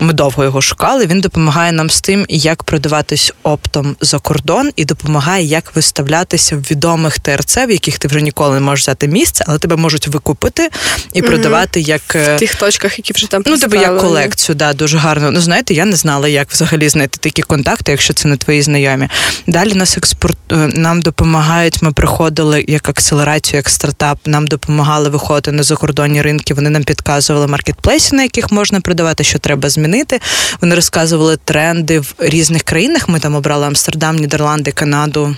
Ми 0.00 0.12
довго 0.12 0.44
його 0.44 0.62
шукали. 0.62 1.06
Він 1.06 1.20
допомагає 1.20 1.72
нам 1.72 1.90
з 1.90 2.00
тим, 2.00 2.26
як 2.28 2.64
продаватись 2.64 3.32
оптом 3.42 3.96
за 4.00 4.18
кордон, 4.18 4.70
і 4.76 4.84
допомагає, 4.84 5.44
як 5.44 5.76
виставлятися 5.76 6.56
в 6.56 6.60
відомих 6.60 7.18
ТРЦ, 7.18 7.56
в 7.56 7.70
яких 7.70 7.98
ти 7.98 8.08
вже 8.08 8.20
ніколи 8.20 8.54
не 8.54 8.60
можеш 8.60 8.84
взяти 8.84 9.08
місце, 9.08 9.44
але 9.48 9.58
тебе 9.58 9.76
можуть 9.76 10.08
викупити 10.08 10.68
і 11.12 11.22
продавати 11.22 11.80
як 11.80 12.02
е, 12.14 12.36
в 12.36 12.38
тих 12.38 12.54
точках, 12.54 12.98
які 12.98 13.12
вже 13.12 13.30
там 13.30 13.42
ну 13.46 13.58
тебе 13.58 13.76
як 13.76 13.98
колекцію. 13.98 14.56
Да, 14.56 14.72
дуже 14.72 14.98
гарно. 14.98 15.30
Ну 15.30 15.40
знаєте, 15.40 15.74
я 15.74 15.84
не 15.84 15.96
знала, 15.96 16.28
як 16.28 16.50
взагалі 16.50 16.88
знайти 16.88 17.18
такі 17.20 17.42
контакти, 17.42 17.92
якщо 17.92 18.14
це 18.14 18.28
не 18.28 18.36
твої 18.36 18.62
знайомі. 18.62 19.08
Далі 19.46 19.74
нас 19.74 19.96
експорт 19.96 20.38
е, 20.52 20.67
нам 20.74 21.02
допомагають. 21.02 21.82
Ми 21.82 21.92
приходили 21.92 22.64
як 22.68 22.88
акселерацію, 22.88 23.58
як 23.58 23.68
стартап. 23.68 24.18
Нам 24.26 24.46
допомагали 24.46 25.08
виходити 25.08 25.52
на 25.52 25.62
закордонні 25.62 26.22
ринки. 26.22 26.54
Вони 26.54 26.70
нам 26.70 26.84
підказували 26.84 27.46
маркетплейси, 27.46 28.16
на 28.16 28.22
яких 28.22 28.52
можна 28.52 28.80
продавати, 28.80 29.24
що 29.24 29.38
треба 29.38 29.70
змінити. 29.70 30.20
Вони 30.60 30.74
розказували 30.74 31.36
тренди 31.44 32.00
в 32.00 32.14
різних 32.18 32.62
країнах. 32.62 33.08
Ми 33.08 33.20
там 33.20 33.34
обрали 33.34 33.66
Амстердам, 33.66 34.16
Нідерланди, 34.16 34.72
Канаду. 34.72 35.36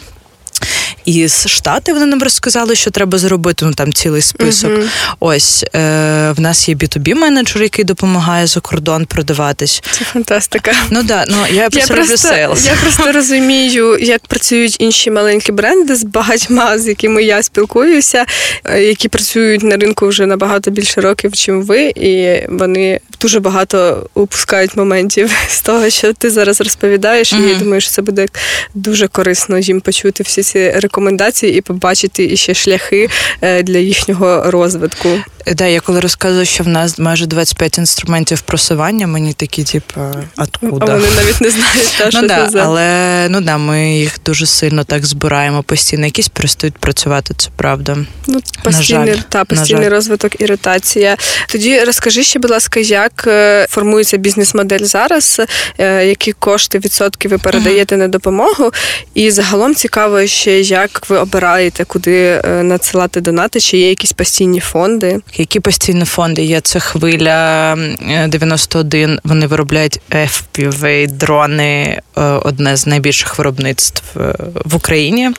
Із 1.04 1.46
штати 1.46 1.92
вони 1.92 2.06
нам 2.06 2.22
розказали, 2.22 2.74
що 2.74 2.90
треба 2.90 3.18
зробити. 3.18 3.64
Ну 3.64 3.72
там 3.72 3.92
цілий 3.92 4.22
список. 4.22 4.70
е 4.70 4.88
Ось 5.20 5.64
е, 5.74 5.78
в 6.36 6.40
нас 6.40 6.68
є 6.68 6.74
B2B 6.74 7.14
менеджер, 7.14 7.62
який 7.62 7.84
допомагає 7.84 8.46
за 8.46 8.60
кордон 8.60 9.06
продаватись. 9.06 9.82
Це 9.90 10.04
фантастика. 10.04 10.72
Ну 10.90 11.02
да, 11.02 11.24
ну 11.28 11.36
я, 11.50 11.68
я 11.72 11.86
просто 11.86 12.16
sales. 12.16 12.66
Я 12.66 12.72
просто 12.82 13.12
розумію, 13.18 13.98
як 13.98 14.26
працюють 14.26 14.76
інші 14.80 15.10
маленькі 15.10 15.52
бренди 15.52 15.96
з 15.96 16.04
багатьма, 16.04 16.78
з 16.78 16.88
якими 16.88 17.22
я 17.22 17.42
спілкуюся, 17.42 18.26
е, 18.64 18.82
які 18.82 19.08
працюють 19.08 19.62
на 19.62 19.76
ринку 19.76 20.08
вже 20.08 20.26
набагато 20.26 20.70
більше 20.70 21.00
років, 21.00 21.32
чим 21.32 21.62
ви, 21.62 21.82
і 21.82 22.40
вони 22.48 23.00
дуже 23.20 23.40
багато 23.40 24.06
упускають 24.14 24.76
моментів 24.76 25.30
з 25.48 25.60
того, 25.60 25.90
що 25.90 26.12
ти 26.12 26.30
зараз 26.30 26.60
розповідаєш. 26.60 27.32
Mm-hmm. 27.32 27.46
І 27.46 27.48
я 27.48 27.54
думаю, 27.54 27.80
що 27.80 27.90
це 27.90 28.02
буде 28.02 28.26
дуже 28.74 29.08
корисно 29.08 29.58
їм 29.58 29.80
почути 29.80 30.22
всі 30.22 30.42
ці 30.42 30.70
рекомендації 30.70 30.89
і 31.42 31.60
побачити 31.60 32.36
ще 32.36 32.54
шляхи 32.54 33.08
е, 33.40 33.62
для 33.62 33.78
їхнього 33.78 34.50
розвитку. 34.50 35.08
Да, 35.46 35.66
я 35.66 35.80
коли 35.80 36.00
розказую, 36.00 36.46
що 36.46 36.64
в 36.64 36.68
нас 36.68 36.98
майже 36.98 37.26
25 37.26 37.78
інструментів 37.78 38.40
просування, 38.40 39.06
мені 39.06 39.32
такі, 39.32 39.64
типу, 39.64 40.00
откуда? 40.38 40.92
А 40.92 40.94
вони 40.94 41.08
навіть 41.16 41.40
не 41.40 41.50
знають, 41.50 41.94
та, 41.98 42.04
ну, 42.04 42.10
що 42.10 42.22
да, 42.22 42.44
це 42.44 42.50
за... 42.50 42.62
але 42.62 43.26
ну 43.30 43.40
да, 43.40 43.58
ми 43.58 43.96
їх 43.96 44.12
дуже 44.24 44.46
сильно 44.46 44.84
так 44.84 45.06
збираємо 45.06 45.62
постійно. 45.62 46.04
Якісь 46.04 46.28
перестають 46.28 46.78
працювати, 46.78 47.34
це 47.36 47.50
правда. 47.56 47.96
Ну, 48.26 48.40
постійний, 48.62 49.22
та, 49.28 49.44
постійний 49.44 49.88
розвиток, 49.88 50.40
іритація. 50.40 51.16
Тоді 51.48 51.80
розкажи 51.80 52.22
ще, 52.22 52.38
будь 52.38 52.50
ласка, 52.50 52.80
як 52.80 53.24
е, 53.26 53.66
формується 53.70 54.16
бізнес-модель 54.16 54.84
зараз, 54.84 55.40
е, 55.78 56.06
які 56.06 56.32
кошти, 56.32 56.78
відсотки 56.78 57.28
ви 57.28 57.38
передаєте 57.38 57.94
uh-huh. 57.94 57.98
на 57.98 58.08
допомогу, 58.08 58.70
і 59.14 59.30
загалом 59.30 59.74
цікаво 59.74 60.26
ще, 60.26 60.60
як 60.60 60.79
ви 61.08 61.18
обираєте, 61.18 61.84
куди 61.84 62.42
е, 62.44 62.62
надсилати 62.62 63.20
донати, 63.20 63.60
чи 63.60 63.78
є 63.78 63.88
якісь 63.88 64.12
постійні 64.12 64.60
фонди. 64.60 65.20
Які 65.34 65.60
постійні 65.60 66.04
фонди 66.04 66.42
є? 66.42 66.60
Це 66.60 66.80
хвиля 66.80 67.76
91, 68.28 69.20
Вони 69.24 69.46
виробляють 69.46 70.00
fpv 70.10 71.06
дрони, 71.10 72.00
е, 72.16 72.22
одне 72.22 72.76
з 72.76 72.86
найбільших 72.86 73.38
виробництв 73.38 74.02
е, 74.16 74.34
в 74.64 74.74
Україні. 74.76 75.30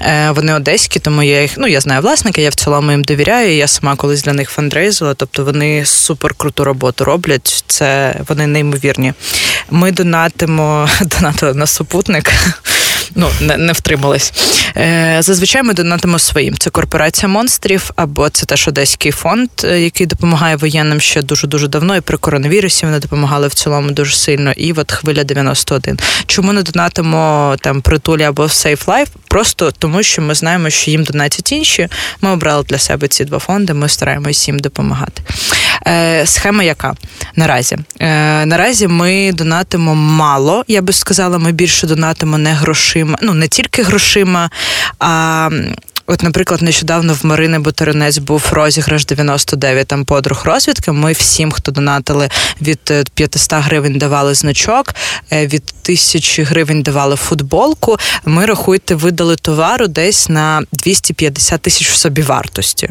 Е, 0.00 0.30
вони 0.30 0.54
одеські, 0.54 1.00
тому 1.00 1.22
я 1.22 1.42
їх 1.42 1.52
ну 1.56 1.66
я 1.66 1.80
знаю 1.80 2.02
власника, 2.02 2.40
я 2.40 2.50
в 2.50 2.54
цілому 2.54 2.90
їм 2.90 3.04
довіряю. 3.04 3.56
Я 3.56 3.68
сама 3.68 3.96
колись 3.96 4.22
для 4.22 4.32
них 4.32 4.50
фандрейзила. 4.50 5.14
Тобто 5.14 5.44
вони 5.44 5.84
супер 5.84 6.34
круту 6.34 6.64
роботу 6.64 7.04
роблять. 7.04 7.64
Це 7.66 8.16
вони 8.28 8.46
неймовірні. 8.46 9.12
Ми 9.70 9.92
донатимо 9.92 10.88
донатили 11.00 11.54
на 11.54 11.66
супутник 11.66 12.32
ну 13.14 13.30
не 13.40 13.56
не 13.56 13.72
втримались. 13.72 14.32
Е, 14.76 15.16
Зазвичай 15.20 15.62
ми 15.62 15.74
донатимо 15.74 16.18
своїм. 16.18 16.58
Це 16.58 16.70
корпорація 16.70 17.28
монстрів, 17.28 17.90
або 17.96 18.28
це 18.28 18.46
теж 18.46 18.68
одеський 18.68 19.12
фонд, 19.12 19.48
е, 19.64 19.80
який 19.80 20.06
допомагає 20.06 20.56
воєнним 20.56 21.00
ще 21.00 21.22
дуже 21.22 21.46
дуже 21.46 21.68
давно. 21.68 21.96
І 21.96 22.00
при 22.00 22.16
коронавірусі 22.16 22.86
вони 22.86 22.98
допомагали 22.98 23.48
в 23.48 23.54
цілому 23.54 23.90
дуже 23.90 24.16
сильно. 24.16 24.52
І 24.52 24.72
от 24.72 24.92
хвиля 24.92 25.24
91. 25.24 25.98
Чому 26.26 26.52
не 26.52 26.62
донатимо 26.62 27.56
там 27.60 27.80
притулі 27.80 28.22
або 28.22 28.42
Safe 28.42 28.84
Life? 28.84 29.08
Просто 29.28 29.70
тому, 29.70 30.02
що 30.02 30.22
ми 30.22 30.34
знаємо, 30.34 30.70
що 30.70 30.90
їм 30.90 31.04
донатять 31.04 31.52
інші. 31.52 31.88
Ми 32.20 32.30
обрали 32.30 32.64
для 32.64 32.78
себе 32.78 33.08
ці 33.08 33.24
два 33.24 33.38
фонди. 33.38 33.74
Ми 33.74 33.88
стараємось 33.88 34.48
їм 34.48 34.58
допомагати. 34.58 35.22
Е, 35.86 36.26
Схема 36.26 36.62
яка 36.62 36.94
наразі? 37.36 37.76
Е, 38.00 38.46
Наразі 38.46 38.88
ми 38.88 39.32
донатимо 39.32 39.94
мало. 39.94 40.64
Я 40.68 40.82
би 40.82 40.92
сказала, 40.92 41.38
ми 41.38 41.52
більше 41.52 41.86
донатимо 41.86 42.38
не 42.38 42.52
грошима, 42.54 43.18
ну 43.22 43.34
не 43.34 43.48
тільки 43.48 43.82
грошима, 43.82 44.50
а 44.98 45.48
От, 46.12 46.22
наприклад, 46.22 46.62
нещодавно 46.62 47.14
в 47.14 47.26
Марини 47.26 47.58
Бутеринець 47.58 48.18
був 48.18 48.48
розіграш 48.50 49.06
99 49.06 49.86
там 49.86 50.04
подруг 50.04 50.42
розвідки. 50.44 50.92
Ми 50.92 51.12
всім, 51.12 51.52
хто 51.52 51.72
донатили 51.72 52.28
від 52.62 52.92
500 53.14 53.52
е, 53.52 53.60
гривень, 53.60 53.98
давали 53.98 54.34
значок, 54.34 54.94
е, 55.32 55.46
від 55.46 55.64
тисячі 55.82 56.42
гривень 56.42 56.82
давали 56.82 57.16
футболку. 57.16 57.98
Ми 58.24 58.46
рахуйте, 58.46 58.94
видали 58.94 59.36
товару 59.36 59.88
десь 59.88 60.28
на 60.28 60.62
250 60.72 61.60
тисяч 61.60 61.90
в 61.90 61.94
собі 61.94 62.22
вартості. 62.22 62.88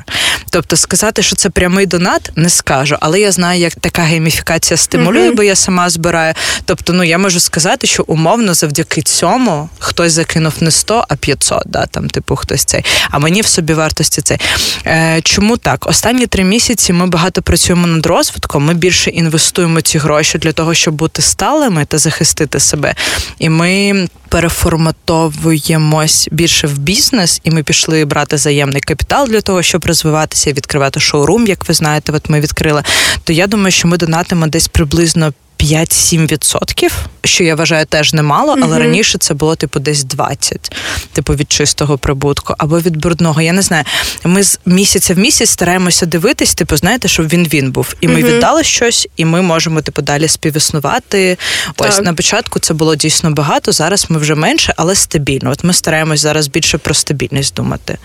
Тобто 0.50 0.78
сказати, 0.78 1.24
що 1.24 1.36
це 1.36 1.50
прямий 1.50 1.86
донат, 1.86 2.32
не 2.36 2.50
скажу, 2.50 2.98
але 3.00 3.20
я 3.20 3.32
знаю, 3.32 3.60
як 3.60 3.76
така 3.76 4.02
гейміфікація 4.02 4.78
стимулює, 4.78 5.30
mm-hmm. 5.30 5.36
бо 5.36 5.44
я 5.44 5.56
сама 5.56 5.90
збираю. 5.90 6.34
Тобто, 6.66 6.94
ну 6.94 7.04
я 7.04 7.18
можу 7.18 7.40
сказати, 7.40 7.88
що 7.88 8.04
умовно 8.08 8.54
завдяки 8.54 9.02
цьому 9.02 9.70
хтось 9.80 10.14
закинув 10.14 10.54
не 10.60 10.72
100, 10.72 11.06
а 11.10 11.16
500, 11.16 11.64
да, 11.66 11.86
там, 11.86 12.10
типу, 12.10 12.36
хтось 12.36 12.66
цей 12.66 12.86
а 13.12 13.20
мені 13.20 13.42
в 13.42 13.46
собі 13.46 13.74
вартості 13.74 14.22
це. 14.22 14.38
Е, 14.86 15.22
Чому 15.24 15.58
так? 15.58 15.88
Останні 15.88 16.28
три 16.28 16.44
місяці 16.44 16.94
ми 16.94 17.08
багато 17.08 17.42
працюємо 17.42 17.88
над 17.88 18.06
розвитком. 18.06 18.66
Ми 18.66 18.74
більше 18.74 19.10
інвестуємо 19.10 19.82
ці 19.82 19.98
гроші 19.98 20.38
для 20.38 20.52
того, 20.52 20.74
щоб 20.74 20.94
бути 20.94 21.22
сталими 21.22 21.86
та 21.86 21.98
захистити 21.98 22.60
себе. 22.60 22.96
І 23.40 23.50
ми. 23.50 24.08
Переформатовуємось 24.30 26.30
більше 26.32 26.68
в 26.68 26.78
бізнес, 26.78 27.42
і 27.44 27.52
ми 27.52 27.64
пішли 27.64 28.06
брати 28.06 28.38
заємний 28.38 28.82
капітал 28.82 29.28
для 29.28 29.42
того, 29.42 29.64
щоб 29.64 29.86
розвиватися 29.86 30.52
відкривати 30.52 31.00
шоурум, 31.00 31.48
як 31.48 31.68
ви 31.68 31.74
знаєте, 31.74 32.12
от 32.12 32.30
ми 32.30 32.40
відкрили. 32.40 32.84
То 33.24 33.34
я 33.34 33.48
думаю, 33.48 33.72
що 33.72 33.88
ми 33.88 33.98
донатимо 33.98 34.48
десь 34.48 34.68
приблизно 34.68 35.34
5-7%, 35.62 36.92
що 37.24 37.44
я 37.44 37.56
вважаю 37.56 37.86
теж 37.86 38.14
немало, 38.14 38.56
але 38.62 38.78
mm 38.78 38.80
раніше 38.80 39.18
це 39.18 39.34
було 39.34 39.56
типу 39.56 39.80
десь 39.80 40.04
20, 40.04 40.76
типу 41.14 41.34
від 41.34 41.52
чистого 41.52 41.98
прибутку 41.98 42.56
або 42.58 42.80
від 42.80 42.98
брудного. 42.98 43.42
Я 43.42 43.54
не 43.54 43.62
знаю. 43.62 43.84
Ми 44.24 44.44
з 44.44 44.60
місяця 44.66 45.14
в 45.14 45.18
місяць 45.18 45.50
стараємося 45.50 46.06
дивитись, 46.06 46.56
типу, 46.56 46.78
знаєте, 46.78 47.08
щоб 47.08 47.28
він 47.28 47.48
він 47.48 47.72
був. 47.72 47.96
І 48.02 48.08
ми 48.08 48.14
mm 48.14 48.22
віддали 48.22 48.64
щось, 48.64 49.08
і 49.18 49.26
ми 49.26 49.42
можемо 49.42 49.82
типу 49.82 50.02
далі 50.02 50.28
співіснувати. 50.28 51.38
Ось 51.78 51.96
так. 51.96 52.06
на 52.06 52.14
початку 52.14 52.60
це 52.60 52.74
було 52.74 52.96
дійсно 52.96 53.32
багато. 53.32 53.72
Зараз 53.72 54.06
ми 54.10 54.20
вже 54.20 54.36
менше, 54.36 54.74
але 54.78 54.96
стабільно. 54.96 55.52
От 55.52 55.64
ми 55.64 55.74
стараємось 55.74 56.20
зараз 56.20 56.48
більше 56.48 56.78
про 56.78 56.94
стабільність 56.94 57.54
думати. 57.54 57.98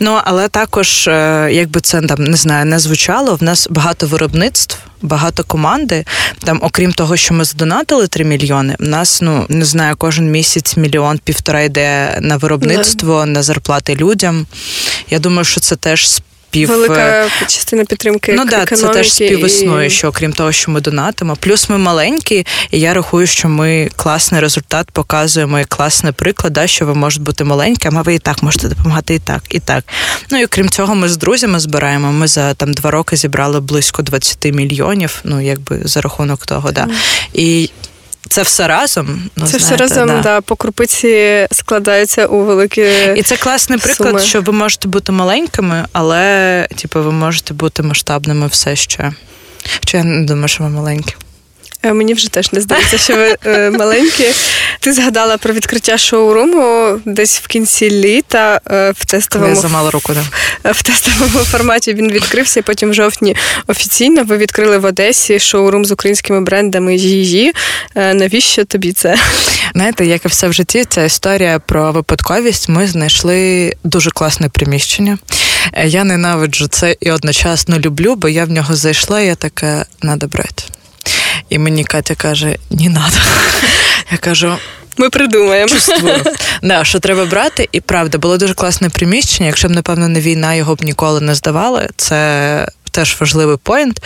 Ну 0.00 0.20
але 0.24 0.48
також, 0.48 1.08
е, 1.08 1.48
якби 1.52 1.80
це 1.80 2.02
там 2.02 2.24
не 2.24 2.36
знаю, 2.36 2.64
не 2.64 2.78
звучало. 2.78 3.34
В 3.34 3.42
нас 3.42 3.68
багато 3.70 4.06
виробництв 4.06 4.78
багато 5.02 5.44
команди. 5.44 6.04
Там, 6.44 6.58
окрім 6.62 6.92
того, 6.96 7.16
що 7.16 7.34
ми 7.34 7.44
задонатили 7.44 8.06
3 8.06 8.24
мільйони, 8.24 8.76
у 8.80 8.84
нас 8.84 9.22
ну 9.22 9.46
не 9.48 9.64
знаю, 9.64 9.94
кожен 9.98 10.30
місяць 10.30 10.76
мільйон 10.76 11.18
півтора 11.24 11.60
йде 11.60 12.18
на 12.20 12.36
виробництво, 12.36 13.20
yeah. 13.20 13.24
на 13.24 13.42
зарплати 13.42 13.96
людям. 13.96 14.46
Я 15.10 15.18
думаю, 15.18 15.44
що 15.44 15.60
це 15.60 15.76
теж 15.76 16.06
спів 16.56 16.68
велика 16.68 17.28
частина 17.40 17.84
підтримки. 17.84 18.32
Ну 18.32 18.44
да, 18.44 18.64
це 18.64 18.88
теж 18.88 19.12
співіснує, 19.12 19.86
і... 19.86 19.90
що 19.90 20.08
окрім 20.08 20.32
того, 20.32 20.52
що 20.52 20.70
ми 20.70 20.80
донатимо. 20.80 21.36
Плюс 21.40 21.68
ми 21.68 21.78
маленькі, 21.78 22.46
і 22.70 22.80
я 22.80 22.94
рахую, 22.94 23.26
що 23.26 23.48
ми 23.48 23.90
класний 23.96 24.40
результат 24.40 24.90
показуємо 24.90 25.60
і 25.60 25.64
класний 25.64 26.12
приклад, 26.12 26.52
да, 26.52 26.66
що 26.66 26.86
ви 26.86 26.94
можете 26.94 27.24
бути 27.24 27.44
маленьким, 27.44 27.98
а 27.98 28.02
ви 28.02 28.14
і 28.14 28.18
так 28.18 28.42
можете 28.42 28.68
допомагати 28.68 29.14
і 29.14 29.18
так, 29.18 29.42
і 29.50 29.60
так. 29.60 29.84
Ну 30.30 30.40
і 30.40 30.46
крім 30.46 30.68
цього, 30.68 30.94
ми 30.94 31.08
з 31.08 31.16
друзями 31.16 31.60
збираємо. 31.60 32.12
Ми 32.12 32.26
за 32.26 32.54
там 32.54 32.72
два 32.72 32.90
роки 32.90 33.16
зібрали 33.16 33.60
близько 33.60 34.02
20 34.02 34.44
мільйонів. 34.44 35.20
Ну 35.24 35.40
якби 35.40 35.80
за 35.84 36.00
рахунок 36.00 36.46
того, 36.46 36.72
да. 36.72 36.88
І 37.32 37.70
це 38.28 38.42
все 38.42 38.68
разом. 38.68 39.30
Ну, 39.36 39.46
Це 39.46 39.58
знаєте, 39.58 39.58
все 39.58 39.76
разом, 39.76 40.08
да. 40.08 40.20
да. 40.20 40.40
по 40.40 40.56
крупиці 40.56 41.46
складається 41.52 42.26
у 42.26 42.44
великі. 42.44 42.82
І 43.16 43.22
це 43.22 43.36
класний 43.36 43.78
приклад, 43.78 44.08
суми. 44.08 44.20
що 44.20 44.40
ви 44.40 44.52
можете 44.52 44.88
бути 44.88 45.12
маленькими, 45.12 45.84
але 45.92 46.68
типу, 46.76 47.02
ви 47.02 47.12
можете 47.12 47.54
бути 47.54 47.82
масштабними 47.82 48.46
все 48.46 48.76
ще. 48.76 49.12
Хоча 49.80 49.98
я 49.98 50.04
не 50.04 50.26
думаю, 50.26 50.48
що 50.48 50.64
ви 50.64 50.70
маленькі. 50.70 51.14
Е, 51.86 51.92
мені 51.92 52.14
вже 52.14 52.30
теж 52.30 52.52
не 52.52 52.60
здається, 52.60 52.98
що 52.98 53.16
ви 53.16 53.36
е, 53.46 53.70
маленькі. 53.70 54.24
Ти 54.80 54.92
згадала 54.92 55.36
про 55.36 55.54
відкриття 55.54 55.98
шоуруму 55.98 56.98
десь 57.04 57.40
в 57.40 57.46
кінці 57.46 57.90
літа 57.90 58.60
е, 58.70 58.92
в 58.96 59.04
тестовому 59.04 59.54
Я 59.54 59.56
замала 59.56 59.90
руку, 59.90 60.12
да. 60.14 60.72
в 60.72 60.82
тестовому 60.82 61.44
форматі. 61.44 61.94
Він 61.94 62.12
відкрився. 62.12 62.62
Потім 62.62 62.90
в 62.90 62.94
жовтні 62.94 63.36
офіційно 63.66 64.24
ви 64.24 64.36
відкрили 64.36 64.78
в 64.78 64.84
Одесі 64.84 65.38
шоурум 65.38 65.84
з 65.84 65.92
українськими 65.92 66.40
брендами 66.40 66.96
її. 66.96 67.52
Навіщо 67.94 68.64
тобі 68.64 68.92
це? 68.92 69.16
Знаєте, 69.74 70.06
як 70.06 70.24
і 70.24 70.28
все 70.28 70.48
в 70.48 70.52
житті, 70.52 70.84
ця 70.88 71.04
історія 71.04 71.58
про 71.58 71.92
випадковість. 71.92 72.68
Ми 72.68 72.86
знайшли 72.86 73.72
дуже 73.84 74.10
класне 74.10 74.48
приміщення. 74.48 75.18
Я 75.84 76.04
ненавиджу 76.04 76.68
це 76.68 76.96
і 77.00 77.10
одночасно 77.10 77.78
люблю, 77.78 78.14
бо 78.14 78.28
я 78.28 78.44
в 78.44 78.50
нього 78.50 78.76
зайшла, 78.76 79.20
і 79.20 79.26
я 79.26 79.34
така 79.34 79.86
надо 80.02 80.26
брати. 80.26 80.62
І 81.48 81.58
мені 81.58 81.84
Катя 81.84 82.14
каже: 82.14 82.56
ні, 82.70 82.88
надо. 82.88 83.16
Я 84.12 84.18
кажу. 84.18 84.56
Ми 84.96 85.10
придумаємо. 85.10 85.74
Да, 86.62 86.84
що 86.84 87.00
треба 87.00 87.24
брати, 87.24 87.68
і 87.72 87.80
правда, 87.80 88.18
було 88.18 88.36
дуже 88.38 88.54
класне 88.54 88.88
приміщення. 88.88 89.46
Якщо 89.46 89.68
б, 89.68 89.70
напевно, 89.70 90.08
не 90.08 90.20
війна, 90.20 90.54
його 90.54 90.74
б 90.74 90.82
ніколи 90.82 91.20
не 91.20 91.34
здавали. 91.34 91.88
Це 91.96 92.68
теж 92.90 93.16
важливий 93.20 93.56
поінт. 93.62 94.02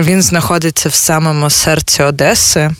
Він 0.00 0.22
знаходиться 0.22 0.88
в 0.88 0.94
самому 0.94 1.50
серці 1.50 2.02
Одеси. 2.02 2.70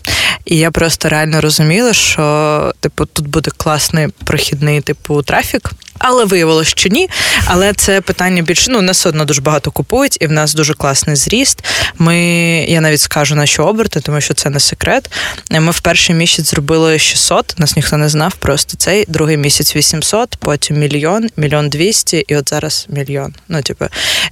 І 0.44 0.56
я 0.56 0.70
просто 0.70 1.08
реально 1.08 1.40
розуміла, 1.40 1.92
що 1.92 2.72
типу 2.80 3.06
тут 3.06 3.28
буде 3.28 3.50
класний 3.56 4.08
прохідний 4.24 4.80
типу 4.80 5.22
трафік. 5.22 5.70
Але 5.98 6.24
виявилося, 6.24 6.70
що 6.70 6.88
ні. 6.88 7.08
Але 7.44 7.72
це 7.72 8.00
питання 8.00 8.42
більше 8.42 8.70
ну 8.70 8.82
нас 8.82 9.06
одно 9.06 9.24
дуже 9.24 9.40
багато 9.40 9.70
купують, 9.70 10.16
і 10.20 10.26
в 10.26 10.32
нас 10.32 10.54
дуже 10.54 10.74
класний 10.74 11.16
зріст. 11.16 11.64
Ми 11.98 12.18
я 12.68 12.80
навіть 12.80 13.00
скажу 13.00 13.34
наші 13.34 13.62
оберти, 13.62 14.00
тому 14.00 14.20
що 14.20 14.34
це 14.34 14.50
не 14.50 14.60
секрет. 14.60 15.10
Ми 15.50 15.70
в 15.70 15.80
перший 15.80 16.16
місяць 16.16 16.50
зробили 16.50 16.98
600, 16.98 17.54
Нас 17.58 17.76
ніхто 17.76 17.96
не 17.96 18.08
знав. 18.08 18.34
Просто 18.34 18.76
цей 18.76 19.04
другий 19.08 19.36
місяць 19.36 19.76
800, 19.76 20.36
потім 20.36 20.78
мільйон, 20.78 21.28
мільйон 21.36 21.68
двісті, 21.68 22.24
і 22.28 22.36
от 22.36 22.48
зараз 22.48 22.86
мільйон. 22.88 23.34
Ну, 23.48 23.62
типу, 23.62 23.84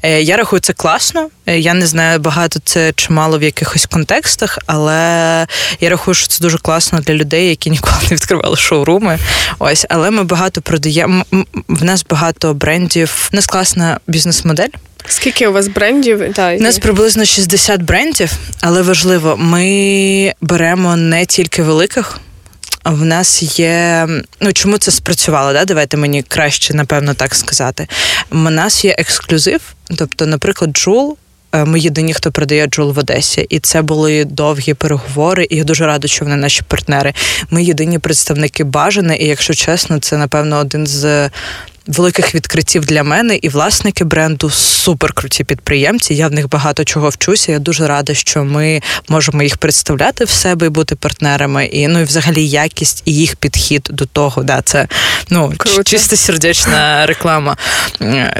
е, 0.03 0.23
я 0.23 0.37
рахую 0.37 0.61
це 0.61 0.73
класно. 0.73 1.29
Е, 1.49 1.59
я 1.59 1.75
не 1.75 1.87
знаю 1.87 2.19
багато 2.19 2.61
це 2.65 2.93
чи 2.97 3.13
мало 3.13 3.39
в 3.39 3.43
якихось 3.43 3.87
контекстах, 3.87 4.59
але 4.67 5.47
я 5.81 5.91
рахую, 5.91 6.15
що 6.15 6.27
це 6.27 6.41
дуже 6.41 6.59
класно 6.59 7.01
для 7.01 7.15
людей, 7.15 7.49
які 7.49 7.71
ніколи 7.71 7.97
не 8.11 8.17
відкривали 8.17 8.57
шоуруми. 8.57 9.19
Ось, 9.59 9.87
але 9.89 10.11
ми 10.11 10.25
багато 10.25 10.61
продаємо 10.61 11.25
в 11.69 11.85
нас 11.85 12.05
багато 12.11 12.55
брендів. 12.55 13.31
У 13.33 13.37
нас 13.37 13.47
класна 13.47 14.01
бізнес-модель. 14.07 14.69
Скільки 15.07 15.49
у 15.49 15.53
вас 15.53 15.69
брендів? 15.69 16.33
Да, 16.37 16.57
У 16.57 16.61
нас 16.61 16.79
приблизно 16.79 17.25
60 17.25 17.83
брендів, 17.83 18.33
але 18.61 18.83
важливо, 18.83 19.37
ми 19.37 20.33
беремо 20.41 20.97
не 20.97 21.27
тільки 21.27 21.63
великих. 21.63 22.21
В 22.85 23.05
нас 23.05 23.59
є. 23.59 24.07
Ну 24.41 24.53
чому 24.53 24.79
це 24.79 24.91
спрацювало? 24.91 25.53
Да? 25.53 25.65
Давайте 25.65 25.97
мені 25.97 26.23
краще, 26.23 26.75
напевно, 26.75 27.15
так 27.15 27.35
сказати. 27.35 27.89
У 28.31 28.37
нас 28.37 28.85
є 28.85 28.95
ексклюзив, 28.99 29.61
тобто, 29.97 30.27
наприклад, 30.27 30.71
Джул. 30.71 31.17
Е, 31.53 31.65
ми 31.65 31.81
єдині, 31.81 32.15
хто 32.15 32.33
продає 32.33 32.67
Джул 32.67 32.93
в 32.93 32.99
Одесі, 32.99 33.47
і 33.49 33.59
це 33.59 33.83
були 33.83 34.25
довгі 34.25 34.75
переговори. 34.75 35.47
І 35.51 35.57
я 35.57 35.65
дуже 35.65 35.87
рада, 35.87 36.09
що 36.09 36.25
вони 36.25 36.37
наші 36.37 36.63
партнери. 36.69 37.13
Ми 37.51 37.65
єдині 37.65 37.99
представники 37.99 38.65
бажани, 38.65 39.17
і 39.17 39.27
якщо 39.27 39.55
чесно, 39.55 39.99
це 39.99 40.17
напевно 40.17 40.59
один 40.59 40.87
з 40.87 41.31
великих 41.88 42.35
відкриттів 42.35 42.87
для 42.87 43.03
мене 43.03 43.37
і 43.37 43.48
власники 43.48 44.05
бренду 44.05 44.51
супер 44.51 45.12
круті 45.12 45.44
підприємці. 45.44 46.14
Я 46.14 46.29
в 46.29 46.33
них 46.33 46.48
багато 46.48 46.85
чого 46.85 47.09
вчуся. 47.09 47.53
Я 47.53 47.59
дуже 47.59 47.87
рада, 47.87 48.14
що 48.14 48.44
ми 48.44 48.83
можемо 49.09 49.42
їх 49.42 49.57
представляти 49.57 50.24
в 50.24 50.31
себе 50.31 50.66
і 50.66 50.68
бути 50.68 50.94
партнерами. 50.96 51.66
І 51.66 51.88
ну 51.88 52.01
і 52.01 52.05
взагалі 52.05 52.48
якість 52.48 53.03
і 53.05 53.14
їх 53.14 53.37
підхід 53.37 53.88
до 53.90 54.07
того. 54.07 54.42
Да, 54.42 54.62
Це 54.62 54.88
ну 55.31 55.53
Круто. 55.57 55.83
чисто 55.83 56.16
сердечна 56.16 57.07
реклама. 57.07 57.57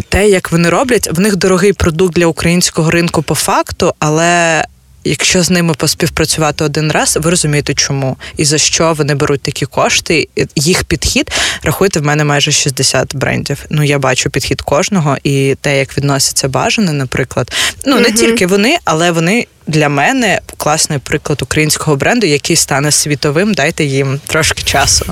Те, 0.09 0.29
як 0.29 0.53
вони 0.53 0.71
роблять, 0.71 1.09
в 1.13 1.21
них 1.21 1.37
дорогий 1.37 1.73
продукт 1.73 2.15
для 2.15 2.27
українського 2.27 2.91
ринку 2.91 3.23
по 3.23 3.35
факту, 3.35 3.95
але 3.99 4.65
Якщо 5.09 5.43
з 5.43 5.51
ними 5.51 5.75
поспівпрацювати 5.75 6.65
один 6.65 6.93
раз, 6.93 7.19
ви 7.21 7.31
розумієте, 7.31 7.75
чому 7.75 8.17
і 8.37 8.45
за 8.45 8.59
що 8.59 8.93
вони 8.93 9.15
беруть 9.15 9.43
такі 9.43 9.67
кошти. 9.67 10.29
Їх 10.57 10.85
підхід 10.85 11.31
рахуйте 11.63 12.01
в 12.01 12.05
мене 12.05 12.25
майже 12.25 12.53
60 12.53 13.17
брендів. 13.17 13.65
Ну 13.71 13.83
я 13.83 13.99
бачу 13.99 14.31
підхід 14.31 14.63
кожного 14.63 15.17
і 15.25 15.57
те, 15.61 15.79
як 15.79 15.97
відносяться 15.97 16.49
бажане, 16.49 16.93
наприклад. 16.93 17.53
Ну 17.87 18.01
не 18.01 18.13
тільки 18.13 18.47
вони, 18.47 18.77
але 18.85 19.11
вони 19.11 19.47
для 19.69 19.89
мене 19.89 20.41
класний 20.57 20.99
приклад 20.99 21.43
українського 21.43 21.97
бренду, 21.97 22.27
який 22.27 22.57
стане 22.57 22.93
світовим. 22.93 23.55
Дайте 23.55 23.85
їм 23.85 24.21
трошки 24.27 24.63
часу. 24.63 25.07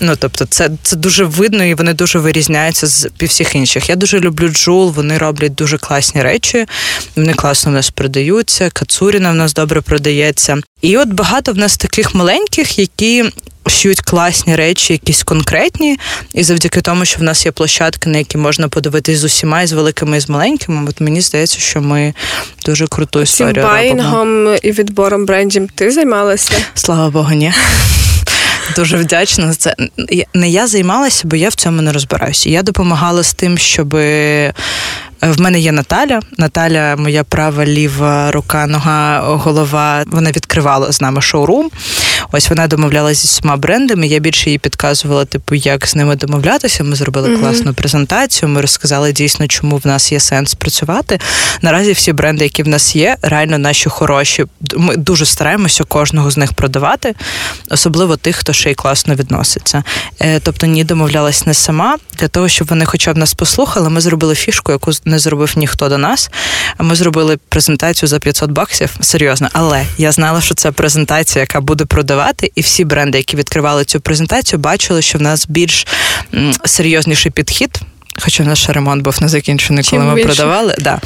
Ну 0.00 0.16
тобто, 0.16 0.46
це 0.46 0.70
це 0.82 0.96
дуже 0.96 1.24
видно 1.24 1.64
і 1.64 1.74
вони 1.74 1.94
дуже 1.94 2.18
вирізняються 2.18 2.86
з 2.86 3.08
всіх 3.20 3.54
інших. 3.54 3.88
Я 3.88 3.96
дуже 3.96 4.20
люблю 4.20 4.48
джул. 4.48 4.92
Вони 4.92 5.18
роблять 5.18 5.54
дуже 5.54 5.78
класні 5.78 6.22
речі. 6.22 6.66
Вони 7.16 7.34
класно 7.34 7.70
в 7.70 7.74
нас 7.74 7.90
продаються. 7.90 8.70
Кацуріна 8.70 9.30
в 9.30 9.34
нас 9.34 9.54
добре 9.54 9.80
продається. 9.80 10.56
І 10.82 10.96
от 10.96 11.08
багато 11.08 11.52
в 11.52 11.56
нас 11.56 11.76
таких 11.76 12.14
маленьких, 12.14 12.78
які 12.78 13.24
шьють 13.66 14.00
класні 14.00 14.56
речі, 14.56 14.92
якісь 14.92 15.22
конкретні, 15.22 15.98
і 16.32 16.42
завдяки 16.42 16.80
тому, 16.80 17.04
що 17.04 17.18
в 17.18 17.22
нас 17.22 17.46
є 17.46 17.52
площадки, 17.52 18.10
на 18.10 18.18
які 18.18 18.38
можна 18.38 18.68
подивитись 18.68 19.18
з 19.18 19.24
усіма, 19.24 19.62
і 19.62 19.66
з 19.66 19.72
великими 19.72 20.16
і 20.16 20.20
з 20.20 20.28
маленькими. 20.28 20.86
От 20.88 21.00
мені 21.00 21.20
здається, 21.20 21.58
що 21.58 21.80
ми 21.80 22.14
дуже 22.66 22.86
круту 22.86 23.20
історію 23.20 23.54
робимо. 23.54 24.56
і 24.62 24.72
відбором 24.72 25.26
брендів 25.26 25.68
ти 25.74 25.90
займалася? 25.90 26.52
Слава 26.74 27.10
Богу, 27.10 27.32
ні. 27.32 27.52
Дуже 28.76 28.96
вдячна 28.96 29.46
за 29.46 29.54
це. 29.54 29.74
Не 30.34 30.48
я 30.48 30.66
займалася, 30.66 31.22
бо 31.24 31.36
я 31.36 31.48
в 31.48 31.54
цьому 31.54 31.82
не 31.82 31.92
розбираюся. 31.92 32.50
Я 32.50 32.62
допомагала 32.62 33.22
з 33.22 33.34
тим, 33.34 33.58
щоб 33.58 33.96
Е, 35.24 35.30
в 35.30 35.40
мене 35.40 35.60
є 35.60 35.72
Наталя. 35.72 36.20
Наталя, 36.38 36.96
моя 36.96 37.24
права, 37.24 37.66
ліва 37.66 38.32
рука, 38.32 38.66
нога, 38.66 39.20
голова. 39.20 40.04
Вона 40.06 40.30
відкривала 40.30 40.92
з 40.92 41.00
нами 41.00 41.22
шоурум. 41.22 41.70
Ось 42.32 42.50
вона 42.50 42.66
домовлялася 42.66 43.20
зі 43.20 43.28
всіма 43.28 43.56
брендами. 43.56 44.06
Я 44.06 44.18
більше 44.18 44.50
їй 44.50 44.58
підказувала, 44.58 45.24
типу, 45.24 45.54
як 45.54 45.86
з 45.86 45.96
ними 45.96 46.16
домовлятися. 46.16 46.84
Ми 46.84 46.96
зробили 46.96 47.28
mm-hmm. 47.28 47.40
класну 47.40 47.74
презентацію. 47.74 48.48
Ми 48.48 48.60
розказали 48.60 49.12
дійсно, 49.12 49.46
чому 49.46 49.76
в 49.76 49.86
нас 49.86 50.12
є 50.12 50.20
сенс 50.20 50.54
працювати. 50.54 51.20
Наразі 51.62 51.92
всі 51.92 52.12
бренди, 52.12 52.44
які 52.44 52.62
в 52.62 52.68
нас 52.68 52.96
є, 52.96 53.16
реально 53.22 53.58
наші 53.58 53.88
хороші. 53.88 54.44
Ми 54.76 54.96
дуже 54.96 55.26
стараємося 55.26 55.84
кожного 55.84 56.30
з 56.30 56.36
них 56.36 56.52
продавати, 56.52 57.14
особливо 57.70 58.16
тих, 58.16 58.36
хто 58.36 58.52
ще 58.52 58.70
й 58.70 58.74
класно 58.74 59.14
відноситься. 59.14 59.82
Е, 60.20 60.40
тобто, 60.40 60.66
ні 60.66 60.84
домовлялась 60.84 61.46
не 61.46 61.54
сама 61.54 61.96
для 62.18 62.28
того, 62.28 62.48
щоб 62.48 62.68
вони, 62.68 62.84
хоча 62.84 63.12
б 63.12 63.16
нас 63.16 63.34
послухали, 63.34 63.90
ми 63.90 64.00
зробили 64.00 64.34
фішку, 64.34 64.72
яку 64.72 64.90
не 65.04 65.18
зробив 65.18 65.52
ніхто 65.56 65.88
до 65.88 65.98
нас. 65.98 66.30
Ми 66.78 66.94
зробили 66.94 67.38
презентацію 67.48 68.08
за 68.08 68.18
500 68.18 68.50
баксів. 68.50 68.96
Серйозно, 69.00 69.48
але 69.52 69.84
я 69.98 70.12
знала, 70.12 70.40
що 70.40 70.54
це 70.54 70.72
презентація, 70.72 71.40
яка 71.40 71.60
буде 71.60 71.84
продавати, 71.84 72.13
і 72.54 72.60
всі 72.60 72.84
бренди, 72.84 73.18
які 73.18 73.36
відкривали 73.36 73.84
цю 73.84 74.00
презентацію, 74.00 74.60
бачили, 74.60 75.02
що 75.02 75.18
в 75.18 75.22
нас 75.22 75.46
більш 75.48 75.86
серйозніший 76.64 77.32
підхід. 77.32 77.80
Хоча 78.20 78.42
наш 78.42 78.68
ремонт 78.68 79.02
був 79.02 79.18
не 79.20 79.28
закінчений, 79.28 79.84
коли 79.84 80.02
Чим 80.02 80.08
ми 80.08 80.14
більше? 80.14 80.26
продавали. 80.26 80.76
Да. 80.78 81.00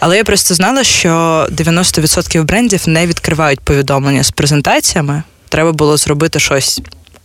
Але 0.00 0.16
я 0.16 0.24
просто 0.24 0.54
знала, 0.54 0.84
що 0.84 1.08
90% 1.50 2.44
брендів 2.44 2.82
не 2.86 3.06
відкривають 3.06 3.60
повідомлення 3.60 4.24
з 4.24 4.30
презентаціями. 4.30 5.22
Треба 5.48 5.72
було 5.72 5.96
зробити 5.96 6.40
щось 6.40 6.80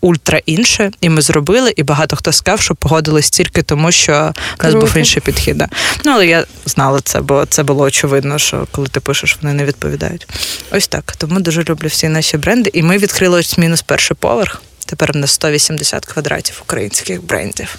ультра 0.06 0.42
інше, 0.46 0.92
і 1.02 1.10
ми 1.10 1.22
зробили, 1.22 1.74
і 1.76 1.84
багато 1.84 2.16
хто 2.16 2.32
сказав, 2.32 2.62
що 2.62 2.76
погодились 2.76 3.30
тільки 3.30 3.62
тому, 3.62 3.92
що 3.92 4.34
у 4.60 4.64
нас 4.64 4.74
був 4.74 4.98
інший 4.98 5.22
підхід. 5.22 5.64
Ну 6.04 6.12
але 6.12 6.28
я 6.28 6.46
знала 6.66 7.02
це, 7.04 7.22
бо 7.22 7.46
це 7.46 7.64
було 7.64 7.84
очевидно, 7.84 8.38
що 8.38 8.68
коли 8.72 8.88
ти 8.88 9.00
пишеш, 9.00 9.38
вони 9.42 9.54
не 9.54 9.66
відповідають. 9.66 10.28
Ось 10.72 10.88
так. 10.88 11.14
Тому 11.18 11.40
дуже 11.40 11.64
люблю 11.64 11.88
всі 11.88 12.10
наші 12.10 12.38
бренди. 12.38 12.72
І 12.74 12.84
ми 12.84 12.98
відкрили 12.98 13.40
ось 13.40 13.58
мінус 13.58 13.82
перший 13.82 14.18
поверх. 14.20 14.62
Тепер 14.86 15.12
в 15.14 15.16
нас 15.16 15.32
180 15.32 16.06
квадратів 16.06 16.62
українських 16.66 17.24
брендів. 17.24 17.76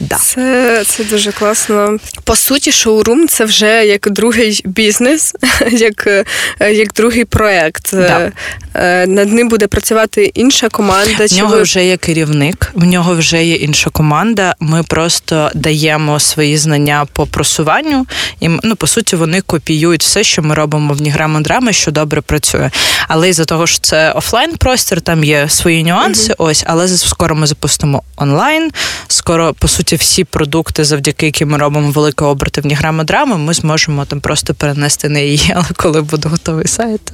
Да. 0.00 0.16
Це 0.16 0.84
це 0.86 1.04
дуже 1.04 1.32
класно. 1.32 1.98
По 2.24 2.36
суті, 2.36 2.72
шоурум 2.72 3.28
це 3.28 3.44
вже 3.44 3.86
як 3.86 4.10
другий 4.10 4.60
бізнес, 4.64 5.34
як 5.70 6.26
як 6.60 6.92
другий 6.92 7.24
проект. 7.24 7.88
Да. 7.92 8.32
Е, 8.80 9.06
над 9.06 9.32
ним 9.32 9.48
буде 9.48 9.66
працювати 9.66 10.30
інша 10.34 10.68
команда. 10.68 11.26
В 11.26 11.32
нього 11.32 11.56
ви... 11.56 11.62
вже 11.62 11.84
є 11.84 11.96
керівник, 11.96 12.72
в 12.74 12.84
нього 12.84 13.14
вже 13.14 13.44
є 13.44 13.54
інша 13.54 13.90
команда. 13.90 14.54
Ми 14.60 14.82
просто 14.82 15.50
даємо 15.54 16.20
свої 16.20 16.56
знання 16.56 17.06
по 17.12 17.26
просуванню, 17.26 18.06
і 18.40 18.48
ну, 18.48 18.76
по 18.76 18.86
суті, 18.86 19.16
вони 19.16 19.40
копіюють 19.40 20.02
все, 20.02 20.24
що 20.24 20.42
ми 20.42 20.54
робимо 20.54 20.94
в 20.94 21.00
Ніграма 21.00 21.40
драми, 21.40 21.72
що 21.72 21.90
добре 21.90 22.20
працює. 22.20 22.70
Але 23.08 23.28
із-за 23.28 23.44
того, 23.44 23.66
що 23.66 23.78
це 23.80 24.12
офлайн 24.12 24.56
простір, 24.56 25.00
там 25.00 25.24
є 25.24 25.48
свої 25.48 25.84
нюанси. 25.84 26.32
Mm-hmm. 26.32 26.44
Ось, 26.44 26.64
але 26.66 26.88
скоро 26.88 27.34
ми 27.34 27.46
запустимо 27.46 28.02
онлайн. 28.16 28.70
Скоро 29.08 29.54
по 29.54 29.68
суті 29.68 29.96
всі 29.96 30.24
продукти, 30.24 30.84
завдяки 30.84 31.26
яким 31.26 31.48
ми 31.48 31.58
робимо 31.58 31.90
великі 31.90 32.24
оберти 32.24 32.60
в 32.60 32.66
Ніграма 32.66 33.04
драми, 33.04 33.38
ми 33.38 33.54
зможемо 33.54 34.04
там 34.04 34.20
просто 34.20 34.54
перенести 34.54 35.08
на 35.08 35.18
її, 35.18 35.52
але 35.54 35.66
коли 35.76 36.02
буде 36.02 36.28
готовий 36.28 36.66
сайт. 36.66 37.12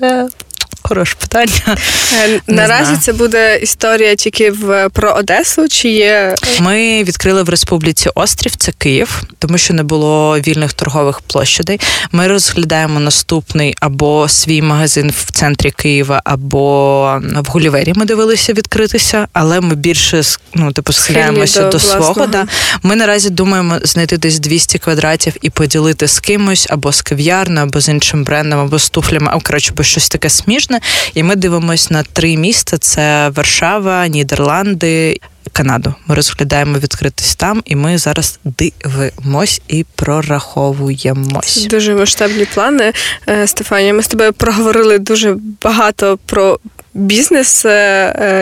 Е, 0.85 0.89
Хороше 0.89 1.15
питання. 1.19 1.77
Е, 2.25 2.41
наразі 2.47 2.85
знаю. 2.85 3.01
це 3.01 3.13
буде 3.13 3.59
історія 3.59 4.15
тільки 4.15 4.51
в 4.51 4.89
про 4.89 5.13
Одесу. 5.13 5.69
Чи 5.69 5.89
є 5.89 6.35
ми 6.61 7.05
відкрили 7.05 7.43
в 7.43 7.49
Республіці 7.49 8.11
Острів, 8.15 8.57
це 8.57 8.73
Київ, 8.73 9.23
тому 9.39 9.59
що 9.59 9.75
не 9.75 9.83
було 9.83 10.39
вільних 10.39 10.73
торгових 10.73 11.21
площадей. 11.21 11.81
Ми 12.13 12.29
розглядаємо 12.29 13.01
наступний 13.01 13.75
або 13.81 14.29
свій 14.29 14.63
магазин 14.63 15.13
в 15.17 15.31
центрі 15.31 15.71
Києва, 15.71 16.23
або 16.25 17.21
в 17.23 17.47
Гулівері. 17.49 17.93
Ми 17.97 18.05
дивилися 18.05 18.53
відкритися, 18.53 19.29
але 19.33 19.61
ми 19.61 19.75
більше 19.75 20.23
ну, 20.55 20.73
типу, 20.73 20.93
схиляємося 20.93 21.63
до, 21.63 21.69
до 21.69 21.79
свого. 21.79 22.27
Да. 22.27 22.47
Ми 22.83 22.97
наразі 22.97 23.31
думаємо 23.31 23.79
знайти 23.83 24.19
десь 24.19 24.39
200 24.39 24.79
квадратів 24.79 25.37
і 25.43 25.51
поділити 25.51 26.09
з 26.09 26.21
кимось 26.21 26.67
або 26.71 26.93
з 26.93 27.03
кав'ярною, 27.03 27.67
або 27.67 27.81
з 27.81 27.89
іншим 27.89 28.25
брендом, 28.25 28.61
або 28.61 28.79
з 28.79 28.91
туфлями, 28.91 29.29
а 29.31 29.41
коротше, 29.41 29.73
бо 29.77 29.83
щось 29.83 30.09
таке 30.09 30.31
смішне 30.31 30.74
класне. 30.75 31.11
І 31.15 31.23
ми 31.23 31.37
дивимося 31.37 31.95
на 31.95 32.03
три 32.03 32.37
міста: 32.37 32.79
це 32.79 33.29
Варшава, 33.29 34.09
Нідерланди. 34.09 35.21
Канаду 35.53 35.95
ми 36.07 36.15
розглядаємо 36.15 36.79
відкритись 36.79 37.37
там, 37.37 37.63
і 37.65 37.77
ми 37.77 37.99
зараз 37.99 38.39
дивимось 38.45 39.63
і 39.69 39.85
прораховуємось. 39.95 41.67
Дуже 41.71 41.95
масштабні 41.95 42.45
плани, 42.45 42.93
е, 43.29 43.47
Стефанія. 43.47 43.95
Ми 43.95 44.03
з 44.03 44.09
тобою 44.09 44.33
проговорили 44.33 44.99
дуже 44.99 45.37
багато 45.63 46.19
про 46.27 46.59
бізнес, 46.95 47.65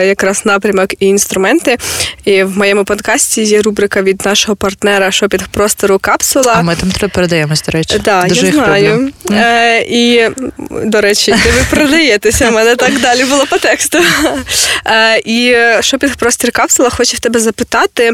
якраз 0.03 0.45
напрямок 0.45 0.93
і 0.99 1.05
інструменти. 1.05 1.77
І 2.25 2.43
в 2.43 2.57
моєму 2.57 2.83
подкасті 2.83 3.43
є 3.43 3.61
рубрика 3.61 4.01
від 4.01 4.25
нашого 4.25 4.55
партнера 4.55 5.11
шопінг 5.11 5.47
простору 5.47 5.99
капсула. 5.99 6.53
А 6.55 6.61
ми 6.61 6.75
там 6.75 6.91
треба 6.91 7.11
передаємось, 7.13 7.61
до 7.61 7.71
речі. 7.71 8.01
Да, 8.05 8.25
Дуже 8.27 8.45
я 8.45 8.51
знаю. 8.51 9.11
Е, 9.31 9.81
І, 9.81 10.29
до 10.69 11.01
речі, 11.01 11.31
де 11.43 11.51
ви 11.51 11.65
продаєтеся, 11.69 12.51
мене 12.51 12.75
так 12.75 12.99
далі 12.99 13.25
було 13.25 13.45
по 13.45 13.57
тексту. 13.57 13.99
Е, 14.85 15.21
І 15.25 15.55
шопінг 15.81 16.15
простір 16.15 16.51
капсула 16.51 16.89
хочу 16.89 17.17
в 17.17 17.19
тебе 17.19 17.39
запитати, 17.39 18.11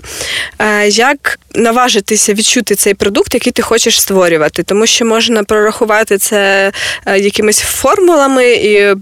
е, 0.59 0.87
як 0.87 1.39
наважитися 1.55 2.33
відчути 2.33 2.75
цей 2.75 2.93
продукт, 2.93 3.33
який 3.33 3.51
ти 3.51 3.61
хочеш 3.61 4.01
створювати, 4.01 4.63
тому 4.63 4.85
що 4.85 5.05
можна 5.05 5.43
прорахувати 5.43 6.17
це 6.17 6.71
е, 7.05 7.19
якимись 7.19 7.59
формулами 7.59 8.51
і 8.51 8.95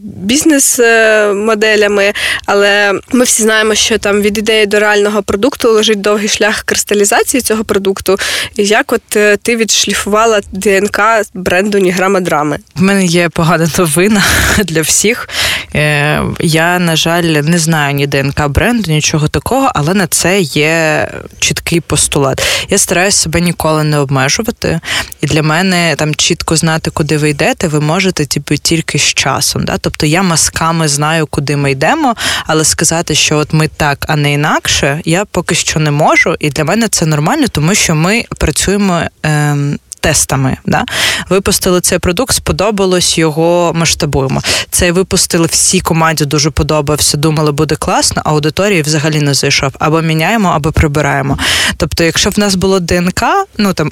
бізнес-моделями, 1.34 2.14
але 2.46 2.94
ми 3.12 3.26
всі 3.26 3.44
знаємо, 3.44 3.76
що 3.76 3.98
там 3.98 4.22
від 4.22 4.38
ідеї 4.38 4.66
до 4.66 4.80
реального 4.80 5.24
продукту 5.24 5.72
лежить 5.72 6.02
довгий 6.02 6.28
шлях 6.28 6.64
кристалізації 6.64 7.42
цього 7.42 7.64
продукту. 7.64 8.18
Як 8.56 8.94
от 8.94 9.16
е, 9.16 9.38
ти 9.38 9.56
відшліфувала 9.56 10.42
ДНК 10.52 11.02
бренду 11.34 11.78
Ніграма 11.78 12.20
Драми? 12.20 12.60
В 12.76 12.82
мене 12.82 13.06
є 13.06 13.30
погана 13.30 13.70
новина 13.78 14.24
для 14.64 14.82
всіх. 14.82 15.30
Е, 15.76 16.24
я, 16.40 16.80
на 16.80 16.96
жаль, 16.96 17.24
не 17.24 17.60
знаю 17.60 17.94
ні 17.94 18.08
ДНК 18.08 18.48
бренду, 18.48 18.92
нічого 18.92 19.28
такого, 19.28 19.72
але 19.76 19.94
на 19.94 20.08
це 20.08 20.40
є 20.42 21.08
чіткий 21.40 21.80
постулат. 21.80 22.42
Я 22.70 22.78
стараюся 22.78 23.18
себе 23.18 23.42
ніколи 23.42 23.84
не 23.84 23.98
обмежувати, 23.98 24.80
і 25.22 25.28
для 25.28 25.44
мене 25.44 25.96
там 25.98 26.16
чітко 26.16 26.56
знати, 26.56 26.92
куди 26.92 27.18
ви 27.18 27.30
йдете, 27.30 27.68
ви 27.68 27.80
можете 27.80 28.26
типу, 28.26 28.56
тільки 28.56 29.00
з 29.00 29.02
часом. 29.02 29.66
Да? 29.66 29.78
Тобто 29.78 30.06
я 30.06 30.24
масками 30.24 30.88
знаю, 30.88 31.28
куди 31.28 31.56
ми 31.56 31.72
йдемо, 31.72 32.16
але 32.46 32.66
сказати, 32.66 33.16
що 33.16 33.38
от 33.38 33.54
ми 33.54 33.68
так, 33.68 34.06
а 34.08 34.16
не 34.16 34.34
інакше, 34.34 35.02
я 35.06 35.26
поки 35.26 35.56
що 35.56 35.80
не 35.80 35.92
можу. 35.92 36.36
І 36.40 36.50
для 36.50 36.64
мене 36.64 36.88
це 36.88 37.06
нормально, 37.06 37.48
тому 37.52 37.76
що 37.76 37.96
ми 37.96 38.26
працюємо. 38.38 39.02
Ем, 39.24 39.80
тестами. 40.08 40.58
Да? 40.66 40.86
Випустили 41.30 41.82
цей 41.82 42.00
продукт, 42.00 42.36
сподобалось, 42.36 43.18
його 43.18 43.74
масштабуємо. 43.76 44.42
Це 44.72 44.92
випустили 44.92 45.48
всі 45.48 45.80
команді, 45.80 46.26
дуже 46.26 46.50
подобався. 46.50 47.18
Думали, 47.18 47.52
буде 47.52 47.76
класно, 47.76 48.22
а 48.26 48.30
аудиторії 48.30 48.82
взагалі 48.82 49.20
не 49.20 49.34
зайшов. 49.34 49.72
Або 49.80 50.02
міняємо, 50.02 50.50
або 50.50 50.72
прибираємо. 50.72 51.38
Тобто, 51.78 52.04
якщо 52.04 52.30
в 52.30 52.40
нас 52.40 52.56
було 52.56 52.80
ДНК, 52.80 53.24
ну 53.58 53.74
там 53.74 53.92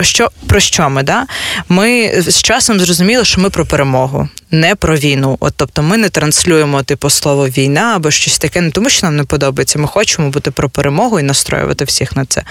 що 0.00 0.30
про 0.46 0.60
що 0.60 0.90
ми? 0.90 1.02
Да? 1.02 1.26
Ми 1.68 2.12
з 2.26 2.42
часом 2.42 2.80
зрозуміли, 2.80 3.24
що 3.24 3.40
ми 3.40 3.50
про 3.50 3.66
перемогу, 3.66 4.28
не 4.50 4.74
про 4.74 4.96
війну. 4.96 5.36
От 5.40 5.54
тобто, 5.56 5.82
ми 5.82 5.96
не 5.96 6.08
транслюємо 6.08 6.82
типу 6.82 7.10
слово 7.10 7.48
війна 7.48 7.92
або 7.96 8.10
щось 8.10 8.38
таке, 8.38 8.60
не 8.60 8.70
тому 8.70 8.90
що 8.90 9.06
нам 9.06 9.16
не 9.16 9.24
подобається. 9.24 9.78
Ми 9.78 9.88
хочемо 9.88 10.30
бути 10.30 10.50
про 10.50 10.68
перемогу 10.68 11.20
і 11.20 11.22
настроювати 11.22 11.84
всіх 11.84 12.16
на 12.16 12.24
це. 12.24 12.42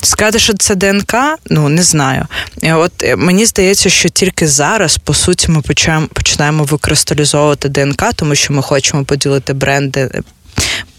Сказати, 0.00 0.38
що 0.38 0.54
це 0.54 0.74
ДНК, 0.74 1.14
ну 1.50 1.68
не 1.68 1.82
знаю. 1.82 2.26
От 2.62 2.92
е, 3.02 3.16
мені 3.16 3.46
здається, 3.46 3.90
що 3.90 4.08
тільки 4.08 4.48
зараз, 4.48 4.98
по 4.98 5.14
суті, 5.14 5.50
ми 5.50 5.62
починаємо 6.12 6.64
викристалізовувати 6.64 7.68
ДНК, 7.68 8.04
тому 8.16 8.34
що 8.34 8.52
ми 8.52 8.62
хочемо 8.62 9.04
поділити 9.04 9.52
бренди 9.52 10.10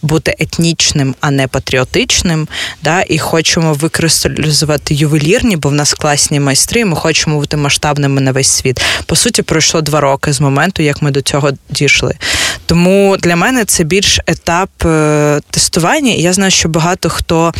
бути 0.05 0.35
етнічним, 0.39 1.15
а 1.21 1.31
не 1.31 1.47
патріотичним. 1.47 2.47
Да, 2.83 3.03
І 3.09 3.19
хочемо 3.19 3.73
викристалізувати 3.73 4.93
ювелірні, 4.93 5.57
бо 5.57 5.69
в 5.69 5.73
нас 5.73 5.93
класні 5.93 6.39
майстри. 6.39 6.85
Ми 6.85 6.95
хочемо 6.95 7.39
бути 7.39 7.57
масштабними 7.57 8.21
на 8.21 8.31
весь 8.31 8.47
світ. 8.47 8.81
По 9.05 9.15
суті, 9.15 9.41
пройшло 9.41 9.81
два 9.81 9.99
роки 10.01 10.33
з 10.33 10.41
моменту, 10.41 10.83
як 10.83 11.01
ми 11.01 11.11
до 11.11 11.21
цього 11.21 11.51
дійшли. 11.69 12.15
Тому 12.65 13.17
для 13.17 13.35
мене 13.35 13.65
це 13.65 13.83
більш 13.83 14.19
етап 14.27 14.69
е, 14.85 15.41
тестування. 15.51 16.13
І 16.13 16.21
я 16.21 16.33
знаю, 16.33 16.51
що 16.51 16.69
багато 16.69 17.09
хто 17.09 17.53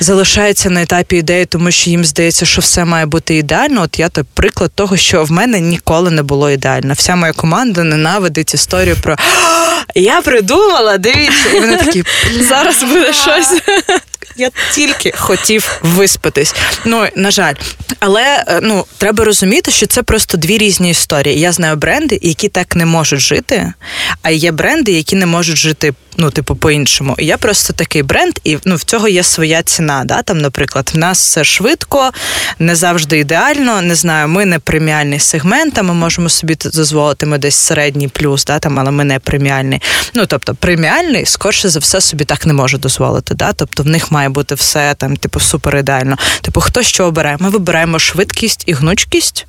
залишається 0.00 0.70
на 0.70 0.82
етапі 0.82 1.16
ідеї, 1.16 1.46
тому 1.46 1.70
що 1.70 1.90
їм 1.90 2.04
здається, 2.04 2.46
що 2.46 2.60
все 2.60 2.84
має 2.84 3.06
бути 3.06 3.36
ідеально. 3.36 3.82
От 3.82 3.98
я 3.98 4.08
той 4.08 4.24
приклад 4.34 4.72
того, 4.74 4.96
що 4.96 5.24
в 5.24 5.32
мене 5.32 5.60
ніколи 5.60 6.10
не 6.10 6.22
було 6.22 6.50
ідеально. 6.50 6.94
Вся 6.94 7.16
моя 7.16 7.32
команда 7.32 7.82
ненавидить 7.84 8.54
історію 8.54 8.96
про 9.02 9.16
я 9.94 10.20
придумала, 10.20 10.98
дивіться, 10.98 11.48
і 11.54 11.60
вони 11.60 11.76
такі 11.76 12.04
зараз 12.40 12.82
буде 12.82 13.12
щось. 13.12 13.62
Я 14.36 14.50
тільки 14.72 15.12
хотів 15.16 15.80
виспатись. 15.82 16.54
Ну 16.84 17.06
на 17.16 17.30
жаль, 17.30 17.54
але 18.00 18.44
е, 18.48 18.60
ну 18.62 18.84
треба 18.98 19.24
розуміти, 19.24 19.70
що 19.70 19.86
це 19.86 20.02
просто 20.02 20.38
дві 20.38 20.58
різні 20.58 20.90
історії. 20.90 21.40
Я 21.40 21.52
знаю 21.52 21.76
бренди, 21.76 22.18
які 22.22 22.48
так 22.48 22.76
не 22.76 22.86
можуть 22.86 23.20
жити, 23.20 23.72
а 24.22 24.30
є 24.30 24.52
бренди, 24.52 24.92
які 24.92 25.16
не 25.16 25.26
можуть 25.26 25.56
жити 25.56 25.94
ну, 26.16 26.30
типу, 26.30 26.56
по-іншому. 26.56 27.14
І 27.18 27.26
я 27.26 27.36
просто 27.36 27.72
такий 27.72 28.02
бренд, 28.02 28.34
і 28.44 28.58
ну, 28.64 28.76
в 28.76 28.82
цього 28.82 29.08
є 29.08 29.22
своя 29.22 29.62
ціна. 29.62 30.04
Да? 30.04 30.22
Там, 30.22 30.38
Наприклад, 30.38 30.90
в 30.94 30.98
нас 30.98 31.18
все 31.18 31.44
швидко, 31.44 32.10
не 32.58 32.76
завжди 32.76 33.18
ідеально. 33.18 33.82
Не 33.82 33.94
знаю, 33.94 34.28
ми 34.28 34.44
не 34.44 34.58
преміальний 34.58 35.18
сегмент, 35.18 35.78
а 35.78 35.82
ми 35.82 35.94
можемо 35.94 36.28
собі 36.28 36.56
дозволити 36.74 37.26
ми 37.26 37.38
десь 37.38 37.54
середній 37.54 38.08
плюс, 38.08 38.44
да? 38.44 38.58
там, 38.58 38.78
але 38.78 38.90
ми 38.90 39.04
не 39.04 39.18
преміальний. 39.18 39.82
Ну, 40.14 40.26
тобто, 40.26 40.54
преміальний, 40.54 41.26
скорше 41.26 41.68
за 41.68 41.78
все, 41.78 42.00
собі 42.00 42.24
так 42.24 42.46
не 42.46 42.52
може 42.52 42.78
дозволити. 42.78 43.34
Да? 43.34 43.52
Тобто 43.52 43.82
в 43.82 43.86
них 43.86 44.10
має 44.10 44.28
бути 44.28 44.54
все 44.54 44.94
там, 44.94 45.16
типу, 45.16 45.40
супер 45.40 45.76
ідеально. 45.76 46.16
Типу, 46.40 46.60
хто 46.60 46.82
що 46.82 47.04
обирає? 47.04 47.36
Ми 47.40 47.50
вибираємо 47.50 47.83
швидкість 47.98 48.64
і 48.66 48.72
гнучкість, 48.72 49.46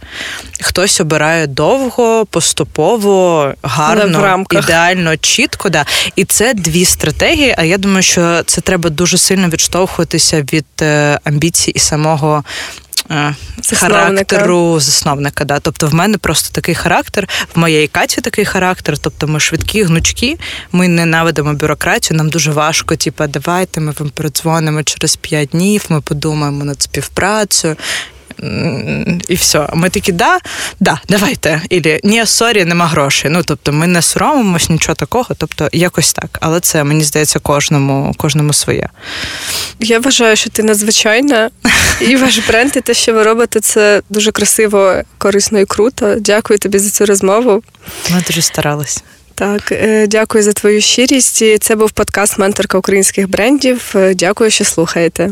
хтось 0.62 1.02
обирає 1.02 1.48
довго, 1.48 2.26
поступово, 2.26 3.54
гарно, 3.64 4.46
ідеально, 4.52 5.18
чітко. 5.18 5.70
Да. 5.70 5.86
І 6.16 6.26
це 6.26 6.54
дві 6.54 6.86
стратегії. 6.86 7.56
А 7.58 7.64
я 7.64 7.78
думаю, 7.78 8.04
що 8.04 8.44
це 8.44 8.62
треба 8.62 8.90
дуже 8.90 9.18
сильно 9.18 9.50
відштовхуватися 9.50 10.42
від 10.42 10.66
е, 10.82 11.20
амбіцій 11.24 11.72
і 11.72 11.80
самого. 11.80 12.44
Е, 13.12 13.36
характеру 13.74 14.80
засновника, 14.80 15.46
да. 15.46 15.60
Тобто 15.60 15.88
в 15.88 15.94
мене 15.94 16.18
просто 16.18 16.50
такий 16.54 16.76
характер, 16.76 17.28
в 17.56 17.60
моєї 17.60 17.88
Каті 17.88 18.22
такий 18.22 18.46
характер. 18.46 18.98
Тобто 18.98 19.28
ми 19.28 19.40
швидкі, 19.40 19.84
гнучкі, 19.84 20.38
ми 20.72 20.88
ненавидимо 20.88 21.54
бюрократію, 21.54 22.18
нам 22.18 22.30
дуже 22.30 22.52
важко, 22.52 22.96
типу, 22.96 23.28
давайте 23.28 23.82
ми 23.82 23.94
вам 24.00 24.10
передзвонимо 24.10 24.84
через 24.84 25.16
п'ять 25.16 25.50
днів, 25.50 25.86
ми 25.90 26.02
подумаємо 26.02 26.64
над 26.66 26.82
співпрацею 26.82 27.76
і 29.28 29.36
все. 29.36 29.70
Ми 29.74 29.90
такі, 29.90 30.12
да, 30.12 30.40
да, 30.80 31.02
давайте. 31.10 31.62
Или 31.70 32.00
ні, 32.04 32.26
sorry, 32.26 32.66
нема 32.66 32.88
грошей. 32.88 33.32
Ну 33.32 33.44
тобто, 33.44 33.74
ми 33.74 33.88
не 33.88 34.02
соромимось, 34.02 34.70
нічого 34.70 34.96
такого. 34.96 35.36
Тобто, 35.38 35.70
якось 35.72 36.14
так. 36.14 36.38
Але 36.42 36.60
це 36.60 36.84
мені 36.84 37.04
здається 37.04 37.40
кожному, 37.40 38.14
кожному 38.18 38.54
своє. 38.54 38.90
Я 39.80 40.00
вважаю, 40.00 40.36
що 40.36 40.50
ти 40.50 40.64
надзвичайна, 40.64 41.50
і 42.02 42.16
ваш 42.16 42.38
бренд, 42.38 42.72
і 42.76 42.82
те, 42.82 42.94
що 42.94 43.14
ви 43.14 43.24
робите, 43.24 43.60
це 43.60 44.02
дуже 44.10 44.32
красиво, 44.32 44.96
корисно 45.18 45.60
і 45.60 45.66
круто. 45.66 46.16
Дякую 46.20 46.60
тобі 46.60 46.80
за 46.80 46.90
цю 46.90 47.06
розмову. 47.06 47.64
Ми 48.10 48.24
дуже 48.28 48.42
старались. 48.42 49.04
Так, 49.36 49.72
е, 49.72 50.08
дякую 50.08 50.44
за 50.44 50.54
твою 50.54 50.82
щирість. 50.82 51.64
Це 51.64 51.76
був 51.76 51.92
подкаст 51.92 52.40
Менторка 52.40 52.78
українських 52.78 53.30
брендів. 53.30 53.92
Е, 53.96 54.14
дякую, 54.14 54.52
що 54.52 54.66
слухаєте. 54.66 55.32